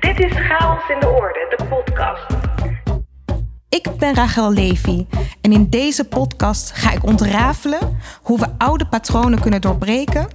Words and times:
Dit 0.00 0.20
is 0.20 0.32
Chaos 0.32 0.88
in 0.88 1.00
de 1.00 1.08
Orde, 1.08 1.54
de 1.56 1.64
podcast. 1.64 2.26
Ik 3.68 3.88
ben 3.98 4.14
Rachel 4.14 4.52
Levy 4.52 5.06
en 5.40 5.52
in 5.52 5.70
deze 5.70 6.04
podcast 6.04 6.70
ga 6.70 6.92
ik 6.92 7.04
ontrafelen 7.04 7.98
hoe 8.22 8.38
we 8.38 8.46
oude 8.58 8.86
patronen 8.86 9.40
kunnen 9.40 9.60
doorbreken 9.60 10.28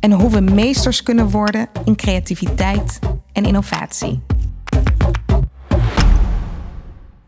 en 0.00 0.12
hoe 0.12 0.30
we 0.30 0.40
meesters 0.40 1.02
kunnen 1.02 1.30
worden 1.30 1.68
in 1.84 1.96
creativiteit 1.96 2.98
en 3.32 3.44
innovatie. 3.44 4.22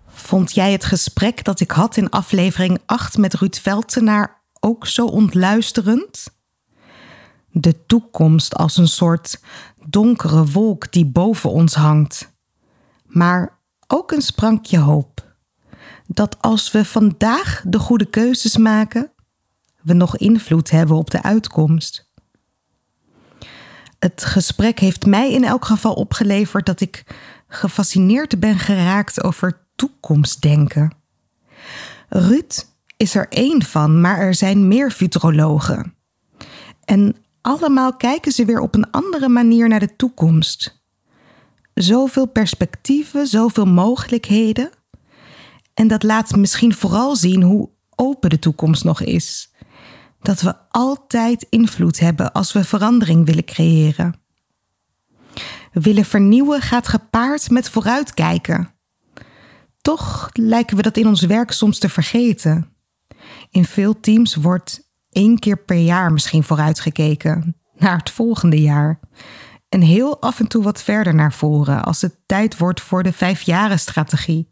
Vond 0.06 0.54
jij 0.54 0.72
het 0.72 0.84
gesprek 0.84 1.44
dat 1.44 1.60
ik 1.60 1.70
had 1.70 1.96
in 1.96 2.10
aflevering 2.10 2.78
8 2.86 3.18
met 3.18 3.34
Ruud 3.34 3.56
Veltenaar 3.56 4.42
ook 4.60 4.86
zo 4.86 5.06
ontluisterend? 5.06 6.40
De 7.54 7.86
toekomst 7.86 8.56
als 8.56 8.76
een 8.76 8.88
soort 8.88 9.40
donkere 9.92 10.46
wolk 10.46 10.92
die 10.92 11.06
boven 11.06 11.50
ons 11.50 11.74
hangt. 11.74 12.32
Maar 13.06 13.58
ook 13.86 14.12
een 14.12 14.22
sprankje 14.22 14.78
hoop. 14.78 15.36
Dat 16.06 16.36
als 16.40 16.70
we 16.70 16.84
vandaag 16.84 17.64
de 17.66 17.78
goede 17.78 18.04
keuzes 18.04 18.56
maken, 18.56 19.12
we 19.82 19.92
nog 19.92 20.16
invloed 20.16 20.70
hebben 20.70 20.96
op 20.96 21.10
de 21.10 21.22
uitkomst. 21.22 22.10
Het 23.98 24.24
gesprek 24.24 24.78
heeft 24.78 25.06
mij 25.06 25.32
in 25.32 25.44
elk 25.44 25.64
geval 25.64 25.94
opgeleverd 25.94 26.66
dat 26.66 26.80
ik 26.80 27.04
gefascineerd 27.48 28.40
ben 28.40 28.58
geraakt 28.58 29.22
over 29.22 29.66
toekomstdenken. 29.74 30.94
Ruud 32.08 32.66
is 32.96 33.14
er 33.14 33.28
één 33.28 33.62
van, 33.62 34.00
maar 34.00 34.18
er 34.18 34.34
zijn 34.34 34.68
meer 34.68 34.90
futurologen. 34.90 35.94
En 36.84 37.16
allemaal 37.42 37.96
kijken 37.96 38.32
ze 38.32 38.44
weer 38.44 38.60
op 38.60 38.74
een 38.74 38.90
andere 38.90 39.28
manier 39.28 39.68
naar 39.68 39.80
de 39.80 39.96
toekomst. 39.96 40.82
Zoveel 41.74 42.26
perspectieven, 42.26 43.26
zoveel 43.26 43.66
mogelijkheden. 43.66 44.70
En 45.74 45.88
dat 45.88 46.02
laat 46.02 46.36
misschien 46.36 46.74
vooral 46.74 47.16
zien 47.16 47.42
hoe 47.42 47.70
open 47.94 48.30
de 48.30 48.38
toekomst 48.38 48.84
nog 48.84 49.00
is. 49.00 49.52
Dat 50.20 50.40
we 50.40 50.54
altijd 50.68 51.46
invloed 51.50 51.98
hebben 51.98 52.32
als 52.32 52.52
we 52.52 52.64
verandering 52.64 53.26
willen 53.26 53.44
creëren. 53.44 54.20
Willen 55.72 56.04
vernieuwen 56.04 56.60
gaat 56.60 56.88
gepaard 56.88 57.50
met 57.50 57.70
vooruitkijken. 57.70 58.74
Toch 59.80 60.30
lijken 60.32 60.76
we 60.76 60.82
dat 60.82 60.96
in 60.96 61.06
ons 61.06 61.20
werk 61.20 61.50
soms 61.50 61.78
te 61.78 61.88
vergeten. 61.88 62.72
In 63.50 63.64
veel 63.64 64.00
teams 64.00 64.34
wordt 64.34 64.91
één 65.12 65.38
keer 65.38 65.56
per 65.56 65.76
jaar 65.76 66.12
misschien 66.12 66.42
vooruitgekeken 66.42 67.56
naar 67.76 67.96
het 67.96 68.10
volgende 68.10 68.60
jaar. 68.60 69.00
En 69.68 69.80
heel 69.80 70.20
af 70.20 70.40
en 70.40 70.46
toe 70.46 70.62
wat 70.62 70.82
verder 70.82 71.14
naar 71.14 71.32
voren 71.32 71.84
als 71.84 72.00
het 72.00 72.16
tijd 72.26 72.58
wordt 72.58 72.80
voor 72.80 73.02
de 73.02 73.12
vijfjarenstrategie. 73.12 74.50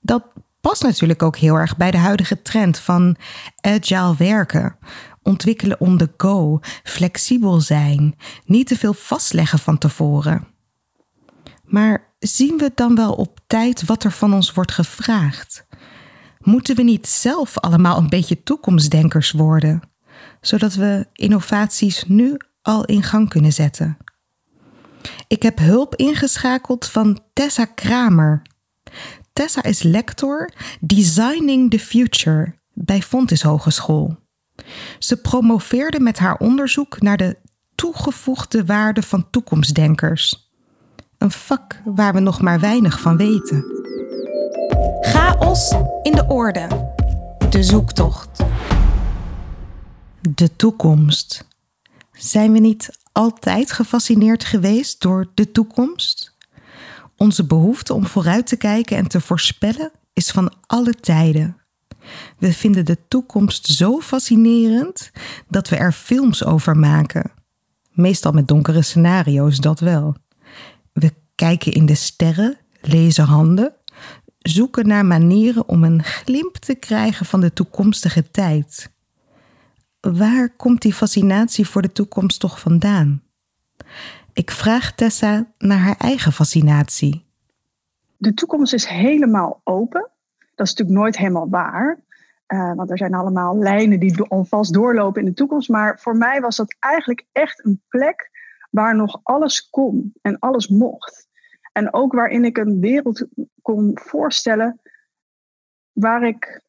Dat 0.00 0.24
past 0.60 0.82
natuurlijk 0.82 1.22
ook 1.22 1.36
heel 1.36 1.54
erg 1.54 1.76
bij 1.76 1.90
de 1.90 1.98
huidige 1.98 2.42
trend 2.42 2.78
van 2.78 3.16
agile 3.60 4.14
werken. 4.16 4.76
Ontwikkelen 5.22 5.80
on 5.80 5.98
the 5.98 6.10
go, 6.16 6.58
flexibel 6.82 7.60
zijn, 7.60 8.16
niet 8.44 8.66
te 8.66 8.76
veel 8.76 8.94
vastleggen 8.94 9.58
van 9.58 9.78
tevoren. 9.78 10.46
Maar 11.64 12.14
zien 12.18 12.56
we 12.58 12.72
dan 12.74 12.94
wel 12.94 13.12
op 13.12 13.40
tijd 13.46 13.84
wat 13.84 14.04
er 14.04 14.12
van 14.12 14.34
ons 14.34 14.52
wordt 14.52 14.72
gevraagd? 14.72 15.66
Moeten 16.42 16.76
we 16.76 16.82
niet 16.82 17.08
zelf 17.08 17.58
allemaal 17.58 17.98
een 17.98 18.08
beetje 18.08 18.42
toekomstdenkers 18.42 19.30
worden, 19.30 19.82
zodat 20.40 20.74
we 20.74 21.06
innovaties 21.12 22.04
nu 22.04 22.36
al 22.62 22.84
in 22.84 23.02
gang 23.02 23.28
kunnen 23.28 23.52
zetten? 23.52 23.96
Ik 25.26 25.42
heb 25.42 25.58
hulp 25.58 25.96
ingeschakeld 25.96 26.86
van 26.86 27.20
Tessa 27.32 27.64
Kramer. 27.64 28.42
Tessa 29.32 29.62
is 29.62 29.82
lector 29.82 30.50
Designing 30.80 31.70
the 31.70 31.78
Future 31.78 32.54
bij 32.72 33.02
Fontis 33.02 33.42
Hogeschool. 33.42 34.16
Ze 34.98 35.16
promoveerde 35.16 36.00
met 36.00 36.18
haar 36.18 36.36
onderzoek 36.36 37.00
naar 37.00 37.16
de 37.16 37.36
toegevoegde 37.74 38.64
waarde 38.64 39.02
van 39.02 39.30
toekomstdenkers. 39.30 40.50
Een 41.18 41.30
vak 41.30 41.80
waar 41.84 42.14
we 42.14 42.20
nog 42.20 42.40
maar 42.40 42.60
weinig 42.60 43.00
van 43.00 43.16
weten. 43.16 43.64
Chaos 45.00 45.74
in 46.02 46.12
de 46.12 46.24
orde. 46.28 46.90
De 47.50 47.62
zoektocht. 47.62 48.42
De 50.20 50.56
toekomst. 50.56 51.48
Zijn 52.12 52.52
we 52.52 52.58
niet 52.58 52.98
altijd 53.12 53.72
gefascineerd 53.72 54.44
geweest 54.44 55.00
door 55.00 55.30
de 55.34 55.52
toekomst? 55.52 56.36
Onze 57.16 57.46
behoefte 57.46 57.94
om 57.94 58.06
vooruit 58.06 58.46
te 58.46 58.56
kijken 58.56 58.96
en 58.96 59.08
te 59.08 59.20
voorspellen 59.20 59.92
is 60.12 60.30
van 60.30 60.52
alle 60.66 60.94
tijden. 60.94 61.56
We 62.38 62.52
vinden 62.52 62.84
de 62.84 62.98
toekomst 63.08 63.66
zo 63.66 64.00
fascinerend 64.00 65.10
dat 65.48 65.68
we 65.68 65.76
er 65.76 65.92
films 65.92 66.44
over 66.44 66.76
maken. 66.76 67.32
Meestal 67.90 68.32
met 68.32 68.48
donkere 68.48 68.82
scenario's, 68.82 69.58
dat 69.58 69.80
wel. 69.80 70.16
We 70.92 71.12
kijken 71.34 71.72
in 71.72 71.86
de 71.86 71.94
sterren, 71.94 72.58
lezen 72.80 73.24
handen, 73.24 73.74
zoeken 74.42 74.86
naar 74.86 75.06
manieren 75.06 75.68
om 75.68 75.84
een 75.84 76.02
glimp 76.02 76.56
te 76.56 76.74
krijgen 76.74 77.26
van 77.26 77.40
de 77.40 77.52
toekomstige 77.52 78.30
tijd. 78.30 78.90
Waar 80.00 80.50
komt 80.56 80.82
die 80.82 80.94
fascinatie 80.94 81.68
voor 81.68 81.82
de 81.82 81.92
toekomst 81.92 82.40
toch 82.40 82.60
vandaan? 82.60 83.22
Ik 84.32 84.50
vraag 84.50 84.94
Tessa 84.94 85.46
naar 85.58 85.78
haar 85.78 85.96
eigen 85.98 86.32
fascinatie. 86.32 87.24
De 88.16 88.34
toekomst 88.34 88.72
is 88.72 88.86
helemaal 88.86 89.60
open. 89.64 90.10
Dat 90.54 90.66
is 90.66 90.74
natuurlijk 90.74 90.98
nooit 90.98 91.16
helemaal 91.16 91.48
waar. 91.48 92.00
Uh, 92.46 92.74
want 92.74 92.90
er 92.90 92.98
zijn 92.98 93.14
allemaal 93.14 93.58
lijnen 93.58 94.00
die 94.00 94.22
alvast 94.22 94.72
doorlopen 94.72 95.20
in 95.20 95.28
de 95.28 95.34
toekomst. 95.34 95.68
Maar 95.68 95.98
voor 96.00 96.16
mij 96.16 96.40
was 96.40 96.56
dat 96.56 96.76
eigenlijk 96.78 97.26
echt 97.32 97.64
een 97.64 97.82
plek 97.88 98.30
waar 98.70 98.96
nog 98.96 99.20
alles 99.22 99.70
kon 99.70 100.12
en 100.22 100.38
alles 100.38 100.68
mocht. 100.68 101.28
En 101.72 101.94
ook 101.94 102.12
waarin 102.12 102.44
ik 102.44 102.58
een 102.58 102.80
wereld 102.80 103.26
kon 103.62 103.98
voorstellen 104.02 104.80
waar 105.92 106.26
ik 106.26 106.62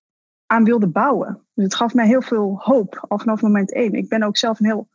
aan 0.46 0.64
wilde 0.64 0.88
bouwen. 0.88 1.46
Dus 1.54 1.64
het 1.64 1.76
gaf 1.76 1.94
mij 1.94 2.08
heel 2.08 2.22
veel 2.22 2.56
hoop 2.60 3.06
al 3.08 3.20
vanaf 3.20 3.42
moment 3.42 3.74
één. 3.74 3.94
Ik 3.94 4.10
ben 4.10 4.24
ook 4.24 4.38
zelf 4.38 4.60
een 4.60 4.66
heel 4.66 4.88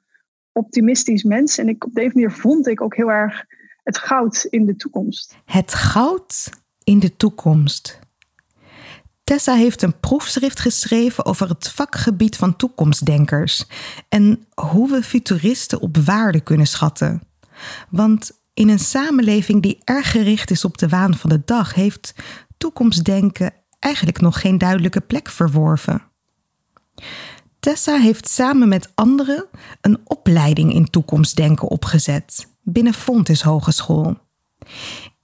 optimistisch 0.53 1.23
mens. 1.23 1.59
En 1.59 1.69
ik, 1.69 1.85
op 1.85 1.95
deze 1.95 2.15
manier 2.15 2.33
vond 2.33 2.67
ik 2.67 2.81
ook 2.81 2.97
heel 2.97 3.11
erg 3.11 3.45
het 3.83 3.99
goud 3.99 4.47
in 4.51 4.67
de 4.67 4.77
toekomst. 4.77 5.37
Het 5.45 5.75
goud 5.75 6.51
in 6.85 6.99
de 6.99 7.17
toekomst. 7.17 7.99
Tessa 9.25 9.55
heeft 9.55 9.83
een 9.83 10.01
proefschrift 10.01 10.61
geschreven 10.61 11.25
over 11.25 11.49
het 11.49 11.69
vakgebied 11.69 12.37
van 12.37 12.57
toekomstdenkers 12.57 13.65
en 14.09 14.47
hoe 14.55 14.91
we 14.91 15.03
futuristen 15.03 15.81
op 15.81 15.97
waarde 15.97 16.41
kunnen 16.41 16.67
schatten. 16.67 17.23
Want 17.89 18.31
in 18.59 18.69
een 18.69 18.79
samenleving 18.79 19.63
die 19.63 19.79
erg 19.85 20.11
gericht 20.11 20.51
is 20.51 20.65
op 20.65 20.79
de 20.79 20.89
waan 20.89 21.15
van 21.15 21.31
de 21.31 21.43
dag, 21.45 21.75
heeft 21.75 22.15
toekomstdenken 22.57 23.53
eigenlijk 23.79 24.21
nog 24.21 24.41
geen 24.41 24.59
duidelijke 24.59 25.01
plek 25.01 25.29
verworven. 25.29 26.03
Tessa 27.61 27.99
heeft 27.99 28.29
samen 28.29 28.69
met 28.69 28.93
anderen 28.95 29.47
een 29.81 30.01
opleiding 30.05 30.73
in 30.73 30.91
toekomstdenken 30.91 31.69
opgezet 31.69 32.49
binnen 32.63 32.95
Fontis 32.95 33.43
Hogeschool. 33.43 34.17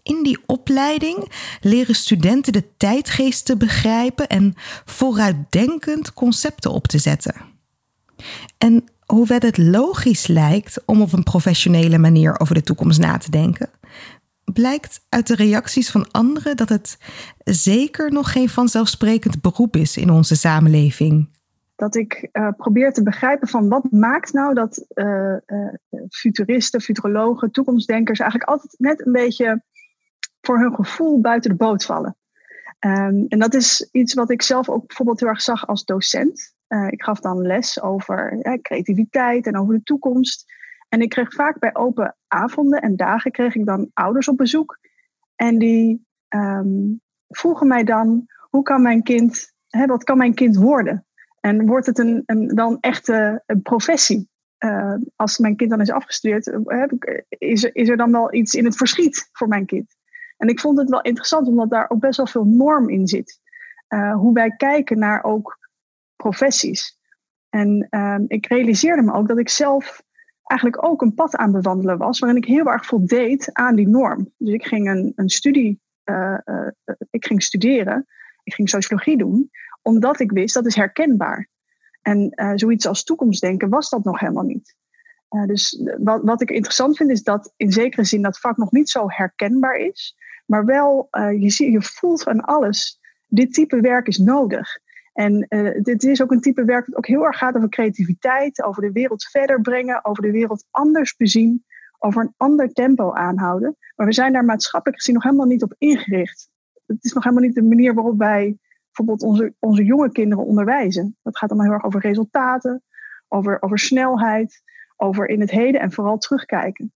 In 0.02 0.22
die 0.22 0.38
opleiding 0.46 1.32
leren 1.60 1.94
studenten 1.94 2.52
de 2.52 2.76
tijdgeest 2.76 3.44
te 3.44 3.56
begrijpen 3.56 4.28
en 4.28 4.54
vooruitdenkend 4.84 6.12
concepten 6.12 6.70
op 6.70 6.86
te 6.86 6.98
zetten. 6.98 7.34
En 8.58 8.84
hoewel 9.06 9.38
het 9.38 9.59
logisch 9.59 10.26
lijkt 10.26 10.82
om 10.84 11.02
op 11.02 11.12
een 11.12 11.23
professionele 11.23 11.99
manier 11.99 12.40
over 12.40 12.55
de 12.55 12.62
toekomst 12.62 13.00
na 13.00 13.17
te 13.17 13.31
denken, 13.31 13.70
blijkt 14.52 15.06
uit 15.08 15.26
de 15.26 15.34
reacties 15.34 15.90
van 15.90 16.11
anderen 16.11 16.56
dat 16.56 16.69
het 16.69 16.99
zeker 17.44 18.12
nog 18.12 18.32
geen 18.32 18.49
vanzelfsprekend 18.49 19.40
beroep 19.40 19.76
is 19.76 19.96
in 19.96 20.11
onze 20.11 20.37
samenleving. 20.37 21.32
Dat 21.76 21.94
ik 21.94 22.28
uh, 22.32 22.49
probeer 22.56 22.93
te 22.93 23.02
begrijpen 23.02 23.49
van 23.49 23.69
wat 23.69 23.90
maakt 23.90 24.32
nou 24.32 24.55
dat 24.55 24.84
uh, 24.94 25.37
uh, 25.46 25.73
futuristen, 26.08 26.81
futurologen, 26.81 27.50
toekomstdenkers 27.50 28.19
eigenlijk 28.19 28.50
altijd 28.50 28.75
net 28.78 29.06
een 29.06 29.12
beetje 29.12 29.62
voor 30.40 30.58
hun 30.58 30.75
gevoel 30.75 31.20
buiten 31.20 31.50
de 31.50 31.56
boot 31.56 31.84
vallen. 31.84 32.17
Um, 32.81 33.26
en 33.28 33.38
dat 33.38 33.55
is 33.55 33.88
iets 33.93 34.14
wat 34.14 34.31
ik 34.31 34.43
zelf 34.43 34.69
ook 34.69 34.87
bijvoorbeeld 34.87 35.20
heel 35.20 35.28
erg 35.28 35.40
zag 35.40 35.67
als 35.67 35.84
docent. 35.84 36.53
Uh, 36.75 36.87
ik 36.91 37.03
gaf 37.03 37.21
dan 37.21 37.47
les 37.47 37.82
over 37.82 38.38
creativiteit 38.62 39.47
en 39.47 39.59
over 39.59 39.75
de 39.75 39.82
toekomst. 39.82 40.53
En 40.88 41.00
ik 41.00 41.09
kreeg 41.09 41.32
vaak 41.32 41.59
bij 41.59 41.75
open 41.75 42.17
avonden 42.29 42.81
en 42.81 42.97
dagen 42.97 43.31
kreeg 43.31 43.55
ik 43.55 43.67
dan 43.67 43.91
ouders 43.93 44.29
op 44.29 44.37
bezoek. 44.37 44.79
En 45.35 45.59
die 45.59 46.06
um, 46.29 47.00
vroegen 47.29 47.67
mij 47.67 47.85
dan, 47.85 48.26
hoe 48.50 48.62
kan 48.62 48.82
mijn 48.82 49.03
kind, 49.03 49.53
hè, 49.69 49.87
wat 49.87 50.05
kan 50.05 50.19
mijn 50.19 50.35
kind 50.35 50.56
worden? 50.56 51.06
En 51.41 51.67
wordt 51.67 51.87
het 51.87 51.99
een, 51.99 52.23
een 52.26 52.49
dan 52.49 52.79
echt 52.81 53.09
een 53.09 53.62
professie? 53.62 54.32
uh, 54.65 54.94
als 55.17 55.38
mijn 55.38 55.56
kind 55.56 55.71
dan 55.71 55.81
is 55.81 55.91
afgestudeerd, 55.91 56.47
is, 57.29 57.65
er, 57.65 57.76
is 57.76 57.88
er 57.88 57.97
dan 57.97 58.12
wel 58.12 58.35
iets 58.35 58.55
in 58.55 58.65
het 58.65 58.76
verschiet 58.76 59.29
voor 59.32 59.49
mijn 59.49 59.67
kind? 59.67 59.97
En 60.37 60.49
ik 60.49 60.61
vond 60.61 60.79
het 60.79 60.91
wel 60.91 61.03
interessant, 61.03 61.47
omdat 61.47 61.71
daar 61.71 61.91
ook 61.91 62.00
best 62.00 62.17
wel 62.17 62.26
veel 62.26 62.44
norm 62.44 62.88
in 62.88 63.06
zit. 63.06 63.41
Hoe 64.15 64.35
wij 64.35 64.50
kijken 64.56 64.99
naar 64.99 65.25
ook 65.25 65.59
professies. 66.25 66.99
En 67.49 67.87
uh, 67.91 68.19
ik 68.26 68.47
realiseerde 68.47 69.03
me 69.03 69.12
ook 69.12 69.29
dat 69.29 69.38
ik 69.38 69.49
zelf 69.49 70.03
eigenlijk 70.43 70.85
ook 70.85 71.03
een 71.03 71.15
pad 71.15 71.37
aan 71.37 71.53
bewandelen 71.53 71.99
was, 71.99 72.19
waarin 72.19 72.38
ik 72.38 72.49
heel 72.49 72.67
erg 72.67 72.87
voldeed 72.87 73.50
aan 73.53 73.76
die 73.76 73.88
norm. 73.88 74.32
Dus 74.38 74.53
ik 74.55 74.65
ging 74.67 74.88
een, 74.88 75.12
een 75.17 75.29
studie, 75.29 75.81
uh, 76.05 76.38
ik 77.11 77.26
ging 77.26 77.43
studeren, 77.43 78.06
ik 78.43 78.55
ging 78.55 78.69
sociologie 78.69 79.17
doen, 79.17 79.50
omdat 79.82 80.21
ik 80.21 80.31
wist 80.31 80.55
dat 80.55 80.67
is 80.67 80.75
herkenbaar. 80.75 81.49
En 82.03 82.32
uh, 82.35 82.53
zoiets 82.55 82.87
als 82.87 83.05
toekomstdenken 83.05 83.69
was 83.69 83.88
dat 83.88 84.05
nog 84.05 84.21
helemaal 84.21 84.44
niet. 84.44 84.76
Dus 85.47 85.82
wat, 85.99 86.23
wat 86.23 86.43
ik 86.43 86.50
interessant 86.50 86.97
vind 86.97 87.11
is 87.11 87.23
dat 87.23 87.53
in 87.56 87.73
zekere 87.73 88.05
zin 88.05 88.23
dat 88.23 88.38
vak 88.41 88.56
nog 88.56 88.71
niet 88.71 88.91
zo 88.91 89.05
herkenbaar 89.06 89.76
is. 89.76 90.17
Maar 90.47 90.65
wel, 90.65 91.09
je, 91.38 91.50
zie, 91.50 91.71
je 91.71 91.82
voelt 91.82 92.26
aan 92.26 92.41
alles, 92.41 93.00
dit 93.29 93.53
type 93.53 93.81
werk 93.81 94.06
is 94.06 94.19
nodig. 94.19 94.82
En 95.14 95.46
dit 95.82 96.05
is 96.05 96.22
ook 96.22 96.31
een 96.31 96.40
type 96.40 96.64
werk 96.64 96.87
dat 96.87 96.96
ook 96.96 97.06
heel 97.06 97.25
erg 97.25 97.38
gaat 97.38 97.56
over 97.56 97.69
creativiteit, 97.69 98.62
over 98.62 98.82
de 98.82 98.93
wereld 98.93 99.25
verder 99.25 99.61
brengen, 99.61 100.05
over 100.05 100.22
de 100.22 100.31
wereld 100.31 100.66
anders 100.70 101.16
bezien, 101.16 101.64
over 101.99 102.22
een 102.22 102.34
ander 102.37 102.72
tempo 102.72 103.12
aanhouden. 103.12 103.76
Maar 103.96 104.06
we 104.06 104.12
zijn 104.12 104.32
daar 104.32 104.44
maatschappelijk 104.44 105.00
gezien 105.00 105.14
nog 105.14 105.25
helemaal 105.25 105.46
niet 105.46 105.62
op 105.62 105.75
ingericht. 105.78 106.49
Het 106.87 107.05
is 107.05 107.12
nog 107.12 107.25
helemaal 107.25 107.44
niet 107.44 107.55
de 107.55 107.62
manier 107.62 107.94
waarop 107.94 108.19
wij 108.19 108.58
bijvoorbeeld 108.87 109.22
onze, 109.22 109.55
onze 109.58 109.84
jonge 109.84 110.12
kinderen 110.12 110.44
onderwijzen. 110.44 111.16
Dat 111.22 111.38
gaat 111.38 111.50
allemaal 111.50 111.66
heel 111.66 111.76
erg 111.76 111.87
over 111.87 112.00
resultaten, 112.00 112.82
over, 113.28 113.62
over 113.62 113.78
snelheid, 113.78 114.62
over 114.96 115.28
in 115.28 115.40
het 115.40 115.50
heden 115.50 115.81
en 115.81 115.93
vooral 115.93 116.19
terugkijken. 116.19 116.93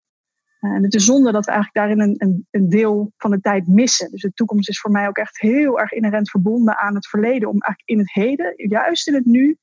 Uh, 0.61 0.71
en 0.71 0.83
het 0.83 0.95
is 0.95 1.05
zonde 1.05 1.33
dat 1.33 1.45
we 1.45 1.51
eigenlijk 1.51 1.87
daarin 1.87 2.09
een, 2.09 2.15
een, 2.19 2.47
een, 2.51 2.69
deel 2.69 3.13
van 3.17 3.31
de 3.31 3.41
tijd 3.41 3.67
missen. 3.67 4.11
Dus 4.11 4.23
de 4.23 4.33
toekomst 4.33 4.69
is 4.69 4.81
voor 4.81 4.91
mij 4.91 5.09
ook 5.09 5.17
echt 5.17 5.41
heel 5.41 5.81
erg 5.81 5.93
inherent 5.93 6.31
verbonden 6.31 6.79
aan 6.79 6.95
het 6.95 7.09
verleden. 7.09 7.49
Om 7.49 7.61
eigenlijk 7.61 7.89
in 7.89 7.99
het 7.99 8.13
heden, 8.13 8.55
juist 8.57 9.09
in 9.09 9.15
het 9.15 9.25
nu, 9.25 9.59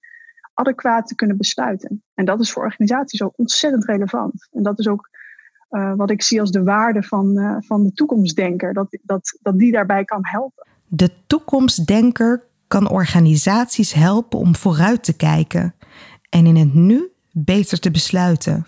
adequaat 0.54 1.08
te 1.08 1.16
kunnen 1.16 1.38
besluiten. 1.38 2.04
En 2.14 2.26
dat 2.26 2.40
is 2.40 2.52
voor 2.52 2.64
organisaties 2.64 3.22
ook 3.22 3.34
ontzettend 3.36 3.86
relevant. 3.86 4.48
En 4.52 4.64
dat 4.64 4.80
is 4.80 4.88
ook 4.88 5.10
uh, 5.70 5.94
wat 5.96 6.10
ik 6.10 6.22
zie 6.22 6.40
als 6.40 6.52
de 6.52 6.64
waarde 6.64 7.04
van, 7.04 7.38
uh, 7.38 7.56
van 7.60 7.84
de 7.84 7.94
toekomstdenker. 7.94 8.74
Dat, 8.74 8.98
dat, 9.02 9.38
dat 9.42 9.60
die 9.60 9.72
daarbij 9.72 10.06
kan 10.06 10.20
helpen. 10.22 10.68
De 10.88 11.10
toekomstdenker 11.28 12.44
kan 12.68 12.90
organisaties 12.90 13.94
helpen 13.94 14.40
om 14.40 14.56
vooruit 14.56 15.04
te 15.04 15.16
kijken 15.16 15.76
en 16.30 16.46
in 16.46 16.56
het 16.56 16.74
nu 16.74 17.12
beter 17.32 17.80
te 17.80 17.92
besluiten. 17.92 18.66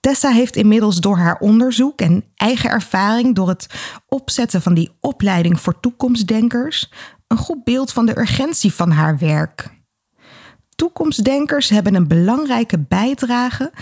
Tessa 0.00 0.30
heeft 0.30 0.56
inmiddels 0.56 1.00
door 1.00 1.16
haar 1.16 1.38
onderzoek 1.38 2.00
en 2.00 2.24
eigen 2.36 2.70
ervaring 2.70 3.34
door 3.34 3.48
het 3.48 3.66
opzetten 4.06 4.62
van 4.62 4.74
die 4.74 4.90
opleiding 5.00 5.60
voor 5.60 5.80
toekomstdenkers 5.80 6.92
een 7.26 7.36
goed 7.36 7.64
beeld 7.64 7.92
van 7.92 8.06
de 8.06 8.18
urgentie 8.18 8.72
van 8.72 8.90
haar 8.90 9.18
werk. 9.18 9.76
Toekomstdenkers 10.76 11.68
hebben 11.68 11.94
een 11.94 12.08
belangrijke 12.08 12.78
bijdrage 12.78 13.72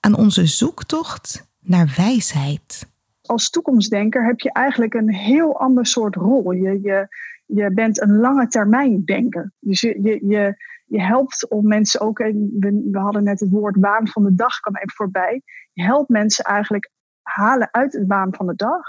aan 0.00 0.14
onze 0.14 0.46
zoektocht 0.46 1.50
naar 1.60 1.94
wijsheid 1.96 2.90
als 3.22 3.50
toekomstdenker 3.50 4.26
heb 4.26 4.40
je 4.40 4.52
eigenlijk 4.52 4.94
een 4.94 5.14
heel 5.14 5.58
ander 5.58 5.86
soort 5.86 6.14
rol. 6.14 6.52
Je, 6.52 6.80
je, 6.82 7.08
je 7.46 7.72
bent 7.72 8.00
een 8.00 8.16
lange 8.16 8.48
termijn 8.48 9.04
denker. 9.04 9.52
Dus 9.58 9.80
je, 9.80 10.00
je, 10.02 10.26
je, 10.26 10.54
je 10.92 11.02
helpt 11.02 11.48
om 11.48 11.68
mensen 11.68 12.00
ook, 12.00 12.18
we, 12.18 12.88
we 12.90 12.98
hadden 12.98 13.24
net 13.24 13.40
het 13.40 13.50
woord 13.50 13.76
waan 13.80 14.08
van 14.08 14.22
de 14.24 14.34
dag 14.34 14.60
kwam 14.60 14.76
even 14.76 14.94
voorbij. 14.94 15.42
Je 15.72 15.82
helpt 15.82 16.08
mensen 16.08 16.44
eigenlijk 16.44 16.90
halen 17.22 17.68
uit 17.70 17.92
het 17.92 18.06
waan 18.06 18.34
van 18.34 18.46
de 18.46 18.54
dag. 18.54 18.82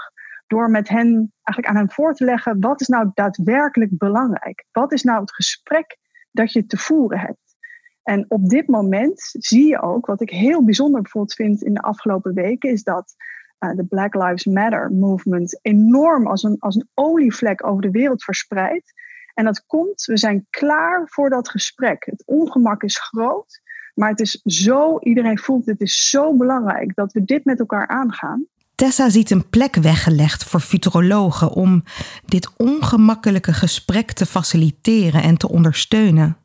Door 0.46 0.70
met 0.70 0.88
hen 0.88 1.32
eigenlijk 1.42 1.66
aan 1.66 1.76
hen 1.76 1.90
voor 1.90 2.14
te 2.14 2.24
leggen, 2.24 2.60
wat 2.60 2.80
is 2.80 2.88
nou 2.88 3.10
daadwerkelijk 3.14 3.98
belangrijk? 3.98 4.64
Wat 4.72 4.92
is 4.92 5.02
nou 5.02 5.20
het 5.20 5.34
gesprek 5.34 5.96
dat 6.30 6.52
je 6.52 6.66
te 6.66 6.76
voeren 6.76 7.18
hebt? 7.18 7.56
En 8.02 8.24
op 8.28 8.48
dit 8.48 8.68
moment 8.68 9.20
zie 9.38 9.68
je 9.68 9.82
ook, 9.82 10.06
wat 10.06 10.20
ik 10.20 10.30
heel 10.30 10.64
bijzonder 10.64 11.02
bijvoorbeeld 11.02 11.34
vind 11.34 11.62
in 11.62 11.74
de 11.74 11.82
afgelopen 11.82 12.34
weken, 12.34 12.70
is 12.70 12.82
dat 12.82 13.14
uh, 13.60 13.76
de 13.76 13.84
Black 13.84 14.14
Lives 14.14 14.44
Matter 14.44 14.92
movement 14.92 15.58
enorm 15.62 16.26
als 16.26 16.42
een, 16.42 16.56
als 16.58 16.74
een 16.74 16.88
olievlek 16.94 17.66
over 17.66 17.82
de 17.82 17.90
wereld 17.90 18.24
verspreidt. 18.24 18.92
En 19.34 19.44
dat 19.44 19.66
komt, 19.66 20.04
we 20.04 20.16
zijn 20.16 20.46
klaar 20.50 21.02
voor 21.04 21.30
dat 21.30 21.48
gesprek. 21.48 22.04
Het 22.04 22.22
ongemak 22.26 22.82
is 22.82 22.98
groot, 22.98 23.60
maar 23.94 24.08
het 24.08 24.20
is 24.20 24.40
zo, 24.44 24.98
iedereen 24.98 25.38
voelt 25.38 25.66
het 25.66 25.80
is 25.80 26.08
zo 26.10 26.36
belangrijk 26.36 26.94
dat 26.94 27.12
we 27.12 27.24
dit 27.24 27.44
met 27.44 27.58
elkaar 27.58 27.86
aangaan. 27.86 28.46
Tessa 28.74 29.10
ziet 29.10 29.30
een 29.30 29.48
plek 29.48 29.74
weggelegd 29.74 30.44
voor 30.44 30.60
futurologen 30.60 31.50
om 31.50 31.84
dit 32.24 32.50
ongemakkelijke 32.56 33.52
gesprek 33.52 34.12
te 34.12 34.26
faciliteren 34.26 35.22
en 35.22 35.36
te 35.36 35.48
ondersteunen. 35.48 36.36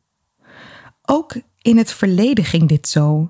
Ook 1.01 1.35
in 1.61 1.77
het 1.77 1.91
verleden 1.91 2.45
ging 2.45 2.67
dit 2.67 2.87
zo. 2.87 3.29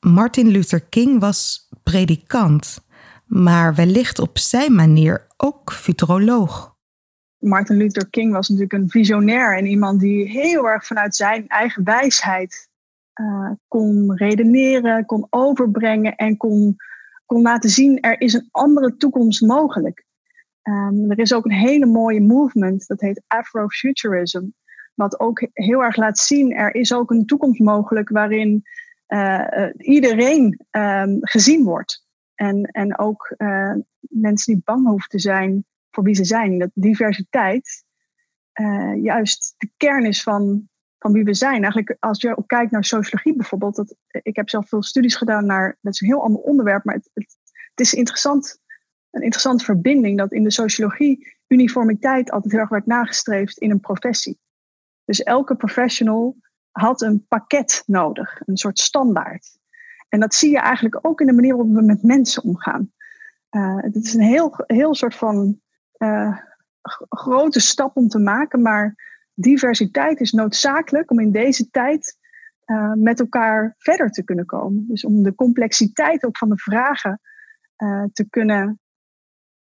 Martin 0.00 0.48
Luther 0.48 0.80
King 0.80 1.20
was 1.20 1.68
predikant 1.82 2.86
maar 3.28 3.74
wellicht 3.74 4.18
op 4.18 4.38
zijn 4.38 4.74
manier 4.74 5.26
ook 5.36 5.72
futuroloog. 5.72 6.76
Martin 7.38 7.76
Luther 7.76 8.08
King 8.10 8.32
was 8.32 8.48
natuurlijk 8.48 8.82
een 8.82 8.90
visionair 8.90 9.56
en 9.56 9.66
iemand 9.66 10.00
die 10.00 10.28
heel 10.28 10.68
erg 10.68 10.86
vanuit 10.86 11.16
zijn 11.16 11.48
eigen 11.48 11.84
wijsheid 11.84 12.68
uh, 13.20 13.50
kon 13.68 14.16
redeneren, 14.16 15.06
kon 15.06 15.26
overbrengen 15.30 16.16
en 16.16 16.36
kon, 16.36 16.76
kon 17.26 17.42
laten 17.42 17.70
zien 17.70 18.00
er 18.00 18.20
is 18.20 18.32
een 18.32 18.48
andere 18.50 18.96
toekomst 18.96 19.42
mogelijk. 19.42 20.06
Um, 20.62 21.10
er 21.10 21.18
is 21.18 21.32
ook 21.32 21.44
een 21.44 21.52
hele 21.52 21.86
mooie 21.86 22.20
movement, 22.20 22.86
dat 22.86 23.00
heet 23.00 23.22
Afrofuturism, 23.26 24.46
wat 24.94 25.20
ook 25.20 25.48
heel 25.52 25.82
erg 25.82 25.96
laat 25.96 26.18
zien 26.18 26.52
er 26.52 26.74
is 26.74 26.92
ook 26.92 27.10
een 27.10 27.26
toekomst 27.26 27.60
mogelijk 27.60 28.08
waarin 28.08 28.62
uh, 29.08 29.46
uh, 29.50 29.68
iedereen 29.76 30.66
um, 30.70 31.18
gezien 31.20 31.64
wordt. 31.64 32.06
En, 32.34 32.62
en 32.62 32.98
ook 32.98 33.34
mensen 34.00 34.54
die 34.54 34.62
bang 34.64 34.86
hoeven 34.86 35.08
te 35.08 35.18
zijn 35.18 35.64
voor 35.90 36.04
wie 36.04 36.14
ze 36.14 36.24
zijn. 36.24 36.58
Dat 36.58 36.70
diversiteit 36.74 37.84
uh, 38.60 39.02
juist 39.02 39.54
de 39.56 39.70
kern 39.76 40.04
is 40.04 40.22
van, 40.22 40.68
van 40.98 41.12
wie 41.12 41.24
we 41.24 41.34
zijn. 41.34 41.62
Eigenlijk 41.62 41.96
als 42.00 42.20
je 42.20 42.36
ook 42.36 42.48
kijkt 42.48 42.70
naar 42.70 42.84
sociologie 42.84 43.36
bijvoorbeeld. 43.36 43.76
Dat, 43.76 43.94
ik 44.08 44.36
heb 44.36 44.48
zelf 44.48 44.68
veel 44.68 44.82
studies 44.82 45.16
gedaan 45.16 45.46
naar, 45.46 45.78
dat 45.80 45.92
is 45.92 46.00
een 46.00 46.08
heel 46.08 46.22
ander 46.22 46.40
onderwerp. 46.40 46.84
Maar 46.84 46.94
het, 46.94 47.10
het, 47.14 47.36
het 47.70 47.80
is 47.80 47.94
interessant, 47.94 48.58
een 49.10 49.22
interessante 49.22 49.64
verbinding 49.64 50.18
dat 50.18 50.32
in 50.32 50.42
de 50.42 50.50
sociologie 50.50 51.36
uniformiteit 51.46 52.30
altijd 52.30 52.52
heel 52.52 52.60
erg 52.60 52.70
werd 52.70 52.86
nagestreefd 52.86 53.58
in 53.58 53.70
een 53.70 53.80
professie. 53.80 54.38
Dus 55.04 55.22
elke 55.22 55.56
professional 55.56 56.36
had 56.70 57.02
een 57.02 57.26
pakket 57.28 57.82
nodig, 57.86 58.40
een 58.44 58.56
soort 58.56 58.78
standaard. 58.78 59.58
En 60.08 60.20
dat 60.20 60.34
zie 60.34 60.50
je 60.50 60.58
eigenlijk 60.58 61.06
ook 61.06 61.20
in 61.20 61.26
de 61.26 61.32
manier 61.32 61.56
waarop 61.56 61.74
we 61.74 61.82
met 61.82 62.02
mensen 62.02 62.42
omgaan. 62.42 62.92
Uh, 63.50 63.76
het 63.76 63.94
is 63.94 64.14
een 64.14 64.20
heel, 64.20 64.54
heel 64.66 64.94
soort 64.94 65.14
van 65.14 65.60
uh, 65.98 66.38
grote 67.08 67.60
stap 67.60 67.96
om 67.96 68.08
te 68.08 68.18
maken, 68.18 68.62
maar 68.62 68.94
diversiteit 69.34 70.20
is 70.20 70.32
noodzakelijk 70.32 71.10
om 71.10 71.20
in 71.20 71.32
deze 71.32 71.70
tijd 71.70 72.16
uh, 72.66 72.92
met 72.92 73.20
elkaar 73.20 73.74
verder 73.78 74.10
te 74.10 74.24
kunnen 74.24 74.46
komen. 74.46 74.84
Dus 74.88 75.04
om 75.04 75.22
de 75.22 75.34
complexiteit 75.34 76.24
ook 76.24 76.38
van 76.38 76.48
de 76.48 76.58
vragen 76.58 77.20
te 78.12 78.26
kunnen, 78.30 78.80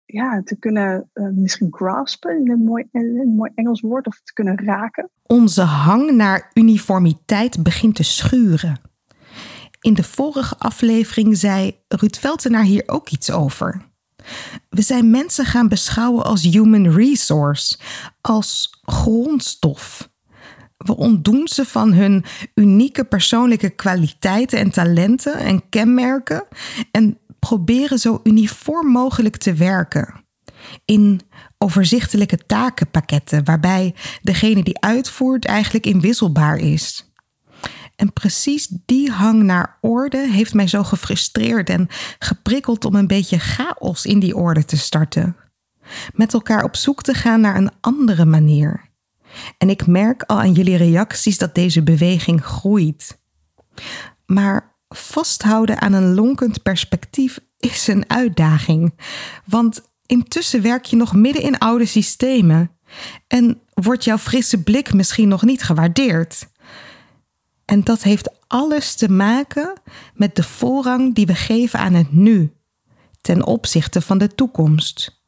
ja, 0.04 0.42
te 0.42 0.58
kunnen 0.58 1.10
misschien 1.12 1.74
graspen, 1.74 2.50
een, 2.50 2.64
mooi, 2.64 2.88
een 2.92 3.34
mooi 3.36 3.50
Engels 3.54 3.80
woord, 3.80 4.06
of 4.06 4.20
te 4.22 4.32
kunnen 4.32 4.58
raken. 4.58 5.10
Onze 5.22 5.62
hang 5.62 6.10
naar 6.10 6.50
uniformiteit 6.52 7.62
begint 7.62 7.94
te 7.94 8.02
schuren. 8.02 8.80
In 9.80 9.94
de 9.94 10.02
vorige 10.02 10.58
aflevering 10.58 11.36
zei 11.36 11.78
Ruud 11.88 12.16
Veltenaar 12.16 12.62
hier 12.62 12.82
ook 12.86 13.08
iets 13.08 13.30
over. 13.30 13.82
We 14.68 14.82
zijn 14.82 15.10
mensen 15.10 15.44
gaan 15.44 15.68
beschouwen 15.68 16.24
als 16.24 16.42
human 16.42 16.90
resource, 16.90 17.78
als 18.20 18.80
grondstof. 18.82 20.12
We 20.76 20.96
ontdoen 20.96 21.48
ze 21.48 21.64
van 21.64 21.92
hun 21.92 22.24
unieke 22.54 23.04
persoonlijke 23.04 23.70
kwaliteiten 23.70 24.58
en 24.58 24.70
talenten 24.70 25.34
en 25.34 25.68
kenmerken 25.68 26.44
en 26.90 27.18
proberen 27.38 27.98
zo 27.98 28.20
uniform 28.22 28.86
mogelijk 28.86 29.36
te 29.36 29.54
werken. 29.54 30.24
In 30.84 31.20
overzichtelijke 31.58 32.36
takenpakketten 32.36 33.44
waarbij 33.44 33.94
degene 34.22 34.62
die 34.62 34.80
uitvoert 34.80 35.44
eigenlijk 35.44 35.86
inwisselbaar 35.86 36.56
is. 36.56 37.13
En 37.96 38.12
precies 38.12 38.68
die 38.86 39.10
hang 39.10 39.42
naar 39.42 39.78
orde 39.80 40.28
heeft 40.28 40.54
mij 40.54 40.66
zo 40.66 40.82
gefrustreerd 40.82 41.70
en 41.70 41.88
geprikkeld 42.18 42.84
om 42.84 42.94
een 42.94 43.06
beetje 43.06 43.38
chaos 43.38 44.06
in 44.06 44.18
die 44.18 44.36
orde 44.36 44.64
te 44.64 44.76
starten. 44.76 45.36
Met 46.12 46.32
elkaar 46.32 46.64
op 46.64 46.76
zoek 46.76 47.02
te 47.02 47.14
gaan 47.14 47.40
naar 47.40 47.56
een 47.56 47.70
andere 47.80 48.24
manier. 48.24 48.92
En 49.58 49.70
ik 49.70 49.86
merk 49.86 50.22
al 50.22 50.38
aan 50.38 50.52
jullie 50.52 50.76
reacties 50.76 51.38
dat 51.38 51.54
deze 51.54 51.82
beweging 51.82 52.44
groeit. 52.44 53.18
Maar 54.26 54.76
vasthouden 54.88 55.80
aan 55.80 55.92
een 55.92 56.14
lonkend 56.14 56.62
perspectief 56.62 57.38
is 57.58 57.86
een 57.86 58.10
uitdaging. 58.10 58.94
Want 59.44 59.82
intussen 60.06 60.62
werk 60.62 60.84
je 60.84 60.96
nog 60.96 61.14
midden 61.14 61.42
in 61.42 61.58
oude 61.58 61.86
systemen. 61.86 62.70
En 63.26 63.60
wordt 63.74 64.04
jouw 64.04 64.18
frisse 64.18 64.62
blik 64.62 64.92
misschien 64.92 65.28
nog 65.28 65.42
niet 65.42 65.62
gewaardeerd. 65.62 66.46
En 67.64 67.80
dat 67.84 68.02
heeft 68.02 68.44
alles 68.46 68.94
te 68.94 69.08
maken 69.10 69.72
met 70.14 70.36
de 70.36 70.42
voorrang 70.42 71.14
die 71.14 71.26
we 71.26 71.34
geven 71.34 71.78
aan 71.78 71.94
het 71.94 72.12
nu, 72.12 72.52
ten 73.20 73.46
opzichte 73.46 74.00
van 74.00 74.18
de 74.18 74.34
toekomst. 74.34 75.22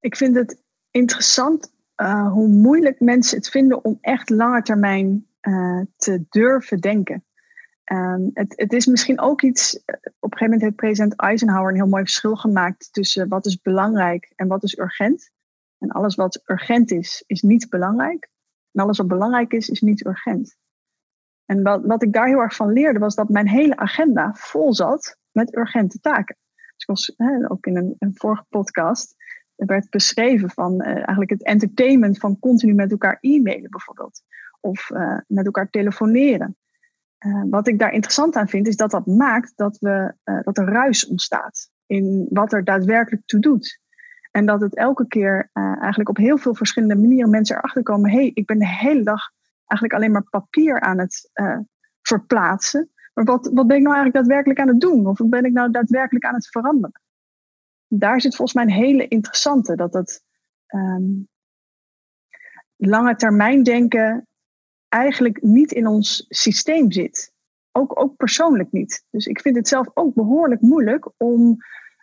Ik 0.00 0.16
vind 0.16 0.36
het 0.36 0.62
interessant 0.90 1.72
uh, 1.96 2.32
hoe 2.32 2.48
moeilijk 2.48 3.00
mensen 3.00 3.36
het 3.36 3.48
vinden 3.48 3.84
om 3.84 3.98
echt 4.00 4.30
lange 4.30 4.62
termijn 4.62 5.26
uh, 5.42 5.80
te 5.96 6.24
durven 6.28 6.80
denken. 6.80 7.24
Um, 7.92 8.30
het, 8.34 8.52
het, 8.56 8.72
is 8.72 8.86
misschien 8.86 9.20
ook 9.20 9.42
iets. 9.42 9.76
Op 9.84 9.84
een 10.32 10.38
gegeven 10.38 10.38
moment 10.40 10.62
heeft 10.62 10.76
president 10.76 11.16
Eisenhower 11.16 11.68
een 11.68 11.76
heel 11.76 11.88
mooi 11.88 12.02
verschil 12.02 12.36
gemaakt 12.36 12.92
tussen 12.92 13.28
wat 13.28 13.46
is 13.46 13.60
belangrijk 13.60 14.32
en 14.36 14.48
wat 14.48 14.62
is 14.62 14.78
urgent. 14.78 15.30
En 15.78 15.90
alles 15.90 16.14
wat 16.14 16.42
urgent 16.46 16.90
is, 16.90 17.24
is 17.26 17.42
niet 17.42 17.68
belangrijk. 17.68 18.28
En 18.72 18.82
alles 18.82 18.98
wat 18.98 19.08
belangrijk 19.08 19.52
is, 19.52 19.68
is 19.68 19.80
niet 19.80 20.06
urgent. 20.06 20.56
En 21.46 21.62
wat, 21.62 21.84
wat 21.84 22.02
ik 22.02 22.12
daar 22.12 22.26
heel 22.26 22.40
erg 22.40 22.56
van 22.56 22.72
leerde, 22.72 22.98
was 22.98 23.14
dat 23.14 23.28
mijn 23.28 23.48
hele 23.48 23.76
agenda 23.76 24.34
vol 24.34 24.74
zat 24.74 25.18
met 25.30 25.56
urgente 25.56 26.00
taken. 26.00 26.36
Dus 26.54 26.82
ik 26.82 26.86
was 26.86 27.12
hè, 27.16 27.50
ook 27.50 27.66
in 27.66 27.76
een, 27.76 27.96
een 27.98 28.12
vorige 28.14 28.44
podcast 28.48 29.14
er 29.56 29.66
werd 29.66 29.90
beschreven 29.90 30.50
van 30.50 30.72
uh, 30.80 30.86
eigenlijk 30.86 31.30
het 31.30 31.44
entertainment 31.44 32.18
van 32.18 32.38
continu 32.38 32.74
met 32.74 32.90
elkaar 32.90 33.18
e-mailen 33.20 33.70
bijvoorbeeld. 33.70 34.22
Of 34.60 34.90
uh, 34.90 35.18
met 35.26 35.44
elkaar 35.44 35.70
telefoneren. 35.70 36.56
Uh, 37.26 37.42
wat 37.50 37.68
ik 37.68 37.78
daar 37.78 37.92
interessant 37.92 38.36
aan 38.36 38.48
vind, 38.48 38.66
is 38.66 38.76
dat 38.76 38.90
dat 38.90 39.06
maakt 39.06 39.52
dat, 39.56 39.78
we, 39.78 40.14
dat 40.42 40.58
er 40.58 40.64
ruis 40.64 41.06
ontstaat 41.06 41.70
in 41.86 42.26
wat 42.30 42.52
er 42.52 42.64
daadwerkelijk 42.64 43.22
toe 43.26 43.40
doet. 43.40 43.80
En 44.30 44.46
dat 44.46 44.60
het 44.60 44.76
elke 44.76 45.06
keer 45.06 45.50
eigenlijk 45.52 46.08
op 46.08 46.16
heel 46.16 46.38
veel 46.38 46.54
verschillende 46.54 46.96
manieren 46.96 47.30
mensen 47.30 47.56
erachter 47.56 47.82
komen: 47.82 48.10
hey, 48.10 48.30
ik 48.34 48.46
ben 48.46 48.58
de 48.58 48.68
hele 48.68 49.02
dag 49.02 49.30
eigenlijk 49.66 49.92
alleen 49.92 50.12
maar 50.12 50.28
papier 50.30 50.80
aan 50.80 50.98
het 50.98 51.30
verplaatsen. 52.02 52.90
Maar 53.14 53.24
wat, 53.24 53.50
wat 53.52 53.66
ben 53.66 53.76
ik 53.76 53.82
nou 53.82 53.94
eigenlijk 53.94 54.14
daadwerkelijk 54.14 54.60
aan 54.60 54.68
het 54.68 54.80
doen? 54.80 55.06
Of 55.06 55.18
wat 55.18 55.30
ben 55.30 55.44
ik 55.44 55.52
nou 55.52 55.70
daadwerkelijk 55.70 56.24
aan 56.24 56.34
het 56.34 56.48
veranderen? 56.48 57.02
daar 57.98 58.20
zit 58.20 58.36
volgens 58.36 58.56
mij 58.56 58.64
een 58.64 58.84
hele 58.84 59.08
interessante. 59.08 59.76
Dat 59.76 59.92
dat 59.92 60.22
um, 60.74 61.28
lange 62.76 63.16
termijn 63.16 63.62
denken 63.62 64.26
eigenlijk 64.88 65.42
niet 65.42 65.72
in 65.72 65.86
ons 65.86 66.26
systeem 66.28 66.92
zit. 66.92 67.32
Ook, 67.72 68.00
ook 68.00 68.16
persoonlijk 68.16 68.72
niet. 68.72 69.04
Dus 69.10 69.26
ik 69.26 69.40
vind 69.40 69.56
het 69.56 69.68
zelf 69.68 69.90
ook 69.94 70.14
behoorlijk 70.14 70.60
moeilijk 70.60 71.10
om 71.16 71.56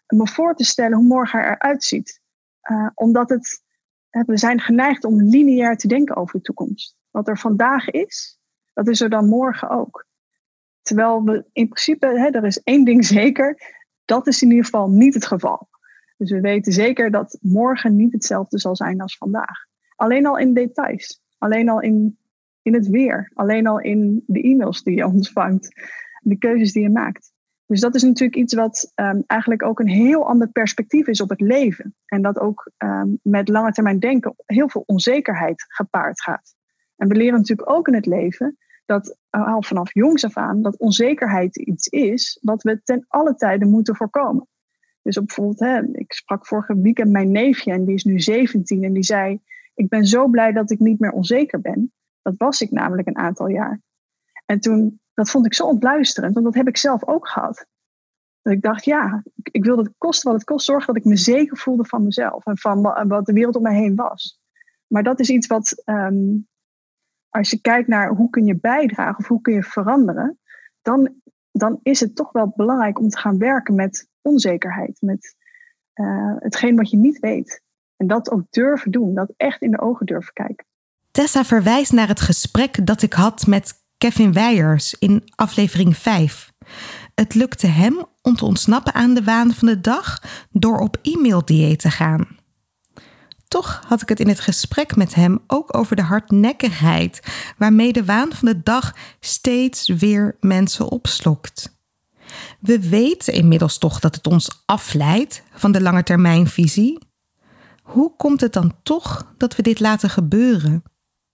me 0.08 0.28
voor 0.28 0.56
te 0.56 0.64
stellen 0.64 0.98
hoe 0.98 1.08
morgen 1.08 1.40
eruit 1.40 1.84
ziet. 1.84 2.22
Uh, 2.72 2.90
omdat 2.94 3.30
het, 3.30 3.64
we 4.10 4.38
zijn 4.38 4.60
geneigd 4.60 5.04
om 5.04 5.22
lineair 5.22 5.78
te 5.78 5.88
denken 5.88 6.16
over 6.16 6.38
de 6.38 6.42
toekomst. 6.42 6.96
Wat 7.12 7.28
er 7.28 7.38
vandaag 7.38 7.90
is, 7.90 8.40
dat 8.74 8.88
is 8.88 9.02
er 9.02 9.10
dan 9.10 9.28
morgen 9.28 9.70
ook. 9.70 10.06
Terwijl 10.82 11.24
we 11.24 11.46
in 11.52 11.68
principe, 11.68 12.06
hè, 12.06 12.30
er 12.30 12.46
is 12.46 12.62
één 12.64 12.86
ding 12.86 13.06
zeker, 13.20 13.62
dat 14.06 14.28
is 14.28 14.42
in 14.42 14.50
ieder 14.50 14.66
geval 14.66 14.90
niet 14.90 15.14
het 15.14 15.26
geval. 15.26 15.70
Dus 16.18 16.32
we 16.32 16.42
weten 16.42 16.74
zeker 16.74 17.12
dat 17.12 17.38
morgen 17.42 17.96
niet 17.96 18.12
hetzelfde 18.12 18.60
zal 18.60 18.76
zijn 18.76 19.02
als 19.02 19.18
vandaag. 19.18 19.66
Alleen 19.96 20.26
al 20.26 20.38
in 20.38 20.54
details. 20.54 21.22
Alleen 21.38 21.70
al 21.70 21.82
in, 21.82 22.18
in 22.62 22.74
het 22.74 22.88
weer. 22.88 23.32
Alleen 23.34 23.68
al 23.68 23.80
in 23.80 24.24
de 24.28 24.42
e-mails 24.42 24.84
die 24.84 24.96
je 24.96 25.06
ontvangt. 25.14 25.70
De 26.22 26.38
keuzes 26.38 26.74
die 26.74 26.84
je 26.84 26.90
maakt. 26.90 27.32
Dus 27.66 27.80
dat 27.80 27.96
is 27.96 28.04
natuurlijk 28.04 28.36
iets 28.36 28.54
wat 28.54 28.92
um, 28.96 29.24
eigenlijk 29.28 29.64
ook 29.64 29.80
een 29.80 29.88
heel 29.88 30.28
ander 30.28 30.48
perspectief 30.48 31.08
is 31.08 31.22
op 31.22 31.30
het 31.30 31.42
leven. 31.42 31.96
En 32.06 32.22
dat 32.22 32.40
ook 32.40 32.72
um, 32.78 33.20
met 33.24 33.48
lange 33.48 33.72
termijn 33.72 34.00
denken 34.00 34.34
heel 34.46 34.70
veel 34.70 34.84
onzekerheid 34.86 35.66
gepaard 35.68 36.22
gaat. 36.22 36.56
En 37.02 37.08
we 37.08 37.16
leren 37.16 37.40
natuurlijk 37.40 37.70
ook 37.70 37.88
in 37.88 37.94
het 37.94 38.06
leven 38.06 38.58
dat 38.86 39.18
al 39.30 39.64
vanaf 39.64 39.94
jongs 39.94 40.26
af 40.26 40.38
aan 40.38 40.62
dat 40.62 40.78
onzekerheid 40.78 41.58
iets 41.58 41.88
is 41.88 42.40
wat 42.42 42.64
we 42.64 42.82
ten 42.84 43.06
alle 43.08 43.36
tijden 43.36 43.70
moeten 43.70 43.96
voorkomen. 43.96 44.48
Dus 45.02 45.16
bijvoorbeeld, 45.16 45.60
hè, 45.60 45.82
ik 45.92 46.14
sprak 46.14 46.48
vorige 46.48 46.82
weekend 46.82 47.12
mijn 47.12 47.32
neefje 47.32 47.72
en 47.72 47.86
die 47.86 47.96
is 47.96 48.04
nu 48.04 48.20
17 48.20 48.84
en 48.84 48.94
die 48.94 49.04
zei: 49.04 49.42
Ik 49.74 49.90
ben 49.90 50.06
zo 50.06 50.28
blij 50.28 50.52
dat 50.52 50.72
ik 50.72 50.80
niet 50.80 51.00
meer 51.00 51.12
onzeker 51.12 51.62
ben. 51.62 51.94
Dat 52.22 52.34
was 52.38 52.62
ik 52.62 52.72
namelijk 52.72 53.08
een 53.08 53.18
aantal 53.18 53.48
jaar. 53.48 53.82
En 54.46 54.60
toen, 54.60 55.00
dat 55.14 55.30
vond 55.30 55.46
ik 55.46 55.54
zo 55.54 55.68
ontluisterend, 55.68 56.34
want 56.34 56.46
dat 56.46 56.56
heb 56.56 56.68
ik 56.68 56.78
zelf 56.78 57.08
ook 57.08 57.28
gehad. 57.28 57.66
Dat 58.42 58.54
ik 58.54 58.62
dacht, 58.62 58.86
ja, 58.86 59.24
ik 59.44 59.66
wil 59.66 59.76
dat 59.76 59.86
het 59.86 59.96
kost 59.98 60.24
wat 60.24 60.34
het 60.34 60.44
kost, 60.44 60.66
zorgen 60.66 60.88
dat 60.88 61.04
ik 61.04 61.10
me 61.10 61.18
zeker 61.18 61.58
voelde 61.58 61.86
van 61.86 62.04
mezelf 62.04 62.46
en 62.46 62.58
van 62.58 62.82
wat 63.08 63.26
de 63.26 63.34
wereld 63.34 63.56
om 63.56 63.64
mij 63.64 63.76
heen 63.76 63.96
was. 63.96 64.40
Maar 64.88 65.04
dat 65.04 65.20
is 65.20 65.30
iets 65.30 65.48
wat, 65.48 65.82
um, 65.86 66.50
als 67.32 67.50
je 67.50 67.62
kijkt 67.62 67.88
naar 67.88 68.10
hoe 68.10 68.30
kun 68.30 68.46
je 68.46 68.60
bijdragen 68.60 69.18
of 69.18 69.28
hoe 69.28 69.42
kun 69.42 69.54
je 69.54 69.64
veranderen, 69.64 70.40
dan, 70.82 71.14
dan 71.52 71.80
is 71.84 72.00
het 72.00 72.16
toch 72.16 72.32
wel 72.32 72.54
belangrijk 72.56 73.00
om 73.00 73.10
te 73.10 73.18
gaan 73.18 73.38
werken 73.38 73.76
met 73.76 74.10
onzekerheid, 74.22 74.98
met 75.02 75.36
uh, 75.96 76.36
hetgeen 76.38 76.76
wat 76.76 76.90
je 76.90 76.98
niet 76.98 77.20
weet. 77.20 77.62
En 77.98 78.08
dat 78.08 78.32
ook 78.32 78.44
durven 78.50 78.92
doen, 78.92 79.14
dat 79.16 79.34
echt 79.38 79.62
in 79.62 79.72
de 79.72 79.82
ogen 79.82 80.06
durven 80.06 80.34
kijken. 80.34 80.66
Tessa 81.12 81.44
verwijst 81.44 81.92
naar 81.92 82.08
het 82.08 82.22
gesprek 82.22 82.86
dat 82.86 83.02
ik 83.02 83.14
had 83.14 83.48
met 83.48 83.74
Kevin 83.98 84.34
Weijers 84.34 84.96
in 85.00 85.24
aflevering 85.36 85.98
5. 85.98 86.52
Het 87.16 87.36
lukte 87.36 87.68
hem 87.68 88.06
om 88.22 88.36
te 88.36 88.46
ontsnappen 88.46 88.94
aan 88.94 89.14
de 89.14 89.24
waan 89.24 89.54
van 89.54 89.68
de 89.68 89.82
dag 89.82 90.24
door 90.52 90.80
op 90.80 90.98
e-maildieet 91.02 91.80
te 91.80 91.90
gaan. 91.90 92.41
Toch 93.52 93.82
had 93.88 94.02
ik 94.02 94.10
het 94.10 94.20
in 94.20 94.28
het 94.28 94.40
gesprek 94.40 94.96
met 94.96 95.16
hem 95.16 95.40
ook 95.48 95.78
over 95.78 95.96
de 95.96 96.02
hardnekkigheid 96.02 97.22
waarmee 97.58 97.94
de 97.94 98.06
waan 98.06 98.34
van 98.34 98.48
de 98.48 98.64
dag 98.64 98.96
steeds 99.20 99.88
weer 99.88 100.38
mensen 100.40 100.90
opslokt. 100.90 101.80
We 102.60 102.90
weten 102.90 103.34
inmiddels 103.34 103.78
toch 103.78 104.00
dat 104.00 104.16
het 104.16 104.28
ons 104.28 104.64
afleidt 104.66 105.44
van 105.54 105.72
de 105.72 105.82
langetermijnvisie. 105.82 107.00
Hoe 107.84 108.16
komt 108.16 108.42
het 108.42 108.54
dan 108.54 108.74
toch 108.84 109.34
dat 109.38 109.56
we 109.56 109.62
dit 109.62 109.80
laten 109.80 110.10
gebeuren? 110.10 110.84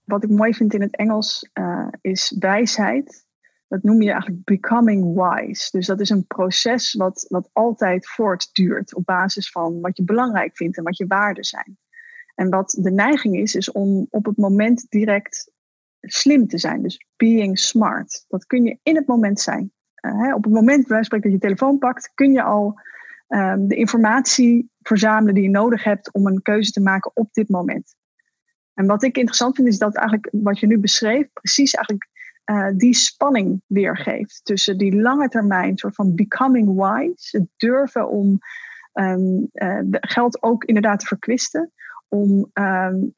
Wat 0.04 0.24
ik 0.24 0.30
mooi 0.30 0.54
vind 0.54 0.74
in 0.74 0.82
het 0.82 0.96
Engels 0.96 1.50
uh, 1.54 1.88
is 2.00 2.36
wijsheid. 2.38 3.26
Dat 3.68 3.82
noem 3.82 4.02
je 4.02 4.10
eigenlijk 4.10 4.44
becoming 4.44 5.14
wise. 5.14 5.68
Dus 5.70 5.86
dat 5.86 6.00
is 6.00 6.10
een 6.10 6.26
proces 6.26 6.94
wat, 6.94 7.26
wat 7.28 7.50
altijd 7.52 8.08
voortduurt 8.08 8.94
op 8.94 9.04
basis 9.04 9.50
van 9.50 9.80
wat 9.80 9.96
je 9.96 10.04
belangrijk 10.04 10.56
vindt 10.56 10.76
en 10.76 10.84
wat 10.84 10.96
je 10.96 11.06
waarden 11.06 11.44
zijn. 11.44 11.78
En 12.38 12.50
wat 12.50 12.76
de 12.80 12.90
neiging 12.90 13.36
is, 13.36 13.54
is 13.54 13.72
om 13.72 14.06
op 14.10 14.24
het 14.24 14.36
moment 14.36 14.86
direct 14.88 15.50
slim 16.00 16.46
te 16.46 16.58
zijn. 16.58 16.82
Dus 16.82 17.06
being 17.16 17.58
smart. 17.58 18.24
Dat 18.28 18.46
kun 18.46 18.64
je 18.64 18.78
in 18.82 18.96
het 18.96 19.06
moment 19.06 19.40
zijn. 19.40 19.72
Uh, 20.00 20.34
op 20.34 20.44
het 20.44 20.52
moment 20.52 20.86
bij 20.86 21.02
dat 21.08 21.22
je 21.22 21.38
telefoon 21.38 21.78
pakt, 21.78 22.12
kun 22.14 22.32
je 22.32 22.42
al 22.42 22.80
um, 23.28 23.68
de 23.68 23.74
informatie 23.74 24.70
verzamelen 24.82 25.34
die 25.34 25.42
je 25.42 25.50
nodig 25.50 25.84
hebt 25.84 26.12
om 26.12 26.26
een 26.26 26.42
keuze 26.42 26.70
te 26.70 26.80
maken 26.80 27.10
op 27.14 27.32
dit 27.32 27.48
moment. 27.48 27.94
En 28.74 28.86
wat 28.86 29.02
ik 29.02 29.16
interessant 29.16 29.56
vind, 29.56 29.68
is 29.68 29.78
dat 29.78 29.96
eigenlijk 29.96 30.28
wat 30.32 30.58
je 30.58 30.66
nu 30.66 30.78
beschreef, 30.78 31.32
precies 31.32 31.74
eigenlijk 31.74 32.08
uh, 32.44 32.68
die 32.76 32.94
spanning 32.94 33.62
weergeeft 33.66 34.40
tussen 34.44 34.78
die 34.78 35.00
lange 35.00 35.28
termijn, 35.28 35.78
soort 35.78 35.94
van 35.94 36.14
becoming 36.14 36.66
wise, 36.66 37.36
het 37.38 37.48
durven 37.56 38.08
om 38.08 38.38
um, 38.92 39.48
uh, 39.52 39.78
geld 39.90 40.42
ook 40.42 40.64
inderdaad 40.64 41.00
te 41.00 41.06
verkwisten, 41.06 41.72
om, 42.08 42.50
um, 42.52 43.12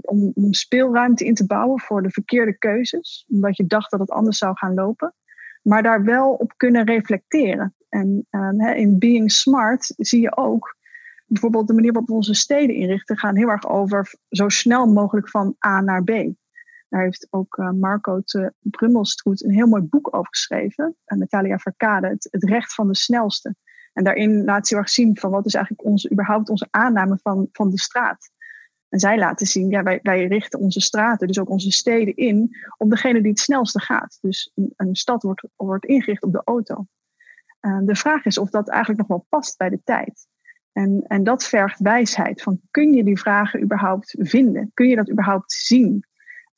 om, 0.00 0.52
speelruimte 0.52 1.24
in 1.24 1.34
te 1.34 1.46
bouwen 1.46 1.80
voor 1.80 2.02
de 2.02 2.10
verkeerde 2.10 2.58
keuzes, 2.58 3.26
omdat 3.28 3.56
je 3.56 3.66
dacht 3.66 3.90
dat 3.90 4.00
het 4.00 4.10
anders 4.10 4.38
zou 4.38 4.56
gaan 4.56 4.74
lopen 4.74 5.14
maar 5.62 5.82
daar 5.82 6.04
wel 6.04 6.32
op 6.32 6.52
kunnen 6.56 6.84
reflecteren. 6.84 7.74
En 7.88 8.26
um, 8.30 8.60
in 8.60 8.98
Being 8.98 9.32
Smart 9.32 9.94
zie 9.96 10.20
je 10.20 10.36
ook 10.36 10.76
bijvoorbeeld 11.26 11.66
de 11.66 11.74
manier 11.74 11.92
waarop 11.92 12.10
we 12.10 12.16
onze 12.16 12.34
steden 12.34 12.76
inrichten, 12.76 13.18
gaan 13.18 13.36
heel 13.36 13.48
erg 13.48 13.68
over 13.68 14.14
zo 14.28 14.48
snel 14.48 14.86
mogelijk 14.86 15.28
van 15.28 15.56
A 15.66 15.80
naar 15.80 16.04
B. 16.04 16.10
Daar 16.88 17.02
heeft 17.02 17.26
ook 17.30 17.56
uh, 17.56 17.70
Marco 17.70 18.20
te 18.20 18.52
Brummelstroet 18.60 19.44
een 19.44 19.54
heel 19.54 19.66
mooi 19.66 19.82
boek 19.82 20.14
over 20.14 20.28
geschreven. 20.28 20.96
Uh, 21.06 21.18
Natalia 21.18 21.58
Verkade, 21.58 22.06
het, 22.06 22.28
recht 22.30 22.74
van 22.74 22.88
de 22.88 22.96
snelste. 22.96 23.54
En 24.00 24.06
daarin 24.06 24.44
laat 24.44 24.66
ze 24.66 24.74
heel 24.74 24.82
erg 24.82 24.92
zien 24.92 25.18
van 25.18 25.30
wat 25.30 25.46
is 25.46 25.54
eigenlijk 25.54 25.84
onze, 25.84 26.10
überhaupt 26.12 26.48
onze 26.48 26.68
aanname 26.70 27.18
van, 27.22 27.48
van 27.52 27.70
de 27.70 27.78
straat. 27.78 28.30
En 28.88 28.98
zij 28.98 29.18
laten 29.18 29.46
zien, 29.46 29.70
ja, 29.70 29.82
wij, 29.82 29.98
wij 30.02 30.26
richten 30.26 30.58
onze 30.58 30.80
straten, 30.80 31.26
dus 31.26 31.38
ook 31.38 31.50
onze 31.50 31.70
steden 31.70 32.16
in, 32.16 32.56
op 32.76 32.90
degene 32.90 33.20
die 33.20 33.30
het 33.30 33.38
snelste 33.38 33.80
gaat. 33.80 34.18
Dus 34.20 34.52
een, 34.76 34.94
stad 34.96 35.22
wordt, 35.22 35.48
wordt 35.56 35.84
ingericht 35.84 36.22
op 36.22 36.32
de 36.32 36.42
auto. 36.44 36.86
Uh, 37.60 37.78
de 37.82 37.94
vraag 37.94 38.24
is 38.24 38.38
of 38.38 38.50
dat 38.50 38.68
eigenlijk 38.68 38.98
nog 38.98 39.08
wel 39.08 39.26
past 39.28 39.56
bij 39.56 39.68
de 39.68 39.80
tijd. 39.84 40.26
En, 40.72 41.04
en 41.06 41.24
dat 41.24 41.44
vergt 41.44 41.80
wijsheid. 41.80 42.42
Van 42.42 42.60
kun 42.70 42.92
je 42.92 43.04
die 43.04 43.18
vragen 43.18 43.62
überhaupt 43.62 44.14
vinden? 44.18 44.70
Kun 44.74 44.88
je 44.88 44.96
dat 44.96 45.10
überhaupt 45.10 45.52
zien? 45.52 46.04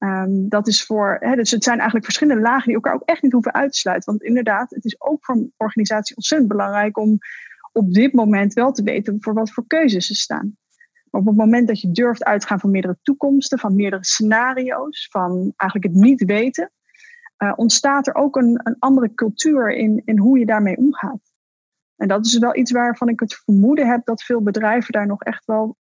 Um, 0.05 0.49
dat 0.49 0.69
is 0.69 0.85
voor, 0.85 1.19
dus 1.35 1.51
het 1.51 1.65
zijn 1.65 1.77
eigenlijk 1.77 2.05
verschillende 2.05 2.43
lagen 2.43 2.67
die 2.67 2.75
elkaar 2.75 2.95
ook 2.95 3.09
echt 3.09 3.23
niet 3.23 3.33
hoeven 3.33 3.55
uit 3.55 3.73
te 3.73 3.79
sluiten. 3.79 4.11
Want 4.11 4.23
inderdaad, 4.25 4.71
het 4.71 4.85
is 4.85 5.01
ook 5.01 5.25
voor 5.25 5.35
een 5.35 5.53
organisatie 5.57 6.17
ontzettend 6.17 6.51
belangrijk 6.51 6.99
om 6.99 7.19
op 7.73 7.93
dit 7.93 8.13
moment 8.13 8.53
wel 8.53 8.73
te 8.73 8.83
weten 8.83 9.17
voor 9.21 9.35
wat 9.35 9.53
voor 9.53 9.67
keuzes 9.67 10.07
ze 10.07 10.15
staan. 10.15 10.57
Maar 11.11 11.21
op 11.21 11.27
het 11.27 11.37
moment 11.37 11.69
dat 11.69 11.81
je 11.81 11.91
durft 11.91 12.25
uit 12.25 12.41
te 12.41 12.47
gaan 12.47 12.61
van 12.61 12.71
meerdere 12.71 12.99
toekomsten, 13.03 13.59
van 13.59 13.75
meerdere 13.75 14.05
scenario's, 14.05 15.09
van 15.11 15.53
eigenlijk 15.57 15.95
het 15.95 16.05
niet 16.05 16.25
weten, 16.25 16.71
uh, 17.39 17.53
ontstaat 17.57 18.07
er 18.07 18.15
ook 18.15 18.37
een, 18.37 18.61
een 18.63 18.77
andere 18.79 19.15
cultuur 19.15 19.73
in, 19.73 20.03
in 20.05 20.19
hoe 20.19 20.39
je 20.39 20.47
daarmee 20.47 20.77
omgaat. 20.77 21.33
En 21.97 22.09
dat 22.09 22.27
is 22.27 22.39
wel 22.39 22.57
iets 22.57 22.71
waarvan 22.71 23.09
ik 23.09 23.21
het 23.21 23.35
vermoeden 23.35 23.89
heb 23.89 24.05
dat 24.05 24.23
veel 24.23 24.43
bedrijven 24.43 24.93
daar 24.93 25.07
nog 25.07 25.23
echt 25.23 25.45
wel 25.45 25.77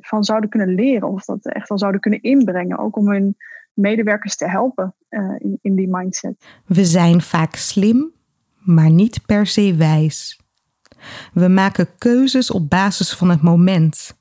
van 0.00 0.24
zouden 0.24 0.50
kunnen 0.50 0.74
leren. 0.74 1.08
Of 1.08 1.24
dat 1.24 1.46
echt 1.46 1.68
wel 1.68 1.78
zouden 1.78 2.00
kunnen 2.00 2.22
inbrengen. 2.22 2.78
Ook 2.78 2.96
om 2.96 3.08
hun 3.08 3.36
medewerkers 3.72 4.36
te 4.36 4.48
helpen 4.48 4.94
in, 5.38 5.58
in 5.62 5.74
die 5.74 5.88
mindset. 5.90 6.44
We 6.66 6.84
zijn 6.84 7.20
vaak 7.20 7.54
slim, 7.54 8.12
maar 8.58 8.90
niet 8.90 9.26
per 9.26 9.46
se 9.46 9.74
wijs. 9.74 10.40
We 11.32 11.48
maken 11.48 11.88
keuzes 11.98 12.50
op 12.50 12.70
basis 12.70 13.14
van 13.14 13.30
het 13.30 13.42
moment. 13.42 14.16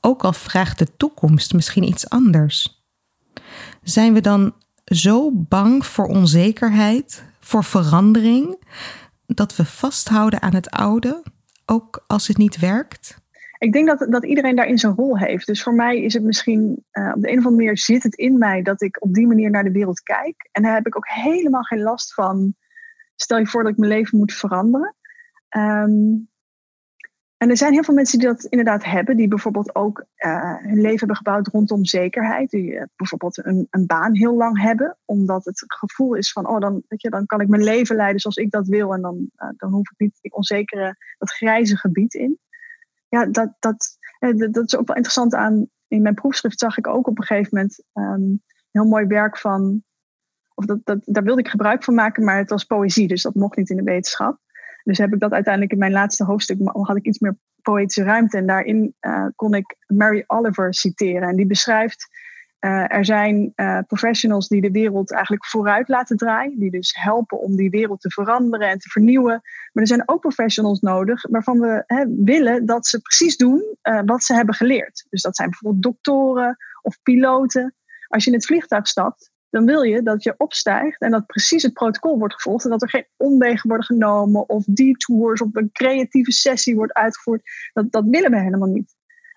Ook 0.00 0.24
al 0.24 0.32
vraagt 0.32 0.78
de 0.78 0.96
toekomst 0.96 1.54
misschien 1.54 1.82
iets 1.82 2.08
anders. 2.08 2.84
Zijn 3.82 4.12
we 4.12 4.20
dan 4.20 4.54
zo 4.84 5.30
bang 5.32 5.86
voor 5.86 6.06
onzekerheid, 6.06 7.24
voor 7.40 7.64
verandering, 7.64 8.64
dat 9.26 9.56
we 9.56 9.64
vasthouden 9.64 10.42
aan 10.42 10.54
het 10.54 10.70
oude, 10.70 11.22
ook 11.66 12.04
als 12.06 12.26
het 12.26 12.36
niet 12.36 12.58
werkt? 12.58 13.24
Ik 13.66 13.72
denk 13.72 13.86
dat, 13.86 14.12
dat 14.12 14.24
iedereen 14.24 14.56
daarin 14.56 14.78
zijn 14.78 14.94
rol 14.94 15.18
heeft. 15.18 15.46
Dus 15.46 15.62
voor 15.62 15.74
mij 15.74 16.02
is 16.02 16.14
het 16.14 16.22
misschien, 16.22 16.84
uh, 16.92 17.12
op 17.14 17.22
de 17.22 17.28
een 17.30 17.38
of 17.38 17.44
andere 17.44 17.54
manier 17.54 17.78
zit 17.78 18.02
het 18.02 18.14
in 18.14 18.38
mij 18.38 18.62
dat 18.62 18.82
ik 18.82 19.02
op 19.02 19.14
die 19.14 19.26
manier 19.26 19.50
naar 19.50 19.64
de 19.64 19.70
wereld 19.70 20.00
kijk. 20.00 20.48
En 20.52 20.62
daar 20.62 20.74
heb 20.74 20.86
ik 20.86 20.96
ook 20.96 21.08
helemaal 21.08 21.62
geen 21.62 21.82
last 21.82 22.14
van. 22.14 22.54
Stel 23.16 23.38
je 23.38 23.46
voor 23.46 23.62
dat 23.62 23.72
ik 23.72 23.78
mijn 23.78 23.92
leven 23.92 24.18
moet 24.18 24.32
veranderen. 24.32 24.94
Um, 25.56 26.28
en 27.36 27.50
er 27.50 27.56
zijn 27.56 27.72
heel 27.72 27.84
veel 27.84 27.94
mensen 27.94 28.18
die 28.18 28.28
dat 28.28 28.44
inderdaad 28.44 28.84
hebben, 28.84 29.16
die 29.16 29.28
bijvoorbeeld 29.28 29.74
ook 29.74 30.04
uh, 30.16 30.56
hun 30.56 30.80
leven 30.80 30.98
hebben 30.98 31.16
gebouwd 31.16 31.46
rondom 31.46 31.84
zekerheid. 31.84 32.50
Die 32.50 32.70
uh, 32.70 32.82
bijvoorbeeld 32.96 33.44
een, 33.44 33.66
een, 33.70 33.86
baan 33.86 34.14
heel 34.14 34.36
lang 34.36 34.60
hebben, 34.60 34.96
omdat 35.04 35.44
het 35.44 35.64
gevoel 35.66 36.14
is 36.14 36.32
van, 36.32 36.48
oh, 36.48 36.60
dan, 36.60 36.82
weet 36.88 37.02
je, 37.02 37.10
dan 37.10 37.26
kan 37.26 37.40
ik 37.40 37.48
mijn 37.48 37.64
leven 37.64 37.96
leiden 37.96 38.20
zoals 38.20 38.36
ik 38.36 38.50
dat 38.50 38.66
wil 38.66 38.94
en 38.94 39.00
dan, 39.00 39.30
dan 39.56 39.70
hoef 39.70 39.90
ik 39.90 39.98
niet 39.98 40.18
die 40.20 40.32
onzekere, 40.32 40.96
dat 41.18 41.32
grijze 41.32 41.76
gebied 41.76 42.14
in. 42.14 42.38
Ja, 43.16 43.26
dat, 43.26 43.50
dat, 43.58 43.98
dat 44.52 44.64
is 44.64 44.76
ook 44.76 44.86
wel 44.86 44.96
interessant 44.96 45.34
aan, 45.34 45.68
in 45.88 46.02
mijn 46.02 46.14
proefschrift 46.14 46.58
zag 46.58 46.78
ik 46.78 46.86
ook 46.86 47.06
op 47.06 47.18
een 47.18 47.24
gegeven 47.24 47.50
moment 47.52 47.82
um, 47.92 48.42
heel 48.70 48.84
mooi 48.84 49.06
werk 49.06 49.38
van, 49.38 49.84
of 50.54 50.64
dat, 50.64 50.78
dat, 50.84 50.98
daar 51.04 51.22
wilde 51.22 51.40
ik 51.40 51.48
gebruik 51.48 51.84
van 51.84 51.94
maken, 51.94 52.24
maar 52.24 52.38
het 52.38 52.50
was 52.50 52.64
poëzie, 52.64 53.08
dus 53.08 53.22
dat 53.22 53.34
mocht 53.34 53.56
niet 53.56 53.70
in 53.70 53.76
de 53.76 53.82
wetenschap. 53.82 54.38
Dus 54.84 54.98
heb 54.98 55.12
ik 55.12 55.20
dat 55.20 55.32
uiteindelijk 55.32 55.72
in 55.72 55.78
mijn 55.78 55.92
laatste 55.92 56.24
hoofdstuk, 56.24 56.58
had 56.62 56.96
ik 56.96 57.06
iets 57.06 57.18
meer 57.18 57.36
poëtische 57.62 58.02
ruimte. 58.02 58.36
En 58.36 58.46
daarin 58.46 58.94
uh, 59.00 59.26
kon 59.34 59.54
ik 59.54 59.76
Mary 59.86 60.24
Oliver 60.26 60.74
citeren. 60.74 61.28
En 61.28 61.36
die 61.36 61.46
beschrijft, 61.46 62.08
uh, 62.60 62.92
er 62.92 63.04
zijn 63.04 63.52
uh, 63.56 63.78
professionals 63.86 64.48
die 64.48 64.60
de 64.60 64.70
wereld 64.70 65.12
eigenlijk 65.12 65.46
vooruit 65.46 65.88
laten 65.88 66.16
draaien. 66.16 66.58
Die 66.58 66.70
dus 66.70 66.96
helpen 66.98 67.40
om 67.40 67.56
die 67.56 67.70
wereld 67.70 68.00
te 68.00 68.10
veranderen 68.10 68.68
en 68.68 68.78
te 68.78 68.88
vernieuwen. 68.88 69.40
Maar 69.72 69.82
er 69.82 69.86
zijn 69.86 70.08
ook 70.08 70.20
professionals 70.20 70.80
nodig 70.80 71.26
waarvan 71.30 71.58
we 71.58 71.82
hè, 71.86 72.04
willen 72.24 72.66
dat 72.66 72.86
ze 72.86 73.00
precies 73.00 73.36
doen 73.36 73.76
wat 74.04 74.24
ze 74.24 74.34
hebben 74.34 74.54
geleerd. 74.54 75.06
Dus 75.10 75.22
dat 75.22 75.36
zijn 75.36 75.50
bijvoorbeeld 75.50 75.82
doktoren 75.82 76.56
of 76.82 77.02
piloten. 77.02 77.74
Als 78.08 78.24
je 78.24 78.30
in 78.30 78.36
het 78.36 78.46
vliegtuig 78.46 78.88
stapt, 78.88 79.30
dan 79.50 79.64
wil 79.64 79.82
je 79.82 80.02
dat 80.02 80.22
je 80.22 80.34
opstijgt 80.36 81.00
en 81.00 81.10
dat 81.10 81.26
precies 81.26 81.62
het 81.62 81.72
protocol 81.72 82.18
wordt 82.18 82.34
gevolgd 82.34 82.64
en 82.64 82.70
dat 82.70 82.82
er 82.82 82.88
geen 82.88 83.06
omwegen 83.16 83.68
worden 83.68 83.86
genomen 83.86 84.48
of 84.48 84.64
detours 84.64 85.40
of 85.40 85.48
een 85.52 85.70
creatieve 85.72 86.32
sessie 86.32 86.74
wordt 86.74 86.92
uitgevoerd. 86.92 87.42
Dat, 87.72 87.92
dat 87.92 88.04
willen 88.06 88.30
we 88.30 88.40
helemaal 88.40 88.68
niet. 88.68 88.95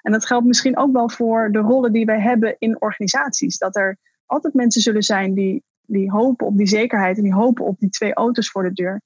En 0.10 0.16
dat 0.16 0.26
geldt 0.26 0.46
misschien 0.46 0.78
ook 0.78 0.94
wel 0.94 1.10
voor 1.10 1.52
de 1.52 1.60
rollen 1.60 1.94
die 1.94 2.06
wij 2.06 2.20
hebben 2.20 2.56
in 2.60 2.82
organisaties. 2.82 3.58
Dat 3.58 3.76
er 3.76 3.98
altijd 4.26 4.54
mensen 4.54 4.82
zullen 4.82 5.04
zijn 5.04 5.34
die, 5.34 5.64
die 5.82 6.12
hopen 6.12 6.48
op 6.48 6.58
die 6.58 6.68
zekerheid 6.68 7.18
en 7.18 7.24
die 7.24 7.34
hopen 7.34 7.66
op 7.66 7.80
die 7.80 7.90
twee 7.90 8.14
auto's 8.14 8.52
voor 8.52 8.64
de 8.64 8.74
deur. 8.74 9.02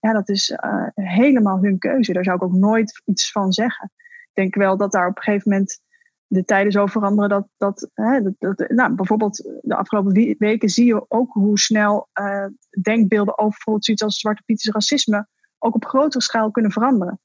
Ja, 0.00 0.12
dat 0.12 0.28
is 0.28 0.50
uh, 0.50 0.86
helemaal 0.94 1.62
hun 1.62 1.78
keuze. 1.78 2.12
Daar 2.12 2.24
zou 2.24 2.36
ik 2.36 2.42
ook 2.42 2.52
nooit 2.52 3.02
iets 3.04 3.30
van 3.30 3.52
zeggen. 3.52 3.90
Ik 4.00 4.30
denk 4.32 4.54
wel 4.54 4.76
dat 4.76 4.92
daar 4.92 5.08
op 5.08 5.16
een 5.16 5.22
gegeven 5.22 5.50
moment 5.50 5.80
de 6.26 6.44
tijden 6.44 6.72
zo 6.72 6.86
veranderen 6.86 7.28
dat, 7.30 7.48
dat, 7.56 7.90
hè, 7.94 8.20
dat, 8.38 8.68
nou, 8.68 8.94
bijvoorbeeld 8.94 9.36
de 9.60 9.76
afgelopen 9.76 10.36
weken 10.38 10.68
zie 10.68 10.86
je 10.86 11.04
ook 11.08 11.32
hoe 11.32 11.58
snel 11.58 12.08
uh, 12.20 12.46
denkbeelden 12.82 13.38
over 13.38 13.50
bijvoorbeeld 13.50 13.84
zoiets 13.84 14.02
als 14.02 14.18
zwarte 14.18 14.42
pieters 14.46 14.74
racisme 14.74 15.26
ook 15.58 15.74
op 15.74 15.84
grotere 15.84 16.22
schaal 16.22 16.50
kunnen 16.50 16.72
veranderen. 16.72 17.20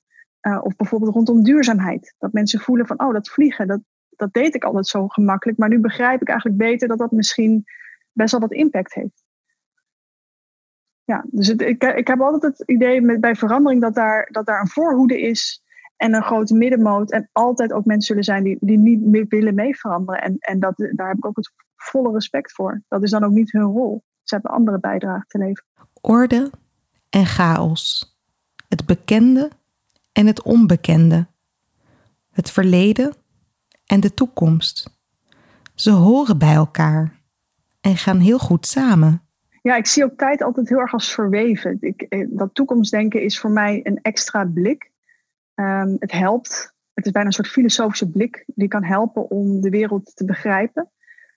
Uh, 0.48 0.60
of 0.64 0.76
bijvoorbeeld 0.76 1.14
rondom 1.14 1.44
duurzaamheid. 1.44 2.16
Dat 2.18 2.34
mensen 2.34 2.60
voelen 2.60 2.88
van, 2.88 3.00
oh, 3.00 3.14
dat 3.14 3.30
vliegen, 3.30 3.68
dat, 3.68 3.80
dat 4.10 4.34
deed 4.34 4.56
ik 4.56 4.64
altijd 4.64 4.88
zo 4.88 5.08
gemakkelijk, 5.08 5.58
maar 5.58 5.70
nu 5.70 5.80
begrijp 5.80 6.22
ik 6.22 6.28
eigenlijk 6.28 6.60
beter 6.60 6.88
dat 6.88 6.98
dat 6.98 7.12
misschien 7.12 7.66
best 8.12 8.32
wel 8.32 8.42
wat 8.42 8.52
impact 8.52 8.94
heeft. 8.94 9.26
Ja, 11.04 11.26
dus 11.28 11.50
ik, 11.50 11.84
ik 11.84 12.08
heb 12.08 12.22
altijd 12.22 12.58
het 12.58 12.70
idee 12.70 13.02
met, 13.02 13.22
bij 13.22 13.36
verandering 13.36 13.82
dat 13.82 13.96
daar, 13.96 14.28
dat 14.32 14.46
daar 14.46 14.62
een 14.62 14.68
voorhoede 14.68 15.22
is 15.22 15.64
en 15.96 16.14
een 16.14 16.24
grote 16.24 16.56
middenmoot. 16.56 17.12
En 17.12 17.30
altijd 17.32 17.74
ook 17.74 17.86
mensen 17.86 18.08
zullen 18.08 18.24
zijn 18.24 18.44
die, 18.44 18.58
die 18.60 18.78
niet 18.78 19.02
meer 19.02 19.26
willen 19.28 19.56
mee 19.56 19.78
veranderen. 19.78 20.22
En, 20.22 20.36
en 20.40 20.60
dat, 20.60 20.74
daar 20.78 21.08
heb 21.08 21.18
ik 21.18 21.26
ook 21.26 21.36
het 21.36 21.52
volle 21.76 22.12
respect 22.12 22.52
voor. 22.52 22.82
Dat 22.88 23.04
is 23.04 23.12
dan 23.12 23.24
ook 23.24 23.32
niet 23.32 23.52
hun 23.52 23.62
rol. 23.62 24.04
Ze 24.24 24.34
hebben 24.34 24.52
andere 24.52 24.80
bijdragen 24.80 25.28
te 25.28 25.38
leveren. 25.38 25.66
Orde 26.02 26.52
en 27.10 27.26
chaos. 27.26 28.16
Het 28.68 28.86
bekende 28.86 29.50
en 30.18 30.28
het 30.28 30.42
onbekende. 30.42 31.28
Het 32.32 32.52
verleden 32.52 33.14
en 33.86 34.00
de 34.00 34.14
toekomst. 34.14 35.00
Ze 35.76 35.92
horen 35.92 36.38
bij 36.38 36.54
elkaar 36.54 37.22
en 37.82 37.98
gaan 37.98 38.20
heel 38.20 38.40
goed 38.40 38.66
samen. 38.66 39.22
Ja, 39.62 39.76
ik 39.76 39.86
zie 39.86 40.04
ook 40.04 40.18
tijd 40.18 40.42
altijd 40.42 40.70
heel 40.70 40.80
erg 40.80 40.94
als 40.94 41.14
verweven. 41.14 41.78
Ik, 41.80 42.02
eh, 42.02 42.28
dat 42.30 42.56
toekomstdenken 42.56 43.22
is 43.22 43.40
voor 43.40 43.52
mij 43.52 43.80
een 43.84 44.00
extra 44.02 44.46
blik. 44.46 44.92
Um, 45.56 45.96
het 46.00 46.12
helpt. 46.12 46.74
Het 46.94 47.06
is 47.06 47.12
bijna 47.12 47.28
een 47.28 47.34
soort 47.34 47.48
filosofische 47.48 48.10
blik 48.10 48.44
die 48.48 48.68
kan 48.68 48.84
helpen 48.84 49.30
om 49.30 49.62
de 49.62 49.70
wereld 49.70 50.16
te 50.16 50.26
begrijpen. 50.26 50.92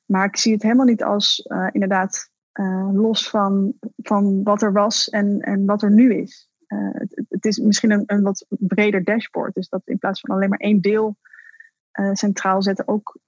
Maar 0.07 0.27
ik 0.27 0.37
zie 0.37 0.53
het 0.53 0.63
helemaal 0.63 0.87
niet 0.87 1.03
als 1.03 1.47
uh, 1.49 1.69
inderdaad 1.73 2.31
uh, 2.53 2.89
los 2.93 3.29
van, 3.29 3.73
van 3.97 4.43
wat 4.43 4.63
er 4.63 4.73
was 4.73 5.09
en, 5.09 5.41
en 5.41 5.67
wat 5.67 5.83
er 5.83 5.93
nu 5.93 6.15
is. 6.15 6.49
Het, 6.67 7.20
het, 7.43 7.53
is 7.53 7.59
misschien 7.59 7.91
een, 7.91 8.03
een 8.07 8.23
wat 8.23 8.47
breder 8.49 9.05
dashboard. 9.05 9.55
Dus 9.55 9.69
dat 9.69 9.83
in 9.85 9.99
plaats 9.99 10.21
van 10.21 10.35
alleen 10.35 10.49
maar 10.49 10.59
één 10.59 10.81
deel 10.81 11.17
centraal 12.13 12.63
zetten, 12.63 12.89
ook 12.89 13.19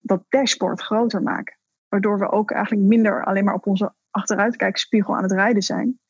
dat 0.00 0.24
dashboard 0.28 0.80
groter 0.80 1.22
maken. 1.22 1.58
Waardoor 1.88 2.18
we 2.18 2.30
ook 2.30 2.50
eigenlijk 2.50 2.86
minder 2.86 3.24
alleen 3.24 3.44
maar 3.44 3.54
op 3.54 3.66
onze 3.66 3.92
achteruitkijkspiegel 4.10 5.16
aan 5.16 5.22
het 5.22 5.32
rijden 5.32 5.62
zijn. 5.62 6.00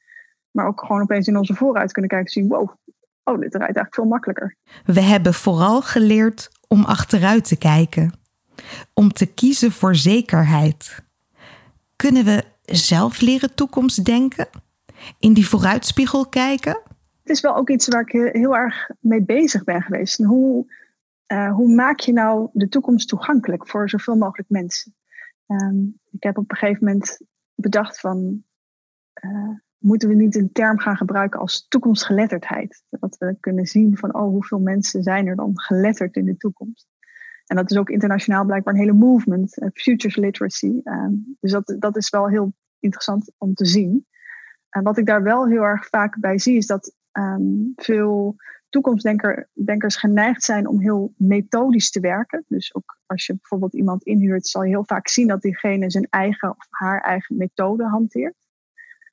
Maar 0.51 0.67
ook 0.67 0.81
gewoon 0.81 1.03
opeens 1.03 1.27
in 1.27 1.37
onze 1.37 1.55
vooruit 1.55 1.93
kunnen 1.93 2.11
kijken 2.11 2.27
en 2.27 2.33
zien, 2.33 2.49
wow, 2.49 2.69
oh, 3.25 3.35
dit 3.35 3.55
rijdt 3.55 3.55
eigenlijk 3.55 3.95
veel 3.95 4.05
makkelijker. 4.05 4.57
We 4.85 5.01
hebben 5.01 5.35
vooral 5.35 5.83
geleerd 5.83 6.51
om 6.69 6.85
achteruit 6.85 7.49
te 7.49 7.59
kijken, 7.59 8.13
om 8.95 9.13
te 9.13 9.27
kiezen 9.27 9.73
voor 9.73 9.95
zekerheid. 9.95 11.05
Kunnen 11.97 12.25
we 12.25 12.45
zelf 12.65 13.21
leren 13.21 13.55
toekomst 13.55 14.05
denken? 14.05 14.49
In 15.19 15.33
die 15.33 15.49
vooruitspiegel 15.49 16.27
kijken? 16.27 16.81
Is 17.29 17.41
wel 17.41 17.57
ook 17.57 17.71
iets 17.71 17.89
waar 17.89 18.01
ik 18.01 18.33
heel 18.33 18.57
erg 18.57 18.91
mee 19.01 19.23
bezig 19.23 19.65
ben 19.65 19.83
geweest. 19.83 20.25
Hoe, 20.25 20.73
uh, 21.33 21.55
hoe 21.55 21.75
maak 21.75 22.01
je 22.01 22.13
nou 22.13 22.49
de 22.53 22.69
toekomst 22.69 23.09
toegankelijk 23.09 23.69
voor 23.69 23.89
zoveel 23.89 24.17
mogelijk 24.17 24.49
mensen? 24.49 24.95
Um, 25.47 26.01
ik 26.11 26.23
heb 26.23 26.39
op 26.39 26.51
een 26.51 26.57
gegeven 26.57 26.85
moment 26.85 27.21
bedacht 27.55 28.01
van 28.01 28.45
uh, 29.25 29.57
moeten 29.79 30.09
we 30.09 30.15
niet 30.15 30.37
een 30.37 30.53
term 30.53 30.79
gaan 30.79 30.97
gebruiken 30.97 31.41
als 31.41 31.67
toekomstgeletterdheid. 31.69 32.83
Dat 32.91 33.17
we 33.19 33.37
kunnen 33.41 33.67
zien 33.67 33.97
van, 33.97 34.15
oh, 34.15 34.29
hoeveel 34.29 34.61
mensen 34.61 35.03
zijn 35.03 35.27
er 35.27 35.37
dan 35.37 35.61
geletterd 35.61 36.17
in 36.17 36.25
de 36.25 36.37
toekomst. 36.37 36.87
En 37.47 37.57
dat 37.57 37.71
is 37.71 37.77
ook 37.77 37.91
internationaal 37.91 38.45
blijkbaar 38.45 38.75
een 38.75 38.81
hele 38.81 38.93
movement, 38.93 39.59
uh, 39.59 39.69
futures 39.73 40.17
literacy. 40.17 40.81
Uh, 40.85 41.07
dus 41.41 41.53
dat, 41.53 41.77
dat 41.79 41.97
is 41.97 42.11
wel 42.11 42.29
heel 42.29 42.53
interessant 42.79 43.33
om 43.39 43.55
te 43.55 43.67
zien. 43.67 44.07
En 44.69 44.83
wat 44.83 44.99
ik 44.99 45.07
daar 45.07 45.23
wel 45.23 45.47
heel 45.47 45.63
erg 45.63 45.89
vaak 45.89 46.21
bij 46.21 46.39
zie, 46.39 46.57
is 46.57 46.67
dat 46.67 46.95
um, 47.13 47.73
veel 47.77 48.37
toekomstdenkers 48.69 49.97
geneigd 49.97 50.43
zijn 50.43 50.69
om 50.69 50.81
heel 50.81 51.13
methodisch 51.17 51.91
te 51.91 52.01
werken. 52.01 52.45
Dus 52.49 52.75
ook 52.75 52.99
als 53.07 53.27
je 53.27 53.33
bijvoorbeeld 53.33 53.75
iemand 53.75 54.03
inhuurt, 54.03 54.47
zal 54.47 54.63
je 54.63 54.69
heel 54.69 54.85
vaak 54.85 55.09
zien 55.09 55.27
dat 55.27 55.43
diegene 55.43 55.91
zijn 55.91 56.07
eigen 56.11 56.51
of 56.51 56.67
haar 56.71 57.01
eigen 57.01 57.37
methode 57.37 57.85
hanteert 57.85 58.47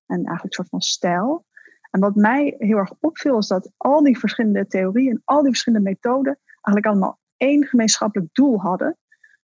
en 0.05 0.15
eigenlijk 0.15 0.43
een 0.43 0.51
soort 0.51 0.69
van 0.69 0.81
stijl. 0.81 1.45
En 1.91 1.99
wat 1.99 2.15
mij 2.15 2.55
heel 2.57 2.77
erg 2.77 2.93
opviel 2.99 3.37
is 3.37 3.47
dat 3.47 3.71
al 3.77 4.03
die 4.03 4.19
verschillende 4.19 4.67
theorieën 4.67 5.11
en 5.11 5.21
al 5.23 5.41
die 5.41 5.49
verschillende 5.49 5.89
methoden 5.89 6.39
eigenlijk 6.51 6.85
allemaal 6.85 7.19
één 7.37 7.65
gemeenschappelijk 7.65 8.33
doel 8.33 8.59
hadden. 8.59 8.97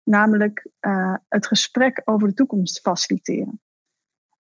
namelijk 0.03 0.67
uh, 0.81 1.15
het 1.27 1.47
gesprek 1.47 2.01
over 2.05 2.27
de 2.27 2.33
toekomst 2.33 2.79
faciliteren. 2.79 3.61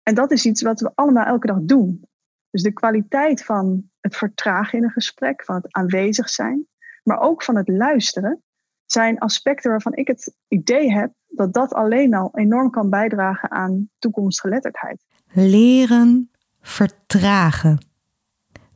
En 0.03 0.15
dat 0.15 0.31
is 0.31 0.45
iets 0.45 0.61
wat 0.61 0.79
we 0.79 0.91
allemaal 0.95 1.25
elke 1.25 1.47
dag 1.47 1.57
doen. 1.61 2.09
Dus 2.51 2.61
de 2.61 2.73
kwaliteit 2.73 3.43
van 3.43 3.89
het 3.99 4.15
vertragen 4.15 4.77
in 4.77 4.83
een 4.83 4.91
gesprek, 4.91 5.43
van 5.43 5.55
het 5.55 5.73
aanwezig 5.73 6.29
zijn, 6.29 6.67
maar 7.03 7.19
ook 7.19 7.43
van 7.43 7.55
het 7.55 7.67
luisteren, 7.67 8.43
zijn 8.85 9.19
aspecten 9.19 9.71
waarvan 9.71 9.95
ik 9.95 10.07
het 10.07 10.35
idee 10.47 10.91
heb 10.91 11.11
dat 11.27 11.53
dat 11.53 11.73
alleen 11.73 12.13
al 12.13 12.29
enorm 12.33 12.69
kan 12.69 12.89
bijdragen 12.89 13.51
aan 13.51 13.89
toekomstgeletterdheid. 13.99 15.05
Leren 15.31 16.31
vertragen. 16.61 17.85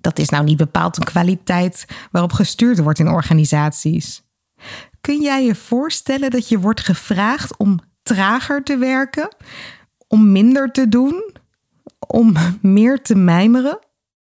Dat 0.01 0.19
is 0.19 0.29
nou 0.29 0.43
niet 0.43 0.57
bepaald 0.57 0.97
een 0.97 1.03
kwaliteit 1.03 1.85
waarop 2.11 2.31
gestuurd 2.31 2.79
wordt 2.79 2.99
in 2.99 3.07
organisaties. 3.07 4.23
Kun 5.01 5.21
jij 5.21 5.45
je 5.45 5.55
voorstellen 5.55 6.29
dat 6.29 6.49
je 6.49 6.59
wordt 6.59 6.79
gevraagd 6.79 7.57
om 7.57 7.79
trager 8.03 8.63
te 8.63 8.77
werken, 8.77 9.35
om 10.07 10.31
minder 10.31 10.71
te 10.71 10.89
doen, 10.89 11.33
om 12.07 12.33
meer 12.61 13.01
te 13.01 13.15
mijmeren? 13.15 13.79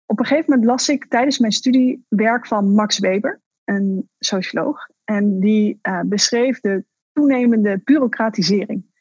Op 0.06 0.18
een 0.18 0.26
gegeven 0.26 0.50
moment 0.50 0.68
las 0.68 0.88
ik 0.88 1.06
tijdens 1.08 1.38
mijn 1.38 1.52
studie 1.52 2.04
werk 2.08 2.46
van 2.46 2.74
Max 2.74 2.98
Weber, 2.98 3.40
een 3.64 4.08
socioloog. 4.18 4.88
En 5.04 5.40
die 5.40 5.78
uh, 5.82 6.00
beschreef 6.04 6.60
de 6.60 6.84
toenemende 7.12 7.80
bureaucratisering. 7.84 8.92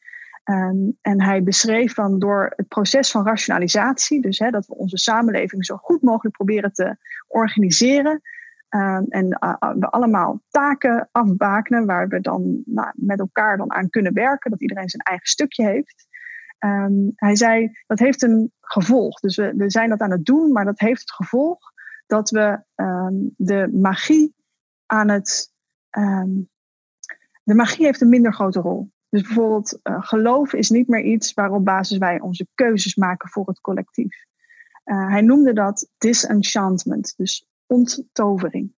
Um, 0.50 0.98
en 1.00 1.22
hij 1.22 1.42
beschreef 1.42 1.94
van 1.94 2.18
door 2.18 2.52
het 2.56 2.68
proces 2.68 3.10
van 3.10 3.26
rationalisatie, 3.26 4.20
dus 4.20 4.38
hè, 4.38 4.50
dat 4.50 4.66
we 4.66 4.74
onze 4.74 4.98
samenleving 4.98 5.64
zo 5.64 5.76
goed 5.76 6.02
mogelijk 6.02 6.36
proberen 6.36 6.72
te 6.72 6.96
organiseren. 7.28 8.20
Um, 8.68 9.06
en 9.08 9.38
uh, 9.44 9.72
we 9.78 9.86
allemaal 9.90 10.42
taken 10.48 11.08
afbakenen 11.12 11.86
waar 11.86 12.08
we 12.08 12.20
dan 12.20 12.62
nou, 12.64 12.92
met 12.94 13.18
elkaar 13.18 13.56
dan 13.56 13.72
aan 13.72 13.90
kunnen 13.90 14.12
werken, 14.12 14.50
dat 14.50 14.60
iedereen 14.60 14.88
zijn 14.88 15.02
eigen 15.02 15.26
stukje 15.26 15.64
heeft. 15.64 16.06
Um, 16.64 17.12
hij 17.14 17.36
zei 17.36 17.70
dat 17.86 17.98
heeft 17.98 18.22
een 18.22 18.52
gevolg. 18.60 19.20
Dus 19.20 19.36
we, 19.36 19.54
we 19.56 19.70
zijn 19.70 19.88
dat 19.88 20.00
aan 20.00 20.10
het 20.10 20.24
doen, 20.24 20.52
maar 20.52 20.64
dat 20.64 20.78
heeft 20.78 21.00
het 21.00 21.12
gevolg 21.12 21.58
dat 22.06 22.30
we 22.30 22.62
de 23.36 23.68
magie 23.72 24.34
aan 24.86 25.08
het. 25.08 25.52
de 27.42 27.54
magie 27.54 27.84
heeft 27.84 28.00
een 28.00 28.08
minder 28.08 28.34
grote 28.34 28.60
rol. 28.60 28.90
Dus 29.14 29.22
bijvoorbeeld 29.22 29.80
uh, 29.82 30.02
geloof 30.02 30.52
is 30.52 30.70
niet 30.70 30.88
meer 30.88 31.02
iets 31.02 31.32
waarop 31.32 31.64
basis 31.64 31.98
wij 31.98 32.20
onze 32.20 32.46
keuzes 32.54 32.94
maken 32.94 33.28
voor 33.28 33.46
het 33.46 33.60
collectief. 33.60 34.24
Uh, 34.84 35.08
hij 35.08 35.20
noemde 35.20 35.52
dat 35.52 35.90
disenchantment, 35.98 37.14
dus 37.16 37.46
onttovering. 37.66 38.72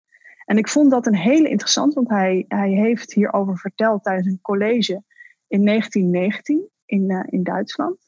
En 0.44 0.58
ik 0.58 0.68
vond 0.68 0.90
dat 0.90 1.06
een 1.06 1.16
hele 1.16 1.48
interessant, 1.48 1.94
want 1.94 2.08
hij, 2.08 2.44
hij 2.48 2.70
heeft 2.70 3.12
hierover 3.12 3.58
verteld 3.58 4.02
tijdens 4.02 4.26
een 4.26 4.40
college 4.42 5.02
in 5.46 5.64
1919 5.64 6.70
in, 6.86 7.10
uh, 7.10 7.22
in 7.26 7.42
Duitsland. 7.42 7.98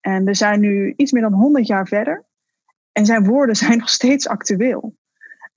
En 0.00 0.24
we 0.24 0.34
zijn 0.34 0.60
nu 0.60 0.92
iets 0.96 1.12
meer 1.12 1.22
dan 1.22 1.32
100 1.32 1.66
jaar 1.66 1.86
verder. 1.86 2.24
En 2.92 3.06
zijn 3.06 3.24
woorden 3.24 3.56
zijn 3.66 3.78
nog 3.78 3.88
steeds 3.88 4.28
actueel 4.28 4.96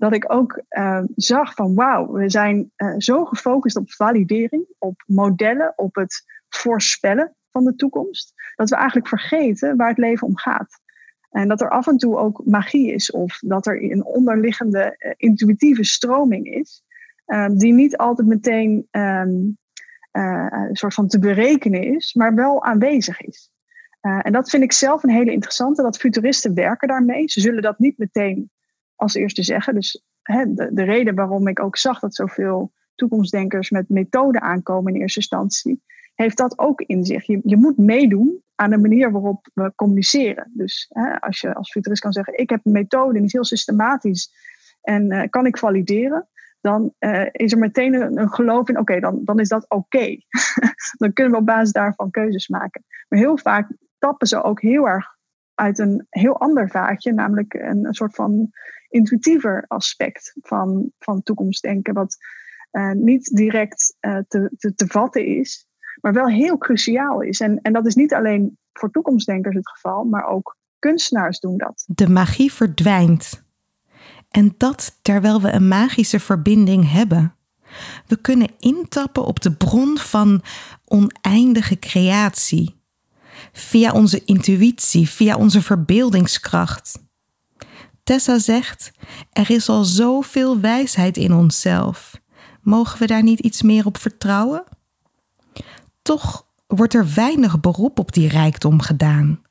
dat 0.01 0.13
ik 0.13 0.33
ook 0.33 0.61
uh, 0.69 1.03
zag 1.15 1.53
van 1.53 1.75
wauw, 1.75 2.11
we 2.11 2.29
zijn 2.29 2.71
uh, 2.77 2.93
zo 2.97 3.25
gefocust 3.25 3.75
op 3.75 3.91
validering, 3.91 4.65
op 4.77 5.03
modellen, 5.05 5.73
op 5.75 5.95
het 5.95 6.23
voorspellen 6.49 7.35
van 7.51 7.63
de 7.63 7.75
toekomst, 7.75 8.33
dat 8.55 8.69
we 8.69 8.75
eigenlijk 8.75 9.07
vergeten 9.07 9.77
waar 9.77 9.89
het 9.89 9.97
leven 9.97 10.27
om 10.27 10.37
gaat. 10.37 10.79
En 11.29 11.47
dat 11.47 11.61
er 11.61 11.69
af 11.69 11.87
en 11.87 11.97
toe 11.97 12.17
ook 12.17 12.41
magie 12.45 12.93
is, 12.93 13.11
of 13.11 13.39
dat 13.39 13.65
er 13.65 13.91
een 13.91 14.05
onderliggende 14.05 15.15
intuïtieve 15.17 15.83
stroming 15.83 16.47
is, 16.47 16.83
die 17.53 17.73
niet 17.73 17.97
altijd 17.97 18.27
meteen 18.27 18.87
um, 18.91 19.57
een 20.11 20.75
soort 20.75 20.93
van 20.93 21.07
te 21.07 21.19
berekenen 21.19 21.83
is, 21.83 22.13
maar 22.13 22.35
wel 22.35 22.63
aanwezig 22.63 23.21
is. 23.21 23.51
en 24.01 24.31
dat 24.31 24.49
vind 24.49 24.63
ik 24.63 24.71
zelf 24.71 25.03
een 25.03 25.09
hele 25.09 25.31
interessante, 25.31 25.81
dat 25.81 25.97
futuristen 25.97 26.53
werken 26.53 26.87
daarmee. 26.87 27.29
Ze 27.29 27.41
zullen 27.41 27.61
dat 27.61 27.79
niet 27.79 27.97
meteen 27.97 28.51
als 28.95 29.13
eerste 29.13 29.43
zeggen. 29.43 29.73
Dus 29.73 30.03
hè, 30.21 30.53
de, 30.53 30.69
de 30.73 30.83
reden 30.83 31.15
waarom 31.15 31.47
ik 31.47 31.59
ook 31.59 31.77
zag 31.77 31.99
dat 31.99 32.15
zoveel 32.15 32.71
toekomstdenkers 32.95 33.69
met 33.69 33.89
methoden 33.89 34.41
aankomen 34.41 34.93
in 34.93 35.01
eerste 35.01 35.19
instantie, 35.19 35.81
heeft 36.15 36.37
dat 36.37 36.59
ook 36.59 36.81
in 36.81 37.05
zich. 37.05 37.25
Je, 37.25 37.39
je 37.43 37.57
moet 37.57 37.77
meedoen 37.77 38.43
aan 38.55 38.69
de 38.69 38.77
manier 38.77 39.11
waarop 39.11 39.49
we 39.53 39.71
communiceren. 39.75 40.51
Dus 40.53 40.85
hè, 40.89 41.21
als 41.21 41.39
je 41.39 41.53
als 41.53 41.71
futurist 41.71 42.01
kan 42.01 42.13
zeggen, 42.13 42.37
ik 42.37 42.49
heb 42.49 42.59
een 42.63 42.71
methode 42.71 43.13
die 43.13 43.23
is 43.23 43.33
heel 43.33 43.45
systematisch 43.45 44.33
en 44.81 45.11
uh, 45.11 45.23
kan 45.29 45.45
ik 45.45 45.57
valideren, 45.57 46.27
dan 46.61 46.93
uh, 46.99 47.27
is 47.31 47.51
er 47.51 47.57
meteen 47.57 48.17
een, 48.17 48.29
geloof 48.29 48.69
in, 48.69 48.79
oké, 48.79 48.99
dan, 48.99 49.21
dan 49.23 49.39
is 49.39 49.49
dat 49.49 49.69
oké. 49.69 50.17
dan 50.97 51.13
kunnen 51.13 51.33
we 51.33 51.39
op 51.39 51.45
basis 51.45 51.71
daarvan 51.71 52.11
keuzes 52.11 52.47
maken. 52.47 52.83
Maar 53.07 53.19
heel 53.19 53.37
vaak 53.37 53.71
tappen 53.97 54.27
ze 54.27 54.43
ook 54.43 54.61
heel 54.61 54.87
erg 54.87 55.19
uit 55.55 55.79
een 55.79 56.07
heel 56.09 56.39
ander 56.39 56.69
vaatje, 56.69 57.13
namelijk 57.13 57.53
een, 57.53 57.87
soort 57.89 58.15
van 58.15 58.49
intuïtiever 58.89 59.65
aspect 59.67 60.33
van, 60.41 60.91
van 60.99 61.23
toekomstdenken, 61.23 61.93
wat 61.93 62.17
uh, 62.71 62.91
niet 62.91 63.35
direct 63.35 63.97
uh, 64.01 64.17
te, 64.27 64.51
te, 64.57 64.73
te 64.75 64.87
vatten 64.87 65.25
is, 65.25 65.67
maar 66.01 66.13
wel 66.13 66.27
heel 66.27 66.57
cruciaal 66.57 67.21
is. 67.21 67.39
En, 67.39 67.59
en 67.61 67.73
dat 67.73 67.85
is 67.85 67.95
niet 67.95 68.13
alleen 68.13 68.57
voor 68.73 68.91
toekomstdenkers 68.91 69.55
het 69.55 69.69
geval, 69.69 70.03
maar 70.03 70.25
ook 70.25 70.57
kunstenaars 70.79 71.39
doen 71.39 71.57
dat. 71.57 71.83
De 71.87 72.09
magie 72.09 72.53
verdwijnt. 72.53 73.50
En 74.31 74.53
dat 74.57 74.97
terwijl 75.01 75.41
we 75.41 75.51
een 75.51 75.67
magische 75.67 76.19
verbinding 76.19 76.91
hebben. 76.91 77.35
We 78.07 78.15
kunnen 78.15 78.49
intappen 78.59 79.25
op 79.25 79.41
de 79.41 79.51
bron 79.51 79.97
van 79.97 80.43
oneindige 80.85 81.79
creatie. 81.79 82.79
Via 83.53 83.91
onze 83.91 84.23
intuïtie, 84.23 85.09
via 85.09 85.35
onze 85.35 85.61
verbeeldingskracht. 85.61 86.99
Tessa 88.03 88.39
zegt: 88.39 88.91
Er 89.31 89.49
is 89.49 89.69
al 89.69 89.83
zoveel 89.83 90.59
wijsheid 90.59 91.17
in 91.17 91.33
onszelf. 91.33 92.19
Mogen 92.61 92.99
we 92.99 93.07
daar 93.07 93.23
niet 93.23 93.39
iets 93.39 93.61
meer 93.61 93.85
op 93.85 93.97
vertrouwen? 93.97 94.63
Toch 96.01 96.45
wordt 96.67 96.93
er 96.93 97.13
weinig 97.13 97.59
beroep 97.59 97.99
op 97.99 98.13
die 98.13 98.27
rijkdom 98.27 98.81
gedaan. 98.81 99.41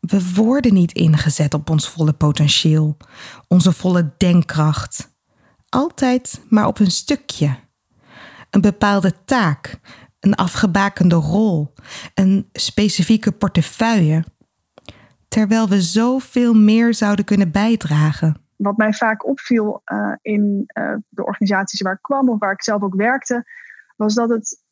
We 0.00 0.32
worden 0.34 0.74
niet 0.74 0.92
ingezet 0.92 1.54
op 1.54 1.70
ons 1.70 1.88
volle 1.88 2.12
potentieel, 2.12 2.96
onze 3.48 3.72
volle 3.72 4.10
denkkracht. 4.16 5.16
Altijd 5.68 6.40
maar 6.48 6.66
op 6.66 6.78
een 6.78 6.90
stukje. 6.90 7.56
Een 8.50 8.60
bepaalde 8.60 9.24
taak, 9.24 9.80
een 10.20 10.34
afgebakende 10.34 11.14
rol, 11.14 11.72
een 12.14 12.48
specifieke 12.52 13.32
portefeuille 13.32 14.24
terwijl 15.28 15.68
we 15.68 15.80
zoveel 15.80 16.54
meer 16.54 16.94
zouden 16.94 17.24
kunnen 17.24 17.50
bijdragen. 17.50 18.36
Wat 18.56 18.76
mij 18.76 18.92
vaak 18.92 19.26
opviel 19.26 19.82
uh, 19.92 20.12
in 20.22 20.70
uh, 20.78 20.94
de 21.08 21.24
organisaties 21.24 21.80
waar 21.80 21.92
ik 21.92 22.02
kwam 22.02 22.28
of 22.28 22.38
waar 22.38 22.52
ik 22.52 22.62
zelf 22.62 22.82
ook 22.82 22.94
werkte, 22.94 23.50
was 23.96 24.14
dat 24.14 24.28
het 24.28 24.62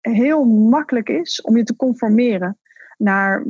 heel 0.00 0.44
makkelijk 0.44 1.08
is 1.08 1.40
om 1.40 1.56
je 1.56 1.64
te 1.64 1.76
conformeren 1.76 2.58
naar 2.96 3.44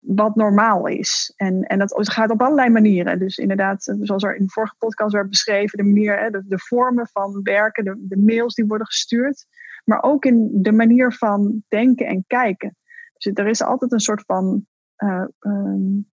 wat 0.00 0.34
normaal 0.34 0.86
is. 0.86 1.32
En, 1.36 1.62
en 1.62 1.78
dat 1.78 2.12
gaat 2.12 2.30
op 2.30 2.42
allerlei 2.42 2.70
manieren. 2.70 3.18
Dus 3.18 3.36
inderdaad, 3.36 3.96
zoals 4.00 4.22
er 4.22 4.36
in 4.36 4.44
de 4.44 4.50
vorige 4.50 4.74
podcast 4.78 5.12
werd 5.12 5.28
beschreven, 5.28 5.78
de 5.78 5.84
manier, 5.84 6.32
de, 6.32 6.42
de 6.46 6.58
vormen 6.58 7.08
van 7.12 7.40
werken, 7.42 7.84
de, 7.84 7.96
de 7.98 8.18
mails 8.18 8.54
die 8.54 8.66
worden 8.66 8.86
gestuurd, 8.86 9.46
maar 9.84 10.02
ook 10.02 10.24
in 10.24 10.48
de 10.52 10.72
manier 10.72 11.12
van 11.12 11.64
denken 11.68 12.06
en 12.06 12.24
kijken. 12.26 12.76
Dus 13.12 13.32
er 13.34 13.48
is 13.48 13.62
altijd 13.62 13.92
een 13.92 14.00
soort 14.00 14.22
van 14.26 14.66
uh, 14.96 15.24
um, 15.40 16.10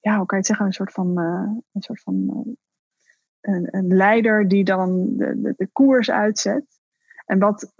ja, 0.00 0.16
hoe 0.16 0.26
kan 0.26 0.38
je 0.38 0.44
het 0.44 0.46
zeggen, 0.46 0.66
een 0.66 0.72
soort 0.72 0.92
van, 0.92 1.20
uh, 1.20 1.62
een, 1.72 1.82
soort 1.82 2.02
van 2.02 2.46
een, 3.40 3.68
een, 3.70 3.86
leider 3.86 4.48
die 4.48 4.64
dan 4.64 5.16
de, 5.16 5.40
de, 5.40 5.54
de, 5.56 5.68
koers 5.72 6.10
uitzet. 6.10 6.64
En 7.26 7.38
wat 7.38 7.72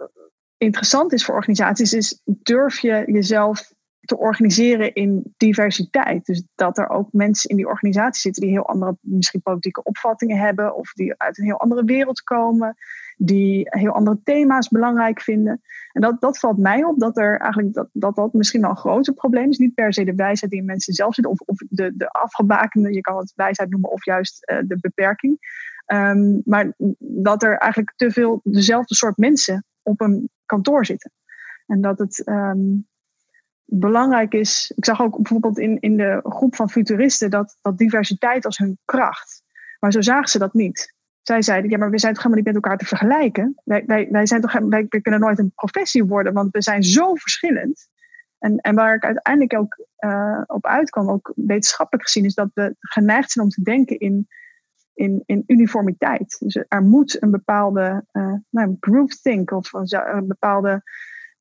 interessant 0.57 1.13
is 1.13 1.25
voor 1.25 1.35
organisaties, 1.35 1.93
is 1.93 2.21
durf 2.25 2.79
je 2.79 3.03
jezelf 3.05 3.73
te 4.05 4.17
organiseren 4.17 4.93
in 4.93 5.33
diversiteit. 5.37 6.25
Dus 6.25 6.43
dat 6.55 6.77
er 6.77 6.89
ook 6.89 7.07
mensen 7.11 7.49
in 7.49 7.55
die 7.55 7.67
organisatie 7.67 8.21
zitten 8.21 8.41
die 8.41 8.51
heel 8.51 8.67
andere, 8.67 8.97
misschien 9.01 9.41
politieke 9.41 9.83
opvattingen 9.83 10.37
hebben, 10.37 10.75
of 10.75 10.93
die 10.93 11.13
uit 11.17 11.37
een 11.37 11.45
heel 11.45 11.59
andere 11.59 11.83
wereld 11.83 12.21
komen, 12.21 12.75
die 13.17 13.61
heel 13.63 13.91
andere 13.91 14.19
thema's 14.23 14.67
belangrijk 14.67 15.21
vinden. 15.21 15.61
En 15.91 16.01
dat, 16.01 16.21
dat 16.21 16.39
valt 16.39 16.57
mij 16.57 16.83
op, 16.83 16.99
dat 16.99 17.17
er 17.17 17.39
eigenlijk 17.39 17.73
dat, 17.73 17.89
dat, 17.91 18.15
dat 18.15 18.33
misschien 18.33 18.61
wel 18.61 18.69
een 18.69 18.77
groter 18.77 19.13
probleem 19.13 19.49
is. 19.49 19.57
Niet 19.57 19.73
per 19.73 19.93
se 19.93 20.03
de 20.03 20.15
wijsheid 20.15 20.51
die 20.51 20.59
in 20.59 20.65
mensen 20.65 20.93
zelf 20.93 21.13
zit, 21.13 21.25
of, 21.25 21.39
of 21.39 21.57
de, 21.69 21.93
de 21.95 22.09
afgebakende, 22.09 22.93
je 22.93 23.01
kan 23.01 23.17
het 23.17 23.33
wijsheid 23.35 23.69
noemen, 23.69 23.91
of 23.91 24.05
juist 24.05 24.51
uh, 24.51 24.57
de 24.67 24.77
beperking. 24.79 25.61
Um, 25.87 26.41
maar 26.45 26.73
dat 26.97 27.43
er 27.43 27.57
eigenlijk 27.57 27.93
te 27.95 28.11
veel 28.11 28.39
dezelfde 28.43 28.95
soort 28.95 29.17
mensen 29.17 29.65
op 29.81 30.01
een 30.01 30.29
kantoor 30.45 30.85
zitten. 30.85 31.11
En 31.65 31.81
dat 31.81 31.99
het 31.99 32.27
um, 32.27 32.87
belangrijk 33.79 34.33
is. 34.33 34.71
Ik 34.75 34.85
zag 34.85 35.01
ook 35.01 35.15
bijvoorbeeld 35.15 35.59
in, 35.59 35.77
in 35.79 35.97
de 35.97 36.19
groep 36.23 36.55
van 36.55 36.69
futuristen 36.69 37.29
dat, 37.29 37.57
dat 37.61 37.77
diversiteit 37.77 38.45
als 38.45 38.57
hun 38.57 38.77
kracht. 38.85 39.43
Maar 39.79 39.91
zo 39.91 40.01
zagen 40.01 40.29
ze 40.29 40.39
dat 40.39 40.53
niet. 40.53 40.93
zij 41.21 41.41
zeiden, 41.41 41.69
ja, 41.69 41.77
maar 41.77 41.89
we 41.89 41.99
zijn 41.99 42.13
toch 42.13 42.23
helemaal 42.23 42.43
niet 42.43 42.53
met 42.53 42.63
elkaar 42.63 42.79
te 42.79 42.95
vergelijken. 42.95 43.55
Wij, 43.63 43.83
wij, 43.85 44.07
wij, 44.11 44.25
zijn 44.25 44.41
toch, 44.41 44.59
wij, 44.59 44.87
kunnen 44.87 45.19
nooit 45.19 45.39
een 45.39 45.51
professie 45.55 46.03
worden, 46.03 46.33
want 46.33 46.51
we 46.51 46.61
zijn 46.61 46.83
zo 46.83 47.15
verschillend. 47.15 47.87
En, 48.39 48.57
en 48.57 48.75
waar 48.75 48.95
ik 48.95 49.03
uiteindelijk 49.03 49.57
ook 49.57 49.85
uh, 49.99 50.41
op 50.45 50.65
uitkwam, 50.65 51.09
ook 51.09 51.31
wetenschappelijk 51.35 52.07
gezien, 52.07 52.25
is 52.25 52.33
dat 52.33 52.49
we 52.53 52.75
geneigd 52.79 53.31
zijn 53.31 53.45
om 53.45 53.51
te 53.51 53.61
denken 53.61 53.99
in, 53.99 54.27
in, 54.93 55.23
in 55.25 55.43
uniformiteit. 55.47 56.35
Dus 56.39 56.63
er 56.67 56.83
moet 56.83 57.21
een 57.21 57.31
bepaalde 57.31 58.05
uh, 58.11 58.33
nou, 58.49 58.77
groupthink 58.79 59.51
of 59.51 59.73
een 59.73 60.27
bepaalde 60.27 60.83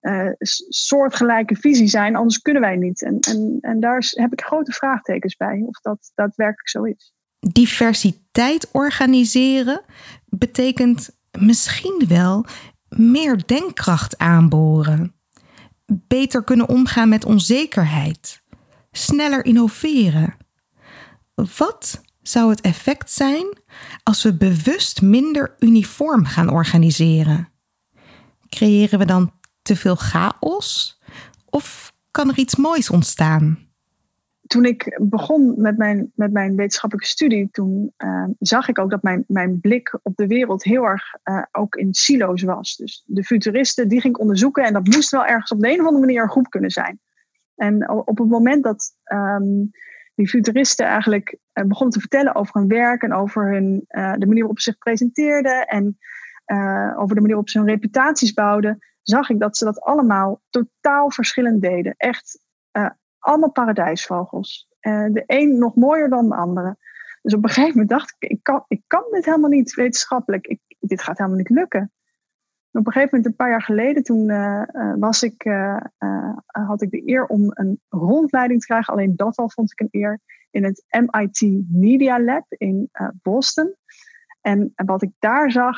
uh, 0.02 0.28
soortgelijke 0.68 1.56
visie 1.56 1.88
zijn, 1.88 2.16
anders 2.16 2.38
kunnen 2.38 2.62
wij 2.62 2.76
niet. 2.76 3.02
En, 3.02 3.18
en, 3.20 3.58
en 3.60 3.80
daar 3.80 4.04
heb 4.10 4.32
ik 4.32 4.40
grote 4.42 4.72
vraagtekens 4.72 5.36
bij, 5.36 5.62
of 5.66 5.80
dat 5.80 6.10
daadwerkelijk 6.14 6.68
zo 6.68 6.82
is. 6.82 7.12
Diversiteit 7.38 8.70
organiseren 8.70 9.80
betekent 10.24 11.10
misschien 11.38 12.04
wel 12.08 12.44
meer 12.88 13.46
denkkracht 13.46 14.18
aanboren, 14.18 15.14
beter 15.86 16.44
kunnen 16.44 16.68
omgaan 16.68 17.08
met 17.08 17.24
onzekerheid, 17.24 18.42
sneller 18.90 19.44
innoveren. 19.44 20.36
Wat 21.34 22.00
zou 22.22 22.50
het 22.50 22.60
effect 22.60 23.10
zijn 23.10 23.46
als 24.02 24.22
we 24.22 24.36
bewust 24.36 25.02
minder 25.02 25.54
uniform 25.58 26.24
gaan 26.24 26.50
organiseren? 26.50 27.48
Creëren 28.48 28.98
we 28.98 29.04
dan 29.04 29.32
te 29.62 29.76
veel 29.76 29.96
chaos? 29.96 31.00
Of 31.50 31.92
kan 32.10 32.28
er 32.28 32.38
iets 32.38 32.56
moois 32.56 32.90
ontstaan? 32.90 33.70
Toen 34.46 34.64
ik 34.64 34.98
begon 35.02 35.60
met 35.60 35.76
mijn, 35.76 36.12
met 36.14 36.32
mijn 36.32 36.56
wetenschappelijke 36.56 37.10
studie, 37.10 37.48
toen 37.50 37.92
uh, 37.98 38.24
zag 38.38 38.68
ik 38.68 38.78
ook 38.78 38.90
dat 38.90 39.02
mijn, 39.02 39.24
mijn 39.26 39.60
blik 39.60 39.98
op 40.02 40.16
de 40.16 40.26
wereld 40.26 40.64
heel 40.64 40.84
erg 40.84 41.02
uh, 41.24 41.42
ook 41.52 41.74
in 41.74 41.94
silo's 41.94 42.42
was. 42.42 42.76
Dus 42.76 43.02
de 43.06 43.24
futuristen, 43.24 43.88
die 43.88 44.00
ging 44.00 44.14
ik 44.14 44.20
onderzoeken 44.20 44.64
en 44.64 44.72
dat 44.72 44.86
moest 44.86 45.10
wel 45.10 45.26
ergens 45.26 45.50
op 45.50 45.60
de 45.60 45.68
een 45.68 45.80
of 45.80 45.86
andere 45.86 46.06
manier 46.06 46.22
een 46.22 46.30
groep 46.30 46.50
kunnen 46.50 46.70
zijn. 46.70 47.00
En 47.56 47.90
op 47.90 48.18
het 48.18 48.28
moment 48.28 48.62
dat 48.62 48.92
um, 49.12 49.70
die 50.14 50.28
futuristen 50.28 50.86
eigenlijk 50.86 51.38
uh, 51.54 51.64
begonnen 51.64 51.94
te 51.94 52.00
vertellen 52.00 52.34
over 52.34 52.60
hun 52.60 52.68
werk 52.68 53.02
en 53.02 53.12
over 53.12 53.52
hun, 53.52 53.84
de 53.88 54.26
manier 54.26 54.38
waarop 54.38 54.60
ze 54.60 54.70
zich 54.70 54.78
presenteerden 54.78 55.66
en 55.66 55.98
over 56.96 57.14
de 57.14 57.20
manier 57.20 57.28
waarop 57.28 57.48
ze 57.48 57.58
hun 57.58 57.68
reputaties 57.68 58.32
bouwden, 58.32 58.78
zag 59.02 59.30
ik 59.30 59.40
dat 59.40 59.56
ze 59.56 59.64
dat 59.64 59.80
allemaal 59.80 60.40
totaal 60.50 61.10
verschillend 61.10 61.62
deden. 61.62 61.94
Echt 61.96 62.38
uh, 62.72 62.90
allemaal 63.18 63.50
paradijsvogels. 63.50 64.68
Uh, 64.80 65.06
de 65.12 65.22
een 65.26 65.58
nog 65.58 65.74
mooier 65.74 66.08
dan 66.08 66.28
de 66.28 66.34
andere. 66.34 66.76
Dus 67.22 67.34
op 67.34 67.42
een 67.42 67.48
gegeven 67.48 67.70
moment 67.70 67.88
dacht 67.88 68.16
ik, 68.18 68.30
ik 68.30 68.38
kan, 68.42 68.64
ik 68.68 68.82
kan 68.86 69.04
dit 69.10 69.24
helemaal 69.24 69.50
niet 69.50 69.74
wetenschappelijk. 69.74 70.46
Ik, 70.46 70.60
dit 70.78 71.02
gaat 71.02 71.18
helemaal 71.18 71.38
niet 71.38 71.50
lukken. 71.50 71.80
En 72.70 72.80
op 72.80 72.86
een 72.86 72.92
gegeven 72.92 73.16
moment, 73.16 73.26
een 73.26 73.36
paar 73.36 73.50
jaar 73.50 73.62
geleden, 73.62 74.02
toen 74.02 74.28
uh, 74.28 74.64
was 74.98 75.22
ik, 75.22 75.42
had 76.46 76.82
ik 76.82 76.90
de 76.90 77.08
eer 77.08 77.26
om 77.26 77.50
een 77.54 77.80
rondleiding 77.88 78.60
te 78.60 78.66
krijgen. 78.66 78.92
Alleen 78.92 79.16
dat 79.16 79.36
al 79.36 79.50
vond 79.50 79.72
ik 79.72 79.80
een 79.80 80.00
eer. 80.00 80.20
In 80.50 80.64
het 80.64 80.84
MIT 80.88 81.64
Media 81.70 82.20
Lab 82.20 82.44
in 82.48 82.90
Boston. 83.22 83.76
En 84.40 84.72
wat 84.74 85.02
ik 85.02 85.10
daar 85.18 85.50
zag, 85.50 85.76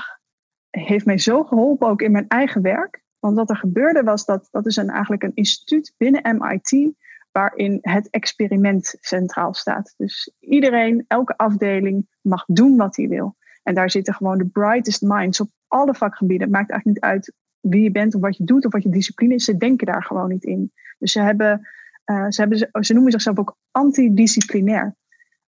heeft 0.71 1.07
mij 1.07 1.19
zo 1.19 1.45
geholpen 1.45 1.89
ook 1.89 2.03
in 2.03 2.13
mijn 2.13 2.29
eigen 2.29 2.63
werk. 2.63 3.04
Want 3.25 3.37
wat 3.37 3.51
er 3.51 3.57
gebeurde 3.57 4.03
was 4.03 4.25
dat 4.25 4.49
dat 4.51 4.67
is 4.67 4.77
een, 4.77 4.91
eigenlijk 4.91 5.23
een 5.23 5.35
instituut 5.35 5.95
binnen 5.97 6.37
MIT 6.39 6.95
waarin 7.33 7.79
het 7.81 8.11
experiment 8.11 8.97
centraal 9.01 9.55
staat. 9.55 9.95
Dus 9.97 10.33
iedereen, 10.41 11.05
elke 11.09 11.37
afdeling 11.37 12.07
mag 12.21 12.45
doen 12.47 12.77
wat 12.77 12.97
hij 12.97 13.09
wil. 13.09 13.37
En 13.63 13.75
daar 13.75 13.91
zitten 13.91 14.15
gewoon 14.15 14.39
de 14.39 14.47
brightest 14.47 15.03
minds 15.03 15.41
op 15.41 15.51
alle 15.69 15.95
vakgebieden. 15.95 16.47
Het 16.47 16.57
maakt 16.57 16.71
eigenlijk 16.71 17.01
niet 17.01 17.13
uit 17.13 17.33
wie 17.61 17.83
je 17.83 17.91
bent 17.91 18.15
of 18.15 18.21
wat 18.21 18.37
je 18.37 18.45
doet 18.45 18.65
of 18.67 18.73
wat 18.73 18.83
je 18.83 18.89
discipline 18.89 19.35
is. 19.35 19.45
Ze 19.45 19.57
denken 19.57 19.87
daar 19.87 20.05
gewoon 20.05 20.29
niet 20.29 20.45
in. 20.45 20.73
Dus 20.99 21.13
ze, 21.13 21.21
hebben, 21.21 21.69
uh, 22.11 22.27
ze, 22.29 22.41
hebben, 22.41 22.85
ze 22.85 22.93
noemen 22.93 23.13
zichzelf 23.13 23.39
ook 23.39 23.57
antidisciplinair. 23.71 24.97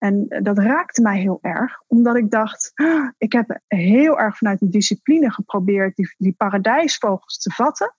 En 0.04 0.26
dat 0.44 0.58
raakte 0.58 1.02
mij 1.02 1.20
heel 1.20 1.40
erg, 1.42 1.82
omdat 1.88 2.16
ik 2.16 2.32
dacht, 2.32 2.72
ah, 2.74 3.10
ik 3.18 3.32
heb 3.34 3.60
heel 3.68 4.20
erg 4.20 4.38
vanuit 4.38 4.62
een 4.62 4.70
discipline 4.70 5.32
geprobeerd 5.32 5.96
die, 5.96 6.16
die 6.18 6.34
paradijsvogels 6.38 7.38
te 7.38 7.52
vatten. 7.52 7.96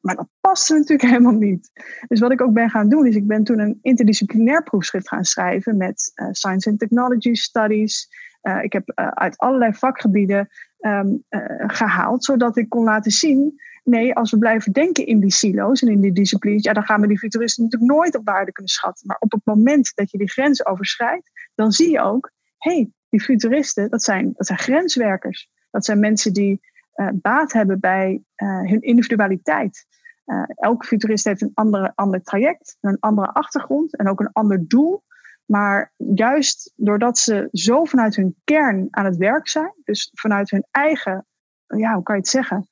Maar 0.00 0.16
dat 0.16 0.28
paste 0.40 0.74
natuurlijk 0.74 1.08
helemaal 1.12 1.32
niet. 1.32 1.70
Dus 2.08 2.20
wat 2.20 2.32
ik 2.32 2.40
ook 2.40 2.52
ben 2.52 2.70
gaan 2.70 2.88
doen, 2.88 3.06
is 3.06 3.16
ik 3.16 3.26
ben 3.26 3.44
toen 3.44 3.58
een 3.58 3.78
interdisciplinair 3.82 4.62
proefschrift 4.62 5.08
gaan 5.08 5.24
schrijven 5.24 5.76
met 5.76 6.12
uh, 6.14 6.28
Science 6.30 6.70
and 6.70 6.78
Technology 6.78 7.34
Studies. 7.34 8.08
Uh, 8.42 8.62
ik 8.62 8.72
heb 8.72 8.92
uit 8.94 9.38
allerlei 9.38 9.74
vakgebieden 9.74 10.48
um, 10.78 11.24
gehaald, 11.66 12.24
zodat 12.24 12.56
ik 12.56 12.68
kon 12.68 12.84
laten 12.84 13.10
zien 13.10 13.60
Nee, 13.84 14.14
als 14.14 14.30
we 14.30 14.38
blijven 14.38 14.72
denken 14.72 15.06
in 15.06 15.20
die 15.20 15.32
silo's 15.32 15.82
en 15.82 15.88
in 15.88 16.00
die 16.00 16.12
disciplines, 16.12 16.62
ja, 16.62 16.72
dan 16.72 16.84
gaan 16.84 17.00
we 17.00 17.06
die 17.06 17.18
futuristen 17.18 17.64
natuurlijk 17.64 17.92
nooit 17.92 18.16
op 18.16 18.24
waarde 18.24 18.52
kunnen 18.52 18.72
schatten. 18.72 19.06
Maar 19.06 19.16
op 19.18 19.32
het 19.32 19.44
moment 19.44 19.92
dat 19.94 20.10
je 20.10 20.18
die 20.18 20.30
grens 20.30 20.66
overschrijdt, 20.66 21.30
dan 21.54 21.72
zie 21.72 21.90
je 21.90 22.00
ook, 22.00 22.30
hé, 22.58 22.74
hey, 22.74 22.90
die 23.08 23.20
futuristen, 23.20 23.90
dat 23.90 24.02
zijn, 24.02 24.32
dat 24.36 24.46
zijn 24.46 24.58
grenswerkers. 24.58 25.50
Dat 25.70 25.84
zijn 25.84 26.00
mensen 26.00 26.32
die 26.32 26.60
uh, 26.94 27.08
baat 27.12 27.52
hebben 27.52 27.80
bij 27.80 28.22
uh, 28.36 28.60
hun 28.60 28.80
individualiteit. 28.80 29.86
Uh, 30.26 30.42
elke 30.46 30.86
futurist 30.86 31.24
heeft 31.24 31.42
een 31.42 31.50
andere, 31.54 31.92
ander 31.94 32.22
traject, 32.22 32.76
een 32.80 32.96
andere 33.00 33.32
achtergrond 33.32 33.96
en 33.96 34.08
ook 34.08 34.20
een 34.20 34.32
ander 34.32 34.68
doel. 34.68 35.04
Maar 35.44 35.92
juist 35.96 36.72
doordat 36.76 37.18
ze 37.18 37.48
zo 37.52 37.84
vanuit 37.84 38.16
hun 38.16 38.36
kern 38.44 38.86
aan 38.90 39.04
het 39.04 39.16
werk 39.16 39.48
zijn, 39.48 39.72
dus 39.84 40.10
vanuit 40.14 40.50
hun 40.50 40.66
eigen, 40.70 41.26
ja, 41.66 41.94
hoe 41.94 42.02
kan 42.02 42.14
je 42.14 42.20
het 42.20 42.30
zeggen, 42.30 42.68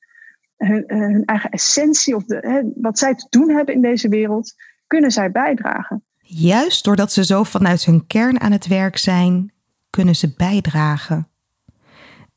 hun, 0.67 0.87
eh, 0.87 0.97
hun 0.97 1.25
eigen 1.25 1.49
essentie 1.49 2.15
of 2.15 2.23
de, 2.23 2.37
hè, 2.41 2.61
wat 2.75 2.99
zij 2.99 3.15
te 3.15 3.27
doen 3.29 3.49
hebben 3.49 3.75
in 3.75 3.81
deze 3.81 4.09
wereld, 4.09 4.53
kunnen 4.87 5.11
zij 5.11 5.31
bijdragen. 5.31 6.03
Juist 6.21 6.83
doordat 6.83 7.11
ze 7.11 7.25
zo 7.25 7.43
vanuit 7.43 7.85
hun 7.85 8.07
kern 8.07 8.39
aan 8.39 8.51
het 8.51 8.67
werk 8.67 8.97
zijn, 8.97 9.53
kunnen 9.89 10.15
ze 10.15 10.33
bijdragen. 10.37 11.27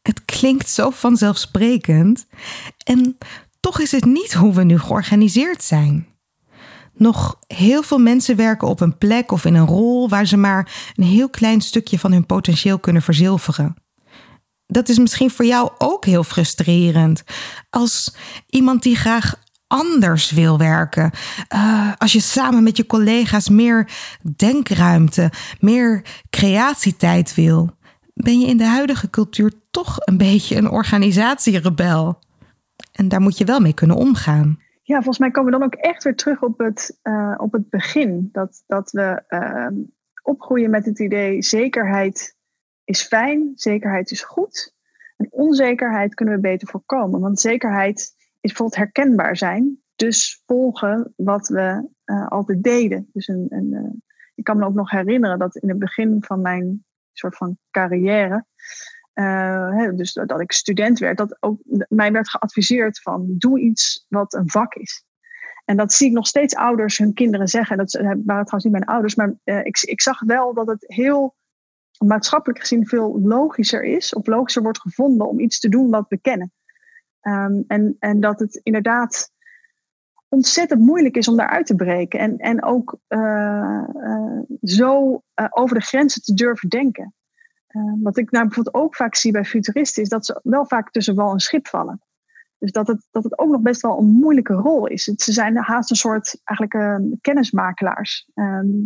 Het 0.02 0.24
klinkt 0.24 0.68
zo 0.68 0.90
vanzelfsprekend 0.90 2.26
en 2.84 3.18
toch 3.60 3.80
is 3.80 3.92
het 3.92 4.04
niet 4.04 4.32
hoe 4.32 4.54
we 4.54 4.64
nu 4.64 4.78
georganiseerd 4.78 5.62
zijn. 5.62 6.06
Nog 6.94 7.38
heel 7.46 7.82
veel 7.82 7.98
mensen 7.98 8.36
werken 8.36 8.68
op 8.68 8.80
een 8.80 8.98
plek 8.98 9.32
of 9.32 9.44
in 9.44 9.54
een 9.54 9.66
rol 9.66 10.08
waar 10.08 10.26
ze 10.26 10.36
maar 10.36 10.92
een 10.96 11.04
heel 11.04 11.28
klein 11.28 11.60
stukje 11.60 11.98
van 11.98 12.12
hun 12.12 12.26
potentieel 12.26 12.78
kunnen 12.78 13.02
verzilveren 13.02 13.76
dat 14.72 14.88
is 14.88 14.98
misschien 14.98 15.30
voor 15.30 15.44
jou 15.44 15.70
ook 15.78 16.04
heel 16.04 16.24
frustrerend. 16.24 17.24
Als 17.70 18.16
iemand 18.48 18.82
die 18.82 18.96
graag 18.96 19.34
anders 19.66 20.30
wil 20.30 20.58
werken. 20.58 21.10
Uh, 21.54 21.92
als 21.98 22.12
je 22.12 22.20
samen 22.20 22.62
met 22.62 22.76
je 22.76 22.86
collega's 22.86 23.48
meer 23.48 23.88
denkruimte, 24.36 25.30
meer 25.60 26.02
creatietijd 26.30 27.34
wil, 27.34 27.70
ben 28.14 28.40
je 28.40 28.46
in 28.46 28.56
de 28.56 28.66
huidige 28.66 29.10
cultuur 29.10 29.52
toch 29.70 29.96
een 29.98 30.16
beetje 30.16 30.56
een 30.56 30.70
organisatierebel. 30.70 32.18
En 32.92 33.08
daar 33.08 33.20
moet 33.20 33.38
je 33.38 33.44
wel 33.44 33.60
mee 33.60 33.74
kunnen 33.74 33.96
omgaan. 33.96 34.58
Ja, 34.82 34.94
volgens 34.94 35.18
mij 35.18 35.30
komen 35.30 35.52
we 35.52 35.58
dan 35.58 35.66
ook 35.66 35.74
echt 35.74 36.04
weer 36.04 36.16
terug 36.16 36.42
op 36.42 36.58
het, 36.58 36.98
uh, 37.02 37.34
op 37.36 37.52
het 37.52 37.70
begin. 37.70 38.28
Dat, 38.32 38.62
dat 38.66 38.90
we 38.90 39.22
uh, 39.28 39.82
opgroeien 40.22 40.70
met 40.70 40.84
het 40.84 40.98
idee 40.98 41.42
zekerheid 41.42 42.36
is 42.84 43.02
fijn, 43.02 43.52
zekerheid 43.54 44.10
is 44.10 44.22
goed. 44.22 44.74
En 45.16 45.26
onzekerheid 45.30 46.14
kunnen 46.14 46.34
we 46.34 46.40
beter 46.40 46.68
voorkomen. 46.68 47.20
Want 47.20 47.40
zekerheid 47.40 47.98
is 47.98 48.14
bijvoorbeeld 48.40 48.78
herkenbaar 48.78 49.36
zijn. 49.36 49.82
Dus 49.94 50.42
volgen 50.46 51.12
wat 51.16 51.48
we 51.48 51.88
uh, 52.04 52.26
altijd 52.28 52.62
deden. 52.62 53.08
Dus 53.12 53.28
een, 53.28 53.46
een 53.48 53.72
uh, 53.72 53.90
ik 54.34 54.44
kan 54.44 54.58
me 54.58 54.64
ook 54.64 54.74
nog 54.74 54.90
herinneren 54.90 55.38
dat 55.38 55.56
in 55.56 55.68
het 55.68 55.78
begin 55.78 56.16
van 56.24 56.40
mijn 56.40 56.84
soort 57.12 57.36
van 57.36 57.58
carrière. 57.70 58.44
Uh, 59.14 59.90
dus 59.94 60.12
dat 60.12 60.40
ik 60.40 60.52
student 60.52 60.98
werd, 60.98 61.16
dat 61.16 61.36
ook 61.40 61.60
mij 61.88 62.12
werd 62.12 62.30
geadviseerd 62.30 63.00
van 63.00 63.34
doe 63.38 63.60
iets 63.60 64.06
wat 64.08 64.34
een 64.34 64.50
vak 64.50 64.74
is. 64.74 65.04
En 65.64 65.76
dat 65.76 65.92
zie 65.92 66.08
ik 66.08 66.12
nog 66.12 66.26
steeds 66.26 66.54
ouders 66.54 66.98
hun 66.98 67.14
kinderen 67.14 67.48
zeggen. 67.48 67.76
Dat 67.76 67.92
waren 67.92 68.24
trouwens 68.24 68.64
niet 68.64 68.72
mijn 68.72 68.84
ouders, 68.84 69.14
maar 69.14 69.34
ik, 69.44 69.80
ik 69.80 70.00
zag 70.00 70.20
wel 70.20 70.54
dat 70.54 70.66
het 70.66 70.84
heel 70.86 71.36
maatschappelijk 72.06 72.60
gezien 72.60 72.86
veel 72.86 73.20
logischer 73.20 73.84
is, 73.84 74.14
of 74.14 74.26
logischer 74.26 74.62
wordt 74.62 74.80
gevonden 74.80 75.28
om 75.28 75.40
iets 75.40 75.58
te 75.58 75.68
doen 75.68 75.90
wat 75.90 76.06
we 76.08 76.18
kennen. 76.18 76.52
Um, 77.22 77.64
en, 77.66 77.96
en 77.98 78.20
dat 78.20 78.38
het 78.38 78.60
inderdaad 78.62 79.30
ontzettend 80.28 80.80
moeilijk 80.80 81.16
is 81.16 81.28
om 81.28 81.36
daaruit 81.36 81.66
te 81.66 81.74
breken. 81.74 82.18
En, 82.18 82.36
en 82.36 82.64
ook 82.64 82.98
uh, 83.08 83.84
uh, 83.94 84.40
zo 84.62 85.22
uh, 85.34 85.46
over 85.50 85.78
de 85.78 85.84
grenzen 85.84 86.22
te 86.22 86.34
durven 86.34 86.68
denken. 86.68 87.14
wat 88.02 88.16
ik 88.16 88.30
nou 88.30 88.46
bijvoorbeeld 88.46 88.76
ook 88.76 88.96
vaak 88.96 89.14
zie 89.14 89.32
bij 89.32 89.44
futuristen, 89.44 90.02
is 90.02 90.08
dat 90.08 90.26
ze 90.26 90.40
wel 90.42 90.66
vaak 90.66 90.90
tussen 90.90 91.14
wal 91.14 91.32
en 91.32 91.38
schip 91.38 91.66
vallen. 91.66 92.02
Dus 92.58 92.72
dat 92.72 92.86
het, 92.86 93.06
dat 93.10 93.24
het 93.24 93.38
ook 93.38 93.50
nog 93.50 93.60
best 93.60 93.80
wel 93.80 93.98
een 93.98 94.10
moeilijke 94.10 94.54
rol 94.54 94.86
is. 94.86 95.06
Het, 95.06 95.22
ze 95.22 95.32
zijn 95.32 95.56
haast 95.56 95.90
een 95.90 95.96
soort 95.96 96.40
eigenlijk 96.44 97.00
kennismakelaars. 97.20 98.28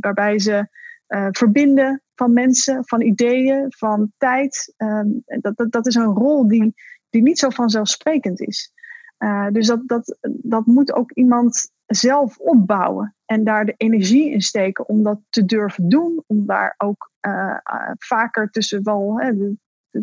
waarbij 0.01 0.39
ze 0.39 0.69
uh, 1.09 1.29
verbinden 1.31 2.03
van 2.15 2.33
mensen, 2.33 2.87
van 2.87 3.01
ideeën, 3.01 3.67
van 3.69 4.13
tijd. 4.17 4.75
Ehm, 4.77 5.09
dat, 5.25 5.57
dat, 5.57 5.73
dat 5.73 5.87
is 5.87 5.95
een 5.95 6.15
rol 6.15 6.49
die, 6.49 6.75
die 7.11 7.23
niet 7.23 7.39
zo 7.39 7.51
vanzelfsprekend 7.51 8.41
is. 8.41 8.73
Uh, 9.19 9.47
dus 9.51 9.67
dat, 9.67 9.89
dat, 9.89 10.19
dat 10.43 10.67
moet 10.67 10.93
ook 10.93 11.13
iemand 11.13 11.71
zelf 11.87 12.39
opbouwen 12.39 13.17
en 13.25 13.45
daar 13.45 13.65
de 13.65 13.75
energie 13.77 14.31
in 14.31 14.41
steken 14.41 14.89
om 14.89 15.03
dat 15.03 15.21
te 15.29 15.45
durven 15.45 15.89
doen, 15.89 16.25
om 16.27 16.47
daar 16.47 16.75
ook 16.77 17.11
uh, 17.21 17.57
vaker 17.99 18.51
tussen 18.51 18.85
wel, 18.85 19.21
hè, 19.21 19.33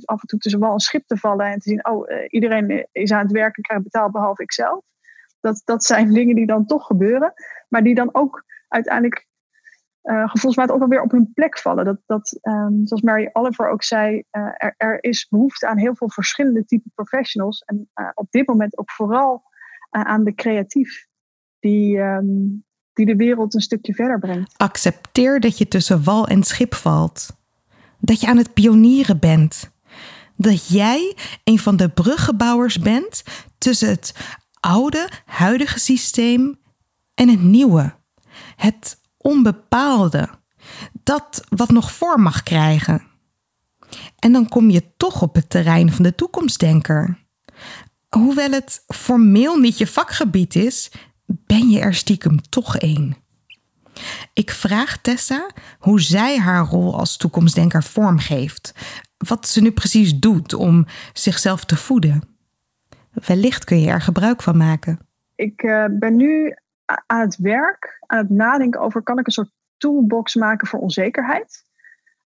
af 0.05 0.21
en 0.21 0.27
toe 0.27 0.39
tussen 0.39 0.59
wel 0.59 0.73
een 0.73 0.79
schip 0.79 1.07
te 1.07 1.17
vallen 1.17 1.45
en 1.45 1.59
te 1.59 1.69
zien, 1.69 1.87
oh, 1.87 2.07
iedereen 2.27 2.87
is 2.91 3.11
aan 3.11 3.23
het 3.23 3.31
werken, 3.31 3.63
krijgt 3.63 3.83
betaald 3.83 4.11
behalve 4.11 4.43
ikzelf. 4.43 4.83
Dat, 5.39 5.61
dat 5.65 5.83
zijn 5.83 6.13
dingen 6.13 6.35
die 6.35 6.45
dan 6.45 6.65
toch 6.65 6.85
gebeuren, 6.85 7.33
maar 7.69 7.83
die 7.83 7.95
dan 7.95 8.09
ook 8.11 8.43
uiteindelijk 8.67 9.27
uh, 10.03 10.29
gevoelsmatig 10.29 10.73
ook 10.73 10.79
wel 10.79 10.89
weer 10.89 11.01
op 11.01 11.11
hun 11.11 11.31
plek 11.33 11.59
vallen. 11.59 11.85
Dat, 11.85 11.97
dat 12.05 12.39
um, 12.41 12.87
zoals 12.87 13.01
Mary 13.01 13.29
Oliver 13.33 13.69
ook 13.69 13.83
zei, 13.83 14.15
uh, 14.15 14.41
er, 14.57 14.73
er, 14.77 15.03
is 15.03 15.27
behoefte 15.29 15.67
aan 15.67 15.77
heel 15.77 15.95
veel 15.95 16.09
verschillende 16.09 16.65
type 16.65 16.89
professionals. 16.95 17.59
En 17.59 17.89
uh, 17.95 18.09
op 18.13 18.27
dit 18.29 18.47
moment 18.47 18.77
ook 18.77 18.91
vooral 18.91 19.43
aan 19.89 20.23
de 20.23 20.33
creatief, 20.33 21.07
die, 21.59 21.97
um, 21.97 22.65
die 22.93 23.05
de 23.05 23.15
wereld 23.15 23.53
een 23.53 23.61
stukje 23.61 23.93
verder 23.93 24.19
brengt. 24.19 24.53
Accepteer 24.57 25.39
dat 25.39 25.57
je 25.57 25.67
tussen 25.67 26.03
wal 26.03 26.27
en 26.27 26.43
schip 26.43 26.73
valt. 26.73 27.41
Dat 27.99 28.21
je 28.21 28.27
aan 28.27 28.37
het 28.37 28.53
pionieren 28.53 29.19
bent. 29.19 29.71
Dat 30.35 30.67
jij 30.67 31.15
een 31.43 31.59
van 31.59 31.75
de 31.75 31.89
bruggenbouwers 31.89 32.79
bent 32.79 33.23
tussen 33.57 33.89
het 33.89 34.37
oude, 34.59 35.09
huidige 35.25 35.79
systeem 35.79 36.59
en 37.13 37.29
het 37.29 37.41
nieuwe. 37.41 37.93
Het 38.55 39.01
onbepaalde. 39.23 40.29
Dat 41.03 41.43
wat 41.49 41.69
nog 41.69 41.91
vorm 41.91 42.21
mag 42.21 42.43
krijgen. 42.43 43.03
En 44.19 44.31
dan 44.31 44.49
kom 44.49 44.69
je 44.69 44.83
toch 44.97 45.21
op 45.21 45.35
het 45.35 45.49
terrein 45.49 45.91
van 45.91 46.03
de 46.03 46.15
toekomstdenker. 46.15 47.17
Hoewel 48.09 48.51
het 48.51 48.83
formeel 48.87 49.57
niet 49.57 49.77
je 49.77 49.87
vakgebied 49.87 50.55
is, 50.55 50.91
ben 51.25 51.69
je 51.69 51.79
er 51.79 51.93
stiekem 51.93 52.41
toch 52.41 52.77
één. 52.77 53.15
Ik 54.33 54.51
vraag 54.51 54.97
Tessa 54.97 55.49
hoe 55.79 56.01
zij 56.01 56.39
haar 56.39 56.65
rol 56.65 56.99
als 56.99 57.17
toekomstdenker 57.17 57.83
vormgeeft. 57.83 58.73
Wat 59.17 59.47
ze 59.47 59.61
nu 59.61 59.71
precies 59.71 60.19
doet 60.19 60.53
om 60.53 60.85
zichzelf 61.13 61.65
te 61.65 61.77
voeden. 61.77 62.21
Wellicht 63.11 63.63
kun 63.63 63.79
je 63.79 63.89
er 63.89 64.01
gebruik 64.01 64.41
van 64.41 64.57
maken. 64.57 64.99
Ik 65.35 65.63
uh, 65.63 65.85
ben 65.99 66.15
nu 66.15 66.55
aan 66.85 67.21
het 67.21 67.37
werk, 67.37 67.97
aan 68.05 68.17
het 68.17 68.29
nadenken 68.29 68.79
over 68.79 69.01
kan 69.01 69.19
ik 69.19 69.25
een 69.25 69.31
soort 69.31 69.51
toolbox 69.77 70.35
maken 70.35 70.67
voor 70.67 70.79
onzekerheid. 70.79 71.63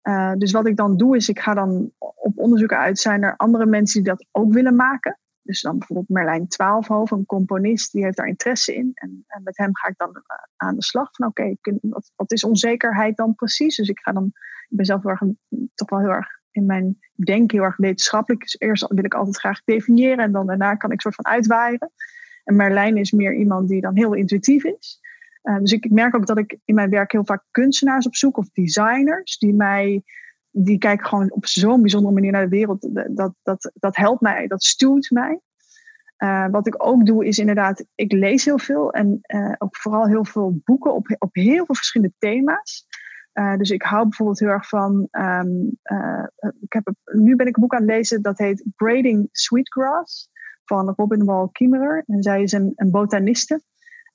Uh, 0.02 0.32
dus 0.32 0.52
wat 0.52 0.66
ik 0.66 0.76
dan 0.76 0.96
doe 0.96 1.16
is, 1.16 1.28
ik 1.28 1.40
ga 1.40 1.54
dan 1.54 1.92
op 1.98 2.38
onderzoek 2.38 2.72
uit, 2.72 2.98
zijn 2.98 3.22
er 3.22 3.36
andere 3.36 3.66
mensen 3.66 4.02
die 4.02 4.12
dat 4.12 4.26
ook 4.30 4.52
willen 4.52 4.76
maken. 4.76 5.18
Dus 5.42 5.60
dan 5.60 5.78
bijvoorbeeld 5.78 6.08
Merlijn 6.08 6.48
Twaalfhoven, 6.48 7.18
een 7.18 7.26
componist, 7.26 7.92
die 7.92 8.04
heeft 8.04 8.16
daar 8.16 8.26
interesse 8.26 8.74
in. 8.74 8.90
En, 8.94 9.24
en 9.26 9.42
met 9.42 9.56
hem 9.56 9.76
ga 9.76 9.88
ik 9.88 9.96
dan 9.96 10.08
uh, 10.08 10.22
aan 10.56 10.74
de 10.74 10.82
slag 10.82 11.08
van, 11.12 11.26
oké, 11.26 11.54
wat, 12.16 12.32
is 12.32 12.44
onzekerheid 12.44 13.16
dan 13.16 13.34
precies? 13.34 13.76
Dus 13.76 13.88
ik 13.88 13.98
ga 13.98 14.12
dan, 14.12 14.24
ik 14.68 14.76
ben 14.76 14.84
zelf 14.84 15.02
heel 15.02 15.10
erg, 15.10 15.22
toch 15.74 15.90
wel 15.90 15.98
heel 15.98 16.08
erg 16.08 16.28
in 16.50 16.66
mijn 16.66 16.98
denken 17.14 17.56
heel 17.56 17.66
erg 17.66 17.76
wetenschappelijk. 17.76 18.42
Dus 18.42 18.58
eerst 18.58 18.86
wil 18.88 19.04
ik 19.04 19.14
altijd 19.14 19.38
graag 19.38 19.64
definiëren 19.64 20.18
en 20.18 20.32
dan 20.32 20.46
daarna 20.46 20.74
kan 20.74 20.92
ik 20.92 21.00
soort 21.00 21.14
van 21.14 21.26
uitwaaien. 21.26 21.90
En 22.46 22.56
Merlijn 22.56 22.96
is 22.96 23.10
meer 23.10 23.34
iemand 23.34 23.68
die 23.68 23.80
dan 23.80 23.96
heel 23.96 24.14
intuïtief 24.14 24.64
is. 24.64 25.00
Uh, 25.42 25.58
dus 25.58 25.72
ik 25.72 25.90
merk 25.90 26.14
ook 26.14 26.26
dat 26.26 26.38
ik 26.38 26.58
in 26.64 26.74
mijn 26.74 26.90
werk 26.90 27.12
heel 27.12 27.24
vaak 27.24 27.44
kunstenaars 27.50 28.06
opzoek 28.06 28.36
of 28.36 28.50
designers 28.52 29.38
die 29.38 29.54
mij, 29.54 30.02
die 30.50 30.78
kijken 30.78 31.06
gewoon 31.06 31.32
op 31.32 31.46
zo'n 31.46 31.80
bijzondere 31.80 32.14
manier 32.14 32.32
naar 32.32 32.42
de 32.42 32.56
wereld. 32.56 32.88
Dat, 33.16 33.34
dat, 33.42 33.70
dat 33.74 33.96
helpt 33.96 34.20
mij, 34.20 34.46
dat 34.46 34.64
stuurt 34.64 35.10
mij. 35.10 35.40
Uh, 36.18 36.46
wat 36.50 36.66
ik 36.66 36.86
ook 36.86 37.06
doe 37.06 37.26
is 37.26 37.38
inderdaad, 37.38 37.84
ik 37.94 38.12
lees 38.12 38.44
heel 38.44 38.58
veel 38.58 38.92
en 38.92 39.20
uh, 39.26 39.54
ook 39.58 39.76
vooral 39.76 40.06
heel 40.06 40.24
veel 40.24 40.60
boeken 40.64 40.94
op, 40.94 41.16
op 41.18 41.34
heel 41.34 41.64
veel 41.66 41.74
verschillende 41.74 42.14
thema's. 42.18 42.86
Dus 43.56 43.70
ik 43.70 43.82
hou 43.82 44.02
bijvoorbeeld 44.02 44.38
heel 44.38 44.48
erg 44.48 44.68
van. 44.68 45.08
Um, 45.10 45.78
ik 46.60 46.72
heb, 46.72 46.94
nu 47.04 47.36
ben 47.36 47.46
ik 47.46 47.56
een 47.56 47.62
boek 47.62 47.74
aan 47.74 47.80
het 47.80 47.90
lezen 47.90 48.22
dat 48.22 48.38
heet 48.38 48.64
Braiding 48.76 49.28
Sweetgrass 49.32 50.30
van 50.66 50.94
Robin 50.96 51.24
Wall 51.24 51.48
Kimmerer. 51.52 52.04
En 52.06 52.22
zij 52.22 52.42
is 52.42 52.52
een, 52.52 52.72
een 52.76 52.90
botaniste 52.90 53.60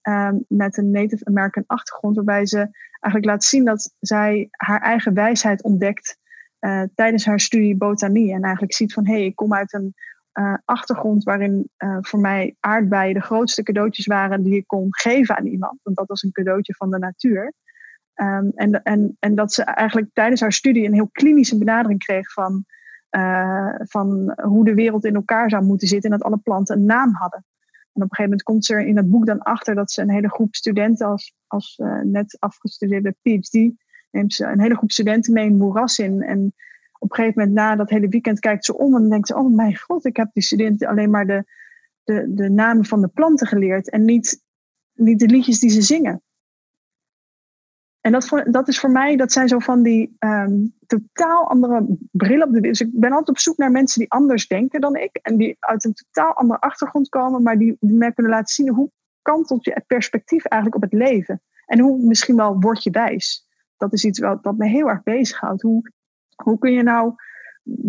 um, 0.01 0.45
met 0.47 0.77
een 0.77 0.91
Native 0.91 1.25
American 1.25 1.63
achtergrond, 1.67 2.15
waarbij 2.15 2.45
ze 2.45 2.57
eigenlijk 2.89 3.25
laat 3.25 3.43
zien 3.43 3.65
dat 3.65 3.93
zij 3.99 4.47
haar 4.51 4.81
eigen 4.81 5.13
wijsheid 5.13 5.63
ontdekt 5.63 6.17
uh, 6.59 6.83
tijdens 6.95 7.25
haar 7.25 7.39
studie 7.39 7.77
botanie. 7.77 8.33
En 8.33 8.41
eigenlijk 8.41 8.73
ziet 8.73 8.93
van 8.93 9.05
hé, 9.05 9.13
hey, 9.13 9.25
ik 9.25 9.35
kom 9.35 9.53
uit 9.53 9.73
een 9.73 9.93
uh, 10.33 10.53
achtergrond 10.65 11.23
waarin 11.23 11.69
uh, 11.77 11.97
voor 12.01 12.19
mij 12.19 12.55
aardbeien 12.59 13.13
de 13.13 13.21
grootste 13.21 13.63
cadeautjes 13.63 14.05
waren 14.05 14.43
die 14.43 14.55
ik 14.55 14.67
kon 14.67 14.87
geven 14.89 15.37
aan 15.37 15.45
iemand. 15.45 15.79
Want 15.83 15.97
dat 15.97 16.07
was 16.07 16.23
een 16.23 16.31
cadeautje 16.31 16.73
van 16.73 16.89
de 16.89 16.99
natuur. 16.99 17.53
Um, 18.15 18.51
en, 18.55 18.83
en, 18.83 19.17
en 19.19 19.35
dat 19.35 19.53
ze 19.53 19.63
eigenlijk 19.63 20.09
tijdens 20.13 20.41
haar 20.41 20.53
studie 20.53 20.85
een 20.85 20.93
heel 20.93 21.09
klinische 21.11 21.57
benadering 21.57 21.99
kreeg 21.99 22.33
van 22.33 22.65
uh, 23.11 23.73
van 23.77 24.33
hoe 24.41 24.65
de 24.65 24.73
wereld 24.73 25.05
in 25.05 25.15
elkaar 25.15 25.49
zou 25.49 25.63
moeten 25.63 25.87
zitten 25.87 26.11
en 26.11 26.17
dat 26.17 26.27
alle 26.27 26.37
planten 26.37 26.77
een 26.77 26.85
naam 26.85 27.13
hadden. 27.13 27.45
En 27.69 28.01
op 28.01 28.09
een 28.09 28.15
gegeven 28.15 28.23
moment 28.23 28.43
komt 28.43 28.65
ze 28.65 28.73
er 28.73 28.85
in 28.85 28.97
het 28.97 29.09
boek 29.09 29.25
dan 29.25 29.39
achter 29.39 29.75
dat 29.75 29.91
ze 29.91 30.01
een 30.01 30.11
hele 30.11 30.29
groep 30.29 30.55
studenten 30.55 31.07
als, 31.07 31.35
als 31.47 31.79
uh, 31.81 32.01
net 32.01 32.37
afgestudeerde 32.39 33.15
PhD 33.21 33.71
neemt 34.11 34.33
ze 34.33 34.45
een 34.45 34.61
hele 34.61 34.75
groep 34.75 34.91
studenten 34.91 35.33
mee 35.33 35.47
een 35.47 35.57
moeras 35.57 35.99
in. 35.99 36.21
En 36.21 36.53
op 36.99 37.09
een 37.09 37.15
gegeven 37.15 37.39
moment 37.39 37.57
na 37.57 37.75
dat 37.75 37.89
hele 37.89 38.07
weekend 38.07 38.39
kijkt 38.39 38.65
ze 38.65 38.77
om 38.77 38.95
en 38.95 39.09
denkt 39.09 39.27
ze, 39.27 39.35
oh 39.35 39.55
mijn 39.55 39.77
god, 39.77 40.05
ik 40.05 40.15
heb 40.15 40.29
die 40.33 40.43
studenten 40.43 40.87
alleen 40.87 41.09
maar 41.09 41.25
de, 41.25 41.45
de, 42.03 42.33
de 42.33 42.49
namen 42.49 42.85
van 42.85 43.01
de 43.01 43.07
planten 43.07 43.47
geleerd 43.47 43.89
en 43.89 44.05
niet, 44.05 44.43
niet 44.93 45.19
de 45.19 45.27
liedjes 45.27 45.59
die 45.59 45.69
ze 45.69 45.81
zingen. 45.81 46.21
En 48.01 48.11
dat, 48.11 48.43
dat 48.45 48.67
is 48.67 48.79
voor 48.79 48.91
mij, 48.91 49.15
dat 49.15 49.31
zijn 49.31 49.47
zo 49.47 49.59
van 49.59 49.83
die 49.83 50.15
um, 50.19 50.73
totaal 50.87 51.49
andere 51.49 51.97
brillen 52.11 52.47
op 52.47 52.53
de 52.53 52.61
Dus 52.61 52.81
ik 52.81 52.89
ben 52.99 53.11
altijd 53.11 53.29
op 53.29 53.39
zoek 53.39 53.57
naar 53.57 53.71
mensen 53.71 53.99
die 53.99 54.11
anders 54.11 54.47
denken 54.47 54.81
dan 54.81 54.95
ik. 54.95 55.19
En 55.21 55.37
die 55.37 55.55
uit 55.59 55.85
een 55.85 55.93
totaal 55.93 56.33
andere 56.33 56.59
achtergrond 56.59 57.09
komen, 57.09 57.43
maar 57.43 57.57
die, 57.57 57.77
die 57.79 57.97
mij 57.97 58.11
kunnen 58.11 58.31
laten 58.31 58.53
zien 58.53 58.69
hoe 58.69 58.91
kantelt 59.21 59.65
je 59.65 59.83
perspectief 59.87 60.45
eigenlijk 60.45 60.83
op 60.83 60.89
het 60.89 60.99
leven. 60.99 61.41
En 61.65 61.79
hoe 61.79 62.05
misschien 62.05 62.35
wel 62.35 62.59
word 62.59 62.83
je 62.83 62.89
wijs. 62.89 63.47
Dat 63.77 63.93
is 63.93 64.05
iets 64.05 64.19
wat, 64.19 64.57
me 64.57 64.67
heel 64.67 64.89
erg 64.89 65.03
bezighoudt. 65.03 65.61
Hoe, 65.61 65.91
hoe 66.35 66.57
kun 66.57 66.71
je 66.71 66.83
nou 66.83 67.13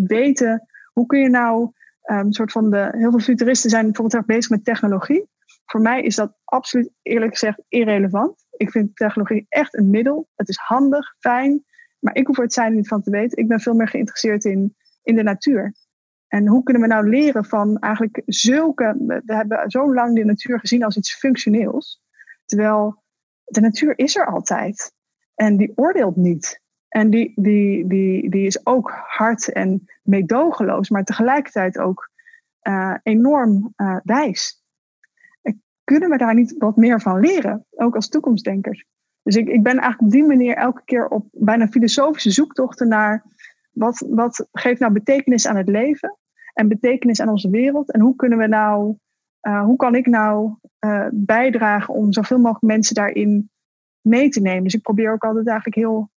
weten, 0.03 0.67
hoe 0.93 1.05
kun 1.05 1.19
je 1.19 1.29
nou 1.29 1.71
um, 2.05 2.31
soort 2.31 2.51
van 2.51 2.69
de, 2.69 2.89
heel 2.91 3.09
veel 3.09 3.19
futuristen 3.19 3.69
zijn 3.69 3.83
bijvoorbeeld 3.83 4.15
erg 4.15 4.25
bezig 4.25 4.49
met 4.49 4.65
technologie. 4.65 5.27
Voor 5.65 5.81
mij 5.81 6.01
is 6.01 6.15
dat 6.15 6.37
absoluut 6.43 6.89
eerlijk 7.01 7.31
gezegd 7.31 7.61
irrelevant. 7.67 8.42
Ik 8.57 8.71
vind 8.71 8.95
technologie 8.95 9.45
echt 9.49 9.77
een 9.77 9.89
middel. 9.89 10.29
Het 10.35 10.49
is 10.49 10.57
handig, 10.57 11.15
fijn, 11.19 11.63
maar 11.99 12.15
ik 12.15 12.27
hoef 12.27 12.37
er 12.37 12.43
het 12.43 12.53
zijn 12.53 12.75
niet 12.75 12.87
van 12.87 13.01
te 13.01 13.11
weten. 13.11 13.37
Ik 13.37 13.47
ben 13.47 13.59
veel 13.59 13.73
meer 13.73 13.87
geïnteresseerd 13.87 14.45
in, 14.45 14.75
in 15.03 15.15
de 15.15 15.23
natuur. 15.23 15.73
En 16.27 16.47
hoe 16.47 16.63
kunnen 16.63 16.81
we 16.81 16.87
nou 16.87 17.09
leren 17.09 17.45
van 17.45 17.79
eigenlijk 17.79 18.21
zulke. 18.25 18.95
We 19.25 19.35
hebben 19.35 19.71
zo 19.71 19.93
lang 19.93 20.15
de 20.15 20.25
natuur 20.25 20.59
gezien 20.59 20.83
als 20.83 20.97
iets 20.97 21.17
functioneels. 21.17 22.01
Terwijl 22.45 23.03
de 23.43 23.61
natuur 23.61 23.97
is 23.97 24.15
er 24.15 24.25
altijd. 24.25 24.93
En 25.35 25.57
die 25.57 25.71
oordeelt 25.75 26.15
niet. 26.15 26.61
En 26.87 27.09
die, 27.09 27.31
die, 27.35 27.87
die, 27.87 28.29
die 28.29 28.45
is 28.45 28.65
ook 28.65 28.91
hard 29.05 29.51
en 29.51 29.85
meedogenloos, 30.03 30.89
maar 30.89 31.03
tegelijkertijd 31.03 31.77
ook 31.77 32.09
uh, 32.63 32.95
enorm 33.03 33.73
uh, 33.77 33.97
wijs 34.03 34.62
kunnen 35.83 36.09
we 36.09 36.17
daar 36.17 36.35
niet 36.35 36.55
wat 36.57 36.75
meer 36.75 37.01
van 37.01 37.19
leren? 37.19 37.65
Ook 37.69 37.95
als 37.95 38.09
toekomstdenkers. 38.09 38.85
Dus 39.23 39.35
ik, 39.35 39.47
ik 39.47 39.63
ben 39.63 39.77
eigenlijk 39.77 40.01
op 40.01 40.11
die 40.11 40.25
manier 40.25 40.55
elke 40.55 40.81
keer 40.85 41.07
op 41.07 41.27
bijna 41.31 41.67
filosofische 41.67 42.31
zoektochten 42.31 42.87
naar 42.87 43.25
wat, 43.71 44.05
wat 44.09 44.47
geeft 44.51 44.79
nou 44.79 44.93
betekenis 44.93 45.47
aan 45.47 45.55
het 45.55 45.67
leven 45.67 46.17
en 46.53 46.67
betekenis 46.67 47.21
aan 47.21 47.29
onze 47.29 47.49
wereld. 47.49 47.91
En 47.91 48.01
hoe 48.01 48.15
kunnen 48.15 48.37
we 48.37 48.47
nou, 48.47 48.95
uh, 49.41 49.63
hoe 49.63 49.75
kan 49.75 49.95
ik 49.95 50.05
nou 50.05 50.55
uh, 50.79 51.07
bijdragen 51.11 51.93
om 51.93 52.13
zoveel 52.13 52.37
mogelijk 52.37 52.65
mensen 52.65 52.95
daarin 52.95 53.49
mee 54.01 54.29
te 54.29 54.41
nemen? 54.41 54.63
Dus 54.63 54.73
ik 54.73 54.81
probeer 54.81 55.11
ook 55.11 55.23
altijd 55.23 55.47
eigenlijk 55.47 55.77
heel, 55.77 56.11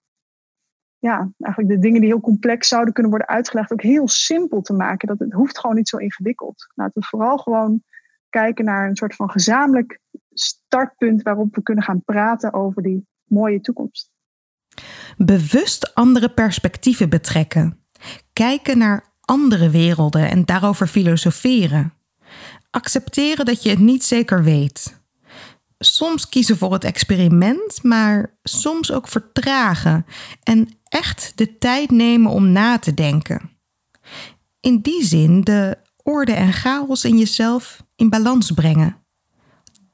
ja, 0.97 1.31
eigenlijk 1.39 1.75
de 1.75 1.81
dingen 1.81 2.01
die 2.01 2.09
heel 2.09 2.21
complex 2.21 2.67
zouden 2.67 2.93
kunnen 2.93 3.11
worden 3.11 3.29
uitgelegd, 3.29 3.71
ook 3.71 3.81
heel 3.81 4.07
simpel 4.07 4.61
te 4.61 4.73
maken. 4.73 5.07
Dat 5.07 5.19
het 5.19 5.33
hoeft 5.33 5.59
gewoon 5.59 5.75
niet 5.75 5.89
zo 5.89 5.97
ingewikkeld. 5.97 6.71
Laten 6.75 7.01
we 7.01 7.07
vooral 7.07 7.37
gewoon 7.37 7.83
kijken 8.39 8.65
naar 8.65 8.89
een 8.89 8.95
soort 8.95 9.15
van 9.15 9.29
gezamenlijk 9.29 9.99
startpunt 10.33 11.21
waarop 11.21 11.55
we 11.55 11.61
kunnen 11.61 11.83
gaan 11.83 12.03
praten 12.03 12.53
over 12.53 12.83
die 12.83 13.07
mooie 13.25 13.61
toekomst. 13.61 14.11
Bewust 15.17 15.93
andere 15.93 16.29
perspectieven 16.29 17.09
betrekken. 17.09 17.85
Kijken 18.33 18.77
naar 18.77 19.13
andere 19.21 19.69
werelden 19.69 20.29
en 20.29 20.45
daarover 20.45 20.87
filosoferen. 20.87 21.93
Accepteren 22.69 23.45
dat 23.45 23.63
je 23.63 23.69
het 23.69 23.79
niet 23.79 24.03
zeker 24.03 24.43
weet. 24.43 25.03
soms 25.77 26.29
kiezen 26.29 26.57
voor 26.57 26.73
het 26.73 26.83
experiment, 26.83 27.83
maar 27.83 28.37
soms 28.43 28.91
ook 28.91 29.07
vertragen 29.07 30.05
en 30.43 30.67
echt 30.83 31.31
de 31.35 31.57
tijd 31.57 31.91
nemen 31.91 32.31
om 32.31 32.51
na 32.51 32.79
te 32.79 32.93
denken. 32.93 33.49
In 34.59 34.79
die 34.81 35.03
zin 35.03 35.41
de 35.41 35.77
orde 36.05 36.33
en 36.33 36.53
chaos 36.53 37.05
in 37.05 37.17
jezelf 37.17 37.83
in 37.95 38.09
balans 38.09 38.51
brengen. 38.51 38.95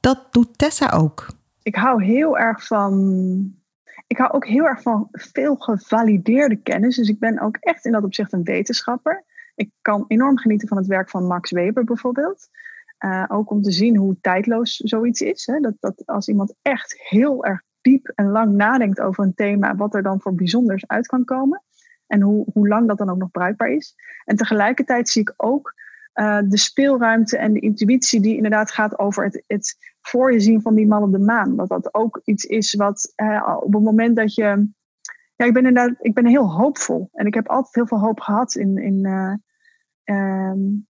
Dat 0.00 0.26
doet 0.30 0.58
Tessa 0.58 0.90
ook. 0.90 1.26
Ik 1.62 1.74
hou 1.74 2.04
heel 2.04 2.38
erg 2.38 2.66
van. 2.66 3.60
Ik 4.06 4.18
hou 4.18 4.32
ook 4.32 4.46
heel 4.46 4.64
erg 4.64 4.82
van 4.82 5.08
veel 5.10 5.56
gevalideerde 5.56 6.56
kennis. 6.56 6.96
Dus 6.96 7.08
ik 7.08 7.18
ben 7.18 7.40
ook 7.40 7.56
echt 7.56 7.84
in 7.84 7.92
dat 7.92 8.04
opzicht 8.04 8.32
een 8.32 8.44
wetenschapper. 8.44 9.24
Ik 9.54 9.70
kan 9.80 10.04
enorm 10.08 10.38
genieten 10.38 10.68
van 10.68 10.76
het 10.76 10.86
werk 10.86 11.10
van 11.10 11.26
Max 11.26 11.50
Weber 11.50 11.84
bijvoorbeeld. 11.84 12.48
Uh, 13.04 13.24
ook 13.28 13.50
om 13.50 13.62
te 13.62 13.70
zien 13.70 13.96
hoe 13.96 14.16
tijdloos 14.20 14.76
zoiets 14.76 15.20
is. 15.20 15.46
Hè? 15.46 15.60
Dat, 15.60 15.74
dat 15.80 16.02
als 16.06 16.28
iemand 16.28 16.54
echt 16.62 16.94
heel 17.08 17.44
erg 17.44 17.62
diep 17.80 18.12
en 18.14 18.30
lang 18.30 18.52
nadenkt 18.54 19.00
over 19.00 19.24
een 19.24 19.34
thema, 19.34 19.76
wat 19.76 19.94
er 19.94 20.02
dan 20.02 20.20
voor 20.20 20.34
bijzonders 20.34 20.86
uit 20.86 21.06
kan 21.06 21.24
komen. 21.24 21.62
En 22.06 22.20
hoe, 22.20 22.46
hoe 22.52 22.68
lang 22.68 22.88
dat 22.88 22.98
dan 22.98 23.10
ook 23.10 23.18
nog 23.18 23.30
bruikbaar 23.30 23.70
is. 23.70 23.94
En 24.24 24.36
tegelijkertijd 24.36 25.08
zie 25.08 25.22
ik 25.22 25.34
ook 25.36 25.74
uh, 26.14 26.40
de 26.44 26.58
speelruimte 26.58 27.36
en 27.36 27.52
de 27.52 27.60
intuïtie 27.60 28.20
die 28.20 28.36
inderdaad 28.36 28.70
gaat 28.70 28.98
over 28.98 29.24
het, 29.24 29.44
het 29.46 29.76
voor 30.00 30.32
je 30.32 30.40
zien 30.40 30.62
van 30.62 30.74
die 30.74 30.86
man 30.86 31.02
op 31.02 31.12
de 31.12 31.18
maan. 31.18 31.56
Dat 31.56 31.68
dat 31.68 31.94
ook 31.94 32.20
iets 32.24 32.44
is 32.44 32.74
wat 32.74 33.12
uh, 33.16 33.58
op 33.60 33.72
het 33.72 33.82
moment 33.82 34.16
dat 34.16 34.34
je. 34.34 34.70
Ja, 35.36 35.44
ik 35.44 35.52
ben 35.52 35.66
inderdaad 35.66 35.96
ik 35.98 36.14
ben 36.14 36.26
heel 36.26 36.52
hoopvol. 36.52 37.08
En 37.12 37.26
ik 37.26 37.34
heb 37.34 37.48
altijd 37.48 37.74
heel 37.74 37.86
veel 37.86 38.00
hoop 38.00 38.20
gehad 38.20 38.54
in. 38.54 38.78
in 38.78 39.06
uh, 39.06 39.34
um, 40.04 40.86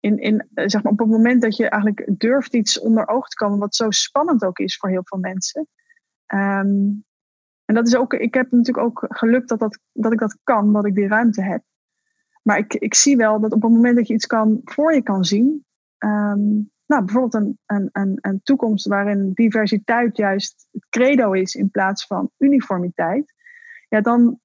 in, 0.00 0.18
in, 0.18 0.48
zeg 0.54 0.82
maar, 0.82 0.92
op 0.92 0.98
het 0.98 1.08
moment 1.08 1.42
dat 1.42 1.56
je 1.56 1.68
eigenlijk 1.68 2.20
durft 2.20 2.54
iets 2.54 2.80
onder 2.80 3.08
oog 3.08 3.28
te 3.28 3.36
komen, 3.36 3.58
wat 3.58 3.74
zo 3.74 3.90
spannend 3.90 4.44
ook 4.44 4.58
is 4.58 4.76
voor 4.76 4.88
heel 4.88 5.04
veel 5.04 5.18
mensen. 5.18 5.68
Um, 6.26 7.04
en 7.64 7.74
dat 7.74 7.86
is 7.86 7.96
ook, 7.96 8.14
ik 8.14 8.34
heb 8.34 8.50
natuurlijk 8.50 8.86
ook 8.86 9.06
geluk 9.08 9.48
dat, 9.48 9.58
dat, 9.58 9.78
dat 9.92 10.12
ik 10.12 10.18
dat 10.18 10.38
kan, 10.42 10.72
dat 10.72 10.86
ik 10.86 10.94
die 10.94 11.08
ruimte 11.08 11.42
heb. 11.42 11.62
Maar 12.42 12.58
ik, 12.58 12.74
ik 12.74 12.94
zie 12.94 13.16
wel 13.16 13.40
dat 13.40 13.52
op 13.52 13.62
het 13.62 13.70
moment 13.70 13.96
dat 13.96 14.06
je 14.06 14.14
iets 14.14 14.26
kan, 14.26 14.60
voor 14.64 14.94
je 14.94 15.02
kan 15.02 15.24
zien, 15.24 15.64
um, 15.98 16.70
nou, 16.86 17.04
bijvoorbeeld 17.04 17.34
een, 17.34 17.58
een, 17.66 17.88
een, 17.92 18.18
een 18.20 18.40
toekomst 18.42 18.86
waarin 18.86 19.30
diversiteit 19.34 20.16
juist 20.16 20.68
het 20.70 20.86
credo 20.88 21.32
is 21.32 21.54
in 21.54 21.70
plaats 21.70 22.06
van 22.06 22.30
uniformiteit, 22.38 23.34
ja, 23.88 24.00
dan 24.00 24.40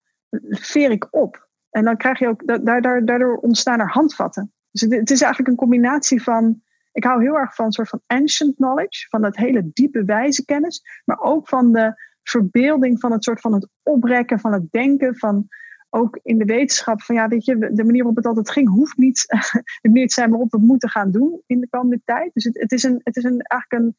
veer 0.50 0.92
ik 0.92 1.08
op. 1.12 1.50
En 1.70 1.84
dan 1.84 1.98
krijg 1.98 2.20
je 2.20 2.28
ook, 2.28 2.66
daardoor, 2.66 3.06
daardoor 3.06 3.38
ontstaan 3.38 3.80
er 3.80 3.90
handvatten. 3.90 4.54
Dus 4.72 4.82
het, 4.82 4.94
het 4.94 5.12
is 5.12 5.22
eigenlijk 5.22 5.52
een 5.52 5.68
combinatie 5.68 6.24
van 6.24 6.62
ik 6.92 7.04
hou 7.04 7.22
heel 7.22 7.38
erg 7.38 7.56
van 7.56 7.66
een 7.66 7.72
soort 7.72 7.90
van 7.90 8.02
ancient 8.08 8.56
knowledge, 8.56 9.08
van 9.10 9.22
dat 9.22 9.36
hele 9.36 9.70
diepe 9.74 10.06
wijze 10.06 10.46
kennis, 10.46 11.02
maar 11.06 11.20
ook 11.20 11.48
van 11.48 11.72
de 11.72 11.94
verbeelding 12.24 13.00
van 13.00 13.12
het 13.12 13.24
soort 13.24 13.42
van 13.42 13.54
het 13.54 13.70
oprekken 13.84 14.40
van 14.40 14.54
het 14.54 14.72
denken, 14.72 15.18
van 15.18 15.48
ook 15.90 16.20
in 16.24 16.38
de 16.38 16.46
wetenschap, 16.46 17.02
van 17.02 17.16
ja, 17.16 17.28
weet 17.28 17.46
je, 17.46 17.58
de 17.58 17.84
manier 17.84 18.04
waarop 18.04 18.16
het 18.16 18.26
altijd 18.26 18.52
ging, 18.52 18.70
hoeft 18.70 18.98
niet 18.98 19.26
de 19.82 19.90
manier 19.90 20.08
te 20.08 20.14
zijn 20.14 20.30
waarop 20.30 20.52
we 20.52 20.58
moeten 20.58 20.90
gaan 20.90 21.12
doen 21.12 21.42
in 21.46 21.60
de 21.60 21.70
komende 21.70 22.02
tijd. 22.06 22.34
Dus 22.34 22.44
het, 22.44 22.60
het 22.60 22.72
is, 22.72 22.84
een, 22.84 23.02
het 23.04 23.16
is 23.16 23.24
een, 23.24 23.42
eigenlijk 23.42 23.84
een, 23.84 23.96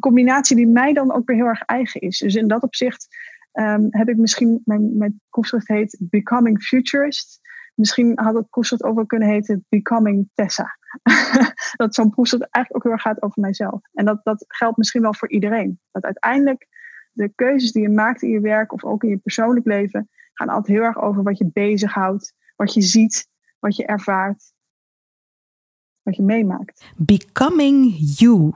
combinatie 0.00 0.56
die 0.56 0.66
mij 0.66 0.92
dan 0.92 1.12
ook 1.12 1.26
weer 1.26 1.36
heel 1.36 1.46
erg 1.46 1.62
eigen 1.62 2.00
is. 2.00 2.18
Dus 2.18 2.34
in 2.34 2.48
dat 2.48 2.62
opzicht 2.62 3.06
um, 3.52 3.86
heb 3.90 4.08
ik 4.08 4.16
misschien, 4.16 4.62
mijn, 4.64 4.96
mijn 4.96 5.20
proefschrift 5.30 5.68
heet 5.68 5.96
Becoming 6.00 6.62
Futurist. 6.62 7.40
Misschien 7.74 8.12
had 8.14 8.34
het 8.34 8.48
proefschrift 8.48 8.82
over 8.82 9.06
kunnen 9.06 9.28
heten 9.28 9.64
Becoming 9.68 10.28
Tessa. 10.34 10.78
dat 11.76 11.94
zo'n 11.94 12.10
proefschrift 12.10 12.48
eigenlijk 12.50 12.76
ook 12.76 12.82
heel 12.82 12.92
erg 12.92 13.02
gaat 13.02 13.22
over 13.22 13.40
mijzelf. 13.40 13.80
En 13.92 14.04
dat, 14.04 14.20
dat 14.22 14.44
geldt 14.48 14.76
misschien 14.76 15.02
wel 15.02 15.14
voor 15.14 15.30
iedereen. 15.30 15.80
Dat 15.90 16.04
uiteindelijk 16.04 16.66
de 17.18 17.32
keuzes 17.34 17.72
die 17.72 17.82
je 17.82 17.88
maakt 17.88 18.22
in 18.22 18.30
je 18.30 18.40
werk 18.40 18.72
of 18.72 18.84
ook 18.84 19.02
in 19.02 19.08
je 19.08 19.16
persoonlijk 19.16 19.66
leven 19.66 20.08
gaan 20.32 20.48
altijd 20.48 20.76
heel 20.76 20.86
erg 20.86 21.00
over 21.00 21.22
wat 21.22 21.38
je 21.38 21.50
bezighoudt, 21.52 22.34
wat 22.56 22.74
je 22.74 22.82
ziet, 22.82 23.28
wat 23.58 23.76
je 23.76 23.86
ervaart, 23.86 24.52
wat 26.02 26.16
je 26.16 26.22
meemaakt. 26.22 26.84
Becoming 26.96 27.94
you. 27.98 28.52